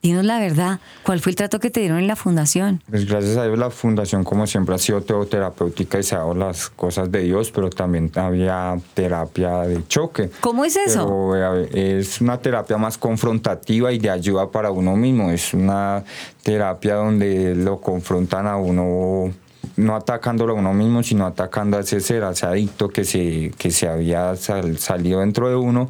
Dinos 0.04 0.26
la 0.26 0.40
verdad, 0.40 0.80
¿cuál 1.02 1.20
fue 1.20 1.32
el 1.32 1.36
trato 1.36 1.60
que 1.60 1.72
te 1.72 1.80
dieron 1.80 1.98
en 1.98 2.06
la 2.06 2.16
fundación? 2.16 2.84
Pues 2.88 3.08
gracias 3.08 3.36
a 3.36 3.46
Dios 3.46 3.58
la 3.58 3.72
fundación 3.72 4.24
como 4.24 4.46
siempre 4.46 4.76
ha 4.76 4.78
sido 4.78 5.02
teoterapéutica 5.02 5.98
y 5.98 6.04
se 6.04 6.14
ha 6.14 6.20
dado 6.20 6.36
las 6.36 6.70
cosas 6.70 7.12
de 7.12 7.22
Dios, 7.22 7.50
pero 7.52 7.72
también 7.72 8.12
había 8.14 8.78
terapia 8.94 9.62
de 9.62 9.88
choque. 9.88 10.30
¿Cómo 10.40 10.66
es 10.66 10.76
eso? 10.76 11.32
Pero, 11.32 11.58
eh, 11.58 11.98
es 12.00 12.22
una 12.22 12.38
terapia 12.38 12.78
más 12.78 13.00
confrontativa 13.00 13.92
y 13.92 13.98
de 13.98 14.12
ayuda 14.12 14.52
para 14.52 14.70
uno 14.70 14.96
mismo. 14.96 15.32
Es 15.32 15.56
una 15.56 16.04
terapia 16.44 16.94
donde 16.96 17.56
lo 17.56 17.82
confrontan 17.82 18.46
a 18.46 18.56
uno 18.56 19.34
no 19.76 19.96
atacándolo 19.96 20.54
a 20.54 20.56
uno 20.56 20.74
mismo, 20.74 21.04
sino 21.04 21.26
atacando 21.28 21.78
a 21.78 21.82
ese 21.82 22.00
ser, 22.00 22.24
a 22.24 22.32
ese 22.32 22.46
adicto 22.48 22.90
que 22.90 23.04
se, 23.06 23.52
que 23.58 23.70
se 23.70 23.88
había 23.88 24.36
sal- 24.36 24.78
salido 24.80 25.20
dentro 25.20 25.50
de 25.50 25.56
uno 25.56 25.88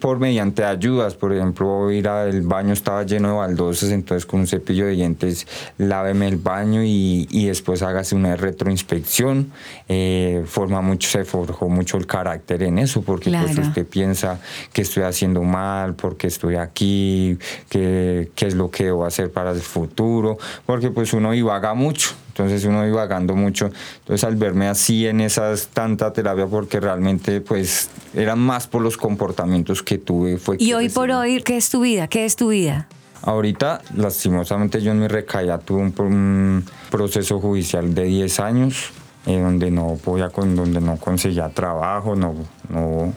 por 0.00 0.20
mediante 0.20 0.64
ayudas. 0.64 1.14
Por 1.14 1.32
ejemplo, 1.34 1.90
ir 1.90 2.06
al 2.06 2.42
baño 2.42 2.72
estaba 2.72 3.02
lleno 3.02 3.28
de 3.30 3.34
baldosas, 3.34 3.90
entonces 3.90 4.24
con 4.24 4.40
un 4.40 4.46
cepillo 4.46 4.86
de 4.86 4.92
dientes 4.92 5.46
láveme 5.78 6.28
el 6.28 6.36
baño 6.36 6.84
y, 6.84 7.26
y 7.30 7.46
después 7.46 7.82
hágase 7.82 8.14
una 8.14 8.36
retroinspección. 8.36 9.50
Eh, 9.88 10.44
forma 10.46 10.80
mucho, 10.80 11.08
se 11.08 11.24
forjó 11.24 11.68
mucho 11.68 11.96
el 11.96 12.06
carácter 12.06 12.62
en 12.62 12.78
eso, 12.78 13.02
porque 13.02 13.30
pues 13.42 13.56
usted 13.68 13.86
piensa 13.86 14.40
que 14.72 14.82
estoy 14.82 15.02
haciendo 15.02 15.42
mal, 15.42 15.94
porque 15.94 16.28
estoy 16.28 16.54
aquí, 16.56 17.36
qué 17.68 18.30
qué 18.34 18.46
es 18.46 18.54
lo 18.54 18.70
que 18.70 18.84
debo 18.84 19.04
hacer 19.04 19.32
para 19.32 19.50
el 19.50 19.60
futuro, 19.60 20.38
porque 20.66 20.90
pues 20.90 21.12
uno 21.14 21.32
divaga 21.32 21.74
mucho. 21.74 22.10
Entonces 22.34 22.64
uno 22.64 22.84
divagando 22.84 23.36
mucho. 23.36 23.70
Entonces 24.00 24.24
al 24.24 24.34
verme 24.34 24.66
así 24.66 25.06
en 25.06 25.20
esas 25.20 25.68
tanta 25.68 26.12
terapia, 26.12 26.46
porque 26.48 26.80
realmente 26.80 27.40
pues 27.40 27.88
eran 28.12 28.40
más 28.40 28.66
por 28.66 28.82
los 28.82 28.96
comportamientos 28.96 29.84
que 29.84 29.98
tuve. 29.98 30.38
Fue 30.38 30.56
Y 30.58 30.72
hoy 30.72 30.88
por 30.88 31.12
hoy, 31.12 31.40
¿qué 31.42 31.56
es 31.56 31.70
tu 31.70 31.82
vida? 31.82 32.08
¿Qué 32.08 32.24
es 32.24 32.34
tu 32.34 32.48
vida? 32.48 32.88
Ahorita, 33.22 33.82
lastimosamente, 33.96 34.82
yo 34.82 34.90
en 34.90 34.98
mi 34.98 35.08
recaída 35.08 35.58
tuve 35.58 35.80
un, 35.80 35.94
un 35.98 36.64
proceso 36.90 37.40
judicial 37.40 37.94
de 37.94 38.04
10 38.04 38.40
años, 38.40 38.90
eh, 39.26 39.40
donde 39.40 39.70
no 39.70 39.96
podía, 40.04 40.28
donde 40.28 40.80
no 40.80 40.96
conseguía 40.96 41.48
trabajo, 41.50 42.16
no, 42.16 42.34
no, 42.68 43.14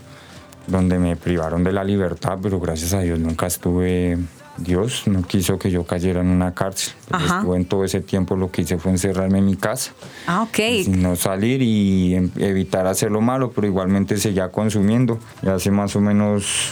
donde 0.67 0.99
me 0.99 1.15
privaron 1.15 1.63
de 1.63 1.73
la 1.73 1.83
libertad, 1.83 2.37
pero 2.41 2.59
gracias 2.59 2.93
a 2.93 2.99
Dios 2.99 3.19
nunca 3.19 3.47
estuve. 3.47 4.17
Dios 4.57 5.03
no 5.07 5.21
quiso 5.23 5.57
que 5.59 5.69
yo 5.71 5.83
cayera 5.85 6.21
en 6.21 6.27
una 6.27 6.53
cárcel. 6.53 6.93
Estuve 7.11 7.57
en 7.57 7.65
todo 7.65 7.83
ese 7.83 8.01
tiempo 8.01 8.35
lo 8.35 8.51
que 8.51 8.61
hice 8.63 8.77
fue 8.77 8.91
encerrarme 8.91 9.39
en 9.39 9.45
mi 9.45 9.55
casa 9.55 9.91
Ah, 10.25 10.41
ok. 10.43 10.55
sin 10.83 11.01
no 11.01 11.15
salir 11.15 11.61
y 11.61 12.15
em- 12.15 12.31
evitar 12.37 12.87
hacer 12.87 13.11
lo 13.11 13.21
malo, 13.21 13.51
pero 13.51 13.67
igualmente 13.67 14.17
seguía 14.17 14.49
consumiendo. 14.49 15.19
Y 15.43 15.47
hace 15.49 15.69
más 15.71 15.95
o 15.95 16.01
menos 16.01 16.71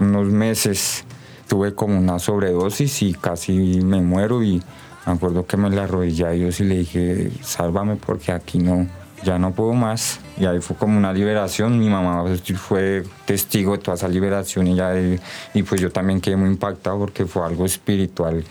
unos 0.00 0.26
meses 0.28 1.04
tuve 1.48 1.74
como 1.74 1.98
una 1.98 2.18
sobredosis 2.18 3.02
y 3.02 3.12
casi 3.14 3.52
me 3.80 4.00
muero 4.00 4.42
y 4.42 4.62
me 5.06 5.12
acuerdo 5.12 5.46
que 5.46 5.56
me 5.56 5.68
le 5.70 5.80
arrodillé 5.80 6.26
a 6.26 6.30
Dios 6.30 6.60
y 6.60 6.64
le 6.64 6.78
dije, 6.78 7.30
sálvame 7.42 7.96
porque 7.96 8.32
aquí 8.32 8.58
no, 8.58 8.86
ya 9.22 9.38
no 9.38 9.52
puedo 9.52 9.72
más. 9.74 10.20
Y 10.36 10.46
ahí 10.46 10.60
fue 10.60 10.76
como 10.76 10.98
una 10.98 11.12
liberación. 11.12 11.78
Mi 11.78 11.88
mamá 11.88 12.24
fue 12.56 13.04
testigo 13.24 13.72
de 13.72 13.78
toda 13.78 13.96
esa 13.96 14.08
liberación 14.08 14.66
y, 14.66 14.74
ya, 14.74 14.92
y 15.54 15.62
pues 15.62 15.80
yo 15.80 15.90
también 15.90 16.20
quedé 16.20 16.36
muy 16.36 16.48
impactado 16.48 16.98
porque 16.98 17.26
fue 17.26 17.44
algo 17.44 17.64
espiritual. 17.64 18.44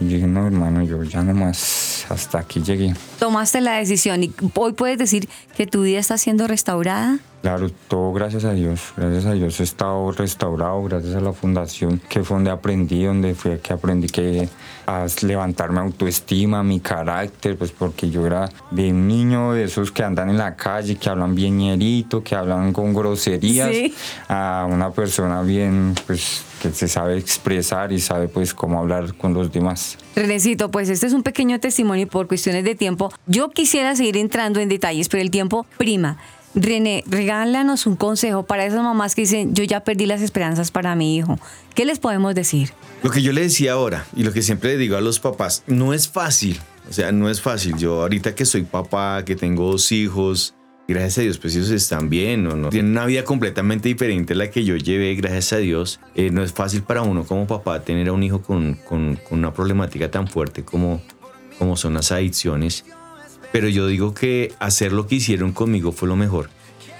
Y 0.00 0.04
dije, 0.04 0.26
no, 0.26 0.46
hermano, 0.46 0.82
yo 0.82 1.02
ya 1.04 1.22
no 1.22 1.34
más, 1.34 2.06
hasta 2.08 2.38
aquí 2.38 2.62
llegué. 2.62 2.94
Tomaste 3.18 3.60
la 3.60 3.76
decisión 3.76 4.24
y 4.24 4.32
hoy 4.54 4.72
puedes 4.72 4.98
decir 4.98 5.28
que 5.56 5.66
tu 5.66 5.82
vida 5.82 5.98
está 5.98 6.18
siendo 6.18 6.46
restaurada. 6.46 7.18
Claro, 7.42 7.70
todo 7.86 8.12
gracias 8.12 8.44
a 8.44 8.52
Dios. 8.52 8.92
Gracias 8.96 9.26
a 9.26 9.32
Dios 9.32 9.60
he 9.60 9.62
estado 9.62 10.10
restaurado, 10.10 10.82
gracias 10.82 11.14
a 11.14 11.20
la 11.20 11.32
fundación, 11.32 12.00
que 12.08 12.24
fue 12.24 12.36
donde 12.36 12.50
aprendí, 12.50 13.04
donde 13.04 13.34
fue 13.34 13.60
que 13.60 13.72
aprendí 13.72 14.08
que 14.08 14.48
a 14.86 15.06
levantarme 15.22 15.80
autoestima, 15.80 16.62
mi 16.64 16.80
carácter, 16.80 17.56
pues 17.56 17.70
porque 17.70 18.10
yo 18.10 18.26
era 18.26 18.48
de 18.70 18.90
niño 18.90 19.52
de 19.52 19.64
esos 19.64 19.92
que 19.92 20.02
andan 20.02 20.30
en 20.30 20.38
la 20.38 20.56
calle, 20.56 20.96
que 20.96 21.08
hablan 21.08 21.27
bien 21.34 21.58
ñerito, 21.58 22.22
que 22.22 22.34
hablan 22.34 22.72
con 22.72 22.94
groserías, 22.94 23.70
Sí. 23.70 23.94
a 24.28 24.66
una 24.68 24.90
persona 24.92 25.42
bien, 25.42 25.94
pues 26.06 26.42
que 26.62 26.72
se 26.72 26.88
sabe 26.88 27.16
expresar 27.18 27.92
y 27.92 28.00
sabe 28.00 28.28
pues 28.28 28.52
cómo 28.54 28.78
hablar 28.80 29.14
con 29.14 29.32
los 29.34 29.52
demás. 29.52 29.96
Renecito, 30.16 30.70
pues 30.70 30.88
este 30.88 31.06
es 31.06 31.12
un 31.12 31.22
pequeño 31.22 31.60
testimonio 31.60 32.02
y 32.02 32.06
por 32.06 32.26
cuestiones 32.26 32.64
de 32.64 32.74
tiempo. 32.74 33.12
Yo 33.26 33.50
quisiera 33.50 33.94
seguir 33.94 34.16
entrando 34.16 34.58
en 34.60 34.68
detalles, 34.68 35.08
pero 35.08 35.22
el 35.22 35.30
tiempo 35.30 35.66
prima. 35.76 36.18
René, 36.54 37.04
regálanos 37.06 37.86
un 37.86 37.94
consejo 37.94 38.42
para 38.44 38.64
esas 38.64 38.82
mamás 38.82 39.14
que 39.14 39.20
dicen, 39.20 39.54
yo 39.54 39.62
ya 39.64 39.80
perdí 39.84 40.06
las 40.06 40.22
esperanzas 40.22 40.70
para 40.70 40.94
mi 40.96 41.14
hijo. 41.16 41.38
¿Qué 41.74 41.84
les 41.84 41.98
podemos 42.00 42.34
decir? 42.34 42.72
Lo 43.02 43.10
que 43.10 43.22
yo 43.22 43.32
le 43.32 43.42
decía 43.42 43.72
ahora 43.72 44.06
y 44.16 44.24
lo 44.24 44.32
que 44.32 44.42
siempre 44.42 44.70
le 44.70 44.78
digo 44.78 44.96
a 44.96 45.00
los 45.00 45.20
papás, 45.20 45.62
no 45.66 45.92
es 45.92 46.08
fácil. 46.08 46.58
O 46.88 46.92
sea, 46.92 47.12
no 47.12 47.28
es 47.28 47.42
fácil. 47.42 47.76
Yo 47.76 48.00
ahorita 48.00 48.34
que 48.34 48.46
soy 48.46 48.62
papá, 48.62 49.22
que 49.24 49.36
tengo 49.36 49.70
dos 49.70 49.92
hijos, 49.92 50.54
gracias 50.88 51.18
a 51.18 51.20
Dios, 51.20 51.38
pues 51.38 51.54
ellos 51.54 51.70
están 51.70 52.08
bien, 52.08 52.44
¿no? 52.44 52.56
¿no? 52.56 52.70
Tienen 52.70 52.92
una 52.92 53.04
vida 53.06 53.22
completamente 53.22 53.88
diferente 53.88 54.32
a 54.32 54.36
la 54.36 54.50
que 54.50 54.64
yo 54.64 54.74
llevé, 54.76 55.14
gracias 55.14 55.52
a 55.52 55.56
Dios. 55.58 56.00
Eh, 56.14 56.30
no 56.30 56.42
es 56.42 56.52
fácil 56.52 56.82
para 56.82 57.02
uno 57.02 57.24
como 57.24 57.46
papá 57.46 57.80
tener 57.82 58.08
a 58.08 58.12
un 58.12 58.22
hijo 58.22 58.40
con, 58.42 58.74
con- 58.74 59.16
con 59.16 59.38
una 59.38 59.52
problemática 59.52 60.10
tan 60.10 60.26
fuerte 60.26 60.64
como, 60.64 61.02
como 61.58 61.76
son 61.76 61.94
las 61.94 62.10
adicciones. 62.10 62.84
Pero 63.52 63.68
yo 63.68 63.86
digo 63.86 64.14
que 64.14 64.52
hacer 64.58 64.92
lo 64.92 65.06
que 65.06 65.16
hicieron 65.16 65.52
conmigo 65.52 65.92
fue 65.92 66.08
lo 66.08 66.16
mejor. 66.16 66.50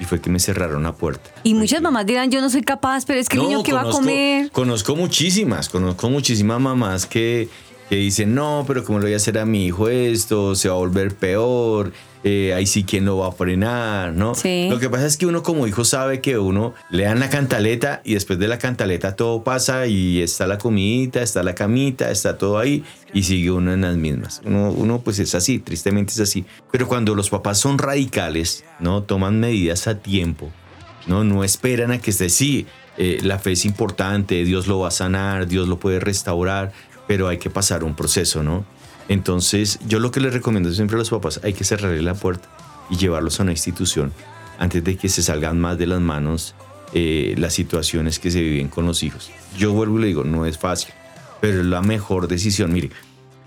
Y 0.00 0.04
fue 0.04 0.20
que 0.20 0.30
me 0.30 0.38
cerraron 0.38 0.84
la 0.84 0.92
puerta. 0.92 1.30
Y 1.42 1.54
muchas 1.54 1.82
mamás 1.82 2.06
dirán, 2.06 2.30
yo 2.30 2.40
no 2.40 2.50
soy 2.50 2.62
capaz, 2.62 3.04
pero 3.04 3.18
es 3.18 3.28
que 3.28 3.36
el 3.36 3.42
No, 3.42 3.48
niño 3.48 3.62
que 3.64 3.72
va 3.72 3.80
a 3.82 3.90
comer. 3.90 4.48
Conozco 4.52 4.94
muchísimas, 4.94 5.68
conozco 5.68 6.08
muchísimas 6.08 6.60
mamás 6.60 7.04
que, 7.06 7.48
que 7.88 7.96
dicen, 7.96 8.34
no, 8.34 8.64
pero 8.66 8.84
¿cómo 8.84 8.98
le 8.98 9.06
voy 9.06 9.12
a 9.14 9.16
hacer 9.16 9.38
a 9.38 9.46
mi 9.46 9.66
hijo 9.66 9.88
esto? 9.88 10.54
Se 10.54 10.68
va 10.68 10.74
a 10.74 10.78
volver 10.78 11.14
peor. 11.14 11.92
eh, 12.24 12.52
ahí 12.54 12.66
sí, 12.66 12.84
¿quién 12.84 13.04
lo 13.04 13.18
va 13.18 13.28
a 13.28 13.32
frenar? 13.32 14.12
¿no? 14.12 14.34
Sí. 14.34 14.66
Lo 14.68 14.78
que 14.78 14.90
pasa 14.90 15.06
es 15.06 15.16
que 15.16 15.24
uno 15.26 15.42
como 15.42 15.66
hijo 15.66 15.84
sabe 15.84 16.20
que 16.20 16.36
uno 16.36 16.74
le 16.90 17.04
dan 17.04 17.20
la 17.20 17.30
cantaleta 17.30 18.02
y 18.04 18.14
después 18.14 18.38
de 18.38 18.48
la 18.48 18.58
cantaleta 18.58 19.14
todo 19.16 19.44
pasa 19.44 19.86
y 19.86 20.20
está 20.20 20.46
la 20.46 20.58
comidita, 20.58 21.22
está 21.22 21.42
la 21.42 21.54
camita, 21.54 22.10
está 22.10 22.36
todo 22.36 22.58
ahí 22.58 22.84
y 23.14 23.22
sigue 23.22 23.50
uno 23.52 23.72
en 23.72 23.82
las 23.82 23.96
mismas. 23.96 24.42
Uno, 24.44 24.70
uno 24.72 25.00
pues 25.00 25.18
es 25.20 25.34
así, 25.34 25.58
tristemente 25.58 26.12
es 26.12 26.20
así. 26.20 26.44
Pero 26.70 26.88
cuando 26.88 27.14
los 27.14 27.30
papás 27.30 27.58
son 27.58 27.78
radicales, 27.78 28.64
¿no? 28.80 29.02
Toman 29.04 29.38
medidas 29.40 29.86
a 29.86 29.98
tiempo, 29.98 30.50
¿no? 31.06 31.24
No 31.24 31.44
esperan 31.44 31.92
a 31.92 31.98
que 32.00 32.10
esté, 32.10 32.28
sí, 32.28 32.66
eh, 33.00 33.20
la 33.22 33.38
fe 33.38 33.52
es 33.52 33.64
importante, 33.64 34.42
Dios 34.44 34.66
lo 34.66 34.80
va 34.80 34.88
a 34.88 34.90
sanar, 34.90 35.46
Dios 35.46 35.68
lo 35.68 35.78
puede 35.78 36.00
restaurar, 36.00 36.72
pero 37.08 37.26
hay 37.26 37.38
que 37.38 37.50
pasar 37.50 37.82
un 37.82 37.96
proceso, 37.96 38.44
¿no? 38.44 38.64
Entonces, 39.08 39.80
yo 39.88 39.98
lo 39.98 40.12
que 40.12 40.20
les 40.20 40.32
recomiendo 40.32 40.72
siempre 40.72 40.94
a 40.94 40.98
los 40.98 41.10
papás, 41.10 41.40
hay 41.42 41.54
que 41.54 41.64
cerrarle 41.64 42.02
la 42.02 42.14
puerta 42.14 42.48
y 42.90 42.96
llevarlos 42.96 43.40
a 43.40 43.42
una 43.42 43.52
institución 43.52 44.12
antes 44.58 44.84
de 44.84 44.96
que 44.96 45.08
se 45.08 45.22
salgan 45.22 45.58
más 45.58 45.78
de 45.78 45.86
las 45.86 46.00
manos 46.00 46.54
eh, 46.92 47.34
las 47.38 47.54
situaciones 47.54 48.18
que 48.18 48.30
se 48.30 48.40
viven 48.40 48.68
con 48.68 48.86
los 48.86 49.02
hijos. 49.02 49.30
Yo 49.56 49.72
vuelvo 49.72 49.98
y 49.98 50.02
le 50.02 50.06
digo, 50.08 50.24
no 50.24 50.46
es 50.46 50.58
fácil, 50.58 50.92
pero 51.40 51.60
es 51.60 51.66
la 51.66 51.82
mejor 51.82 52.28
decisión. 52.28 52.72
Mire, 52.72 52.90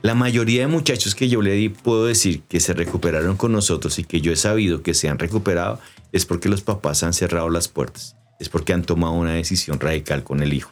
la 0.02 0.16
mayoría 0.16 0.62
de 0.62 0.68
muchachos 0.68 1.14
que 1.14 1.30
yo 1.30 1.42
le 1.42 1.54
di, 1.54 1.70
puedo 1.70 2.06
decir 2.06 2.42
que 2.50 2.60
se 2.60 2.74
recuperaron 2.74 3.38
con 3.38 3.52
nosotros 3.52 4.00
y 4.00 4.04
que 4.04 4.22
yo 4.22 4.32
he 4.32 4.36
sabido 4.36 4.82
que 4.82 4.96
se 4.96 5.10
han 5.10 5.20
recuperado, 5.20 5.80
es 6.12 6.26
porque 6.26 6.50
los 6.50 6.62
papás 6.62 7.04
han 7.04 7.14
cerrado 7.14 7.50
las 7.50 7.68
puertas, 7.68 8.16
es 8.40 8.50
porque 8.50 8.74
han 8.74 8.84
tomado 8.84 9.14
una 9.14 9.34
decisión 9.34 9.80
radical 9.80 10.24
con 10.24 10.42
el 10.42 10.54
hijo. 10.54 10.72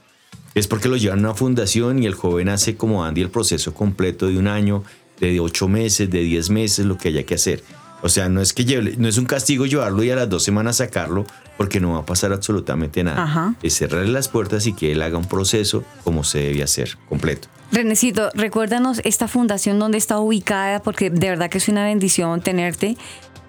Es 0.56 0.68
porque 0.68 0.88
lo 0.90 0.98
llevan 0.98 1.20
a 1.20 1.30
una 1.30 1.34
fundación 1.36 2.02
y 2.02 2.06
el 2.06 2.16
joven 2.16 2.50
hace 2.50 2.76
como 2.76 3.04
Andy 3.06 3.22
el 3.22 3.30
proceso 3.30 3.74
completo 3.74 4.28
de 4.28 4.38
un 4.38 4.48
año, 4.48 4.84
de 5.20 5.40
ocho 5.40 5.68
meses, 5.68 6.10
de 6.10 6.22
diez 6.22 6.50
meses, 6.50 6.86
lo 6.86 6.98
que 6.98 7.10
haya 7.10 7.24
que 7.24 7.36
hacer. 7.36 7.64
O 8.02 8.08
sea, 8.08 8.30
no 8.30 8.42
es 8.42 8.54
que 8.54 8.64
lleve- 8.66 8.96
no 8.98 9.10
es 9.10 9.18
un 9.18 9.26
castigo 9.26 9.66
llevarlo 9.66 10.02
y 10.04 10.10
a 10.10 10.16
las 10.16 10.30
dos 10.30 10.42
semanas 10.44 10.78
sacarlo, 10.78 11.26
porque 11.58 11.82
no 11.82 11.92
va 11.94 12.00
a 12.00 12.06
pasar 12.06 12.32
absolutamente 12.32 13.04
nada. 13.04 13.24
Ajá. 13.24 13.56
Es 13.62 13.76
cerrarle 13.76 14.08
las 14.10 14.30
puertas 14.30 14.66
y 14.68 14.74
que 14.74 14.94
él 14.94 15.02
haga 15.02 15.18
un 15.18 15.26
proceso 15.26 15.84
como 16.06 16.24
se 16.24 16.40
debe 16.40 16.64
hacer, 16.64 16.98
completo. 17.10 17.50
Renecito, 17.74 18.30
recuérdanos 18.34 19.02
esta 19.04 19.28
fundación 19.28 19.78
dónde 19.78 19.98
está 19.98 20.18
ubicada, 20.20 20.82
porque 20.82 21.10
de 21.10 21.30
verdad 21.30 21.50
que 21.50 21.58
es 21.58 21.68
una 21.68 21.84
bendición 21.84 22.40
tenerte. 22.42 22.98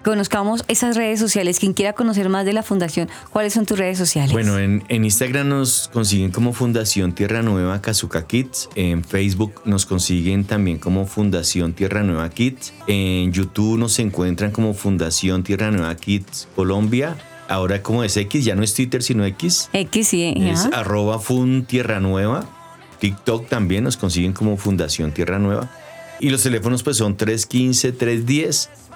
Conozcamos 0.03 0.63
esas 0.67 0.95
redes 0.95 1.19
sociales. 1.19 1.59
Quien 1.59 1.73
quiera 1.73 1.93
conocer 1.93 2.27
más 2.29 2.45
de 2.45 2.53
la 2.53 2.63
fundación, 2.63 3.09
¿cuáles 3.29 3.53
son 3.53 3.65
tus 3.65 3.77
redes 3.77 3.97
sociales? 3.97 4.31
Bueno, 4.31 4.57
en, 4.57 4.83
en 4.87 5.05
Instagram 5.05 5.49
nos 5.49 5.89
consiguen 5.93 6.31
como 6.31 6.53
Fundación 6.53 7.13
Tierra 7.13 7.41
Nueva 7.43 7.81
Kazuka 7.81 8.25
Kids. 8.25 8.69
En 8.75 9.03
Facebook 9.03 9.61
nos 9.65 9.85
consiguen 9.85 10.43
también 10.43 10.79
como 10.79 11.05
Fundación 11.05 11.73
Tierra 11.73 12.03
Nueva 12.03 12.29
Kids. 12.29 12.73
En 12.87 13.31
YouTube 13.31 13.77
nos 13.77 13.99
encuentran 13.99 14.51
como 14.51 14.73
Fundación 14.73 15.43
Tierra 15.43 15.69
Nueva 15.71 15.95
Kids 15.95 16.47
Colombia. 16.55 17.15
Ahora 17.47 17.83
como 17.83 18.03
es 18.03 18.17
X, 18.17 18.45
ya 18.45 18.55
no 18.55 18.63
es 18.63 18.73
Twitter 18.73 19.03
sino 19.03 19.25
X. 19.25 19.69
X, 19.73 20.07
sí. 20.07 20.33
Es 20.37 20.65
ajá. 20.65 20.79
arroba 20.79 21.19
Fun 21.19 21.65
Tierra 21.65 21.99
Nueva. 21.99 22.49
TikTok 22.99 23.49
también 23.49 23.83
nos 23.83 23.97
consiguen 23.97 24.33
como 24.33 24.57
Fundación 24.57 25.11
Tierra 25.11 25.37
Nueva. 25.37 25.69
Y 26.19 26.29
los 26.29 26.43
teléfonos 26.43 26.83
pues 26.83 26.97
son 26.97 27.17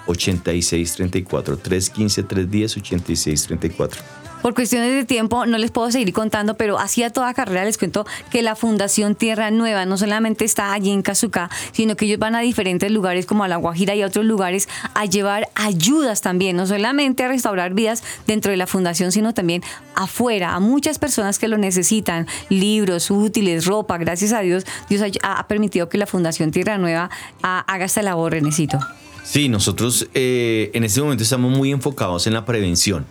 315-310-8634. 0.07 1.61
315-310-8634. 1.61 4.25
Por 4.45 4.53
cuestiones 4.53 4.93
de 4.93 5.05
tiempo 5.05 5.47
no 5.47 5.57
les 5.57 5.71
puedo 5.71 5.89
seguir 5.89 6.13
contando, 6.13 6.55
pero 6.55 6.77
así 6.77 7.01
a 7.01 7.09
toda 7.09 7.33
carrera 7.33 7.65
les 7.65 7.79
cuento 7.79 8.05
que 8.29 8.43
la 8.43 8.55
Fundación 8.55 9.15
Tierra 9.15 9.49
Nueva 9.49 9.87
no 9.87 9.97
solamente 9.97 10.45
está 10.45 10.71
allí 10.71 10.91
en 10.91 11.01
Cazucá, 11.01 11.49
sino 11.71 11.95
que 11.95 12.05
ellos 12.05 12.19
van 12.19 12.35
a 12.35 12.41
diferentes 12.41 12.91
lugares 12.91 13.25
como 13.25 13.43
a 13.43 13.47
La 13.47 13.55
Guajira 13.55 13.95
y 13.95 14.03
a 14.03 14.05
otros 14.05 14.23
lugares 14.23 14.69
a 14.93 15.05
llevar 15.05 15.49
ayudas 15.55 16.21
también, 16.21 16.57
no 16.57 16.67
solamente 16.67 17.23
a 17.23 17.27
restaurar 17.27 17.73
vidas 17.73 18.03
dentro 18.27 18.51
de 18.51 18.57
la 18.57 18.67
fundación, 18.67 19.11
sino 19.11 19.33
también 19.33 19.63
afuera, 19.95 20.53
a 20.53 20.59
muchas 20.59 20.99
personas 20.99 21.39
que 21.39 21.47
lo 21.47 21.57
necesitan, 21.57 22.27
libros, 22.49 23.09
útiles, 23.09 23.65
ropa. 23.65 23.97
Gracias 23.97 24.31
a 24.31 24.41
Dios, 24.41 24.67
Dios 24.89 25.01
ha, 25.23 25.47
permitido 25.47 25.89
que 25.89 25.97
la 25.97 26.05
Fundación 26.05 26.51
Tierra 26.51 26.77
Nueva 26.77 27.09
haga 27.41 27.85
esta 27.85 28.03
labor, 28.03 28.33
Renecito. 28.33 28.77
Sí, 29.25 29.49
nosotros 29.49 30.07
eh, 30.13 30.69
en 30.73 30.83
este 30.83 31.01
momento 31.01 31.23
estamos 31.23 31.51
muy 31.51 31.71
enfocados 31.71 32.27
en 32.27 32.33
la 32.33 32.45
prevención. 32.45 33.05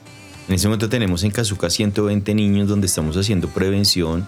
En 0.49 0.55
este 0.55 0.69
momento 0.69 0.89
tenemos 0.89 1.25
en 1.25 1.33
Kazuka 1.33 1.69
120 1.69 2.35
niños 2.35 2.69
donde 2.69 2.87
estamos 2.87 3.17
haciendo 3.17 3.49
prevención 3.49 4.27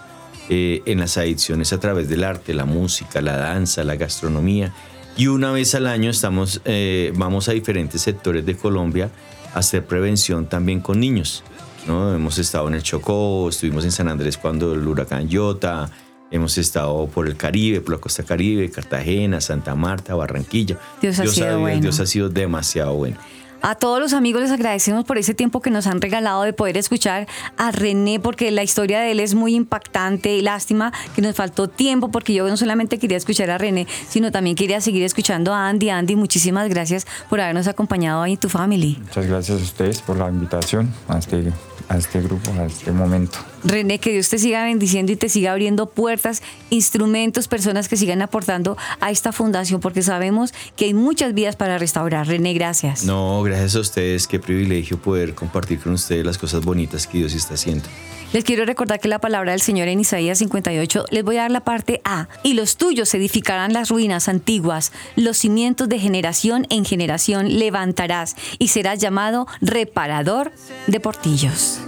eh, 0.49 0.83
en 0.85 0.99
las 0.99 1.17
adicciones 1.17 1.73
a 1.73 1.79
través 1.79 2.09
del 2.09 2.25
arte, 2.25 2.55
la 2.55 2.65
música, 2.65 3.21
la 3.23 3.37
danza, 3.37 3.85
la 3.85 3.95
gastronomía. 3.95 4.75
Y 5.17 5.29
una 5.29 5.53
vez 5.53 5.77
al 5.77 5.87
año 5.87 6.11
estamos, 6.11 6.61
eh, 6.65 7.13
vamos 7.15 7.49
a 7.49 7.53
diferentes 7.53 8.03
sectores 8.03 8.45
de 8.45 8.57
Colombia 8.57 9.11
a 9.55 9.61
hacer 9.61 9.87
prevención 9.87 10.47
también 10.47 10.81
con 10.81 10.99
niños. 10.99 11.45
¿no? 11.87 12.13
Hemos 12.13 12.39
estado 12.39 12.67
en 12.67 12.75
el 12.75 12.83
Chocó, 12.83 13.49
estuvimos 13.49 13.85
en 13.85 13.93
San 13.93 14.09
Andrés 14.09 14.37
cuando 14.37 14.75
el 14.75 14.87
huracán 14.87 15.29
Yota, 15.29 15.91
hemos 16.31 16.59
estado 16.59 17.07
por 17.07 17.27
el 17.27 17.37
Caribe, 17.37 17.81
por 17.81 17.95
la 17.95 18.01
costa 18.01 18.23
Caribe, 18.23 18.71
Cartagena, 18.71 19.41
Santa 19.41 19.75
Marta, 19.75 20.15
Barranquilla. 20.15 20.79
Dios 21.01 21.19
ha 21.19 21.27
sido 21.27 21.61
bueno. 21.61 21.81
Dios 21.81 22.01
ha 22.01 22.07
sido 22.07 22.29
demasiado 22.29 22.95
bueno. 22.95 23.17
A 23.63 23.75
todos 23.75 23.99
los 23.99 24.13
amigos 24.13 24.43
les 24.43 24.51
agradecemos 24.51 25.05
por 25.05 25.19
ese 25.19 25.35
tiempo 25.35 25.61
que 25.61 25.71
nos 25.71 25.87
han 25.87 26.01
regalado 26.01 26.43
de 26.43 26.53
poder 26.53 26.77
escuchar 26.77 27.27
a 27.57 27.73
René, 27.73 28.21
porque 28.21 28.51
la 28.51 28.63
historia 28.63 29.01
de 29.01 29.13
él 29.13 29.21
es 29.21 29.35
muy 29.35 29.55
impactante. 29.55 30.41
Lástima 30.43 30.93
que 31.15 31.23
nos 31.23 31.35
faltó 31.35 31.69
tiempo, 31.69 32.11
porque 32.11 32.35
yo 32.35 32.47
no 32.49 32.57
solamente 32.57 32.99
quería 32.99 33.17
escuchar 33.17 33.51
a 33.51 33.59
René, 33.59 33.87
sino 34.09 34.31
también 34.31 34.57
quería 34.57 34.81
seguir 34.81 35.03
escuchando 35.03 35.55
a 35.55 35.69
Andy. 35.69 35.91
Andy, 35.91 36.17
muchísimas 36.17 36.69
gracias 36.69 37.07
por 37.29 37.41
habernos 37.41 37.67
acompañado 37.67 38.23
ahí 38.23 38.35
en 38.35 38.39
tu 38.39 38.49
family. 38.49 38.99
Muchas 39.03 39.27
gracias 39.27 39.61
a 39.61 39.65
ustedes 39.65 40.01
por 40.01 40.17
la 40.17 40.29
invitación 40.29 40.93
a 41.09 41.19
este, 41.19 41.53
a 41.89 41.97
este 41.97 42.21
grupo, 42.21 42.51
a 42.53 42.65
este 42.65 42.93
momento. 42.93 43.39
René, 43.65 43.99
que 43.99 44.13
Dios 44.13 44.29
te 44.29 44.39
siga 44.39 44.65
bendiciendo 44.65 45.13
y 45.13 45.17
te 45.17 45.29
siga 45.29 45.53
abriendo 45.53 45.87
puertas, 45.87 46.43
instrumentos, 46.71 47.49
personas 47.49 47.89
que 47.89 47.97
sigan 47.97 48.23
aportando 48.23 48.77
a 49.01 49.11
esta 49.11 49.33
fundación, 49.33 49.81
porque 49.81 50.03
sabemos 50.03 50.53
que 50.77 50.87
hay 50.87 50.95
muchas 50.95 51.35
vidas 51.35 51.57
para 51.57 51.79
restaurar. 51.79 52.27
René, 52.27 52.55
gracias. 52.55 53.05
No, 53.05 53.43
gracias 53.43 53.77
a 53.77 53.81
ustedes. 53.81 54.27
Qué 54.27 54.39
privilegio 54.39 54.99
poder 54.99 55.35
compartir 55.35 55.81
con 55.81 55.93
ustedes 55.93 56.25
las 56.25 56.39
cosas 56.39 56.65
bonitas 56.65 57.07
que 57.07 57.19
Dios 57.19 57.35
está 57.35 57.55
haciendo. 57.55 57.89
Les 58.37 58.45
quiero 58.45 58.67
recordar 58.67 59.01
que 59.01 59.09
la 59.09 59.19
palabra 59.19 59.53
del 59.53 59.63
Señor 59.63 59.89
en 59.89 59.99
Isaías 59.99 60.37
58 60.37 61.07
les 61.09 61.25
voy 61.25 61.39
a 61.39 61.43
dar 61.45 61.51
la 61.51 61.65
parte 61.65 62.03
A. 62.05 62.29
Y 62.43 62.53
los 62.53 62.77
tuyos 62.77 63.15
edificarán 63.15 63.73
las 63.73 63.89
ruinas 63.89 64.29
antiguas, 64.29 64.93
los 65.15 65.39
cimientos 65.39 65.89
de 65.89 65.99
generación 65.99 66.67
en 66.69 66.85
generación 66.85 67.59
levantarás 67.59 68.37
y 68.59 68.69
serás 68.69 68.99
llamado 68.99 69.47
reparador 69.63 70.53
de 70.87 71.01
portillos. 71.01 71.81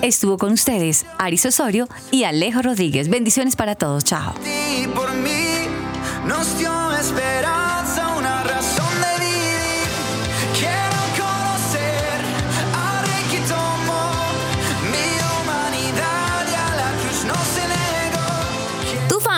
Estuvo 0.00 0.38
con 0.38 0.52
ustedes 0.52 1.04
Aris 1.18 1.46
Osorio 1.46 1.88
y 2.12 2.22
Alejo 2.22 2.62
Rodríguez. 2.62 3.08
Bendiciones 3.08 3.56
para 3.56 3.74
todos. 3.74 4.04
Chao. 4.04 4.34
y 4.44 4.86
por 4.86 5.12
mí 5.14 5.66
nos 6.28 6.56
dio 6.58 6.92
esperanza, 6.92 7.67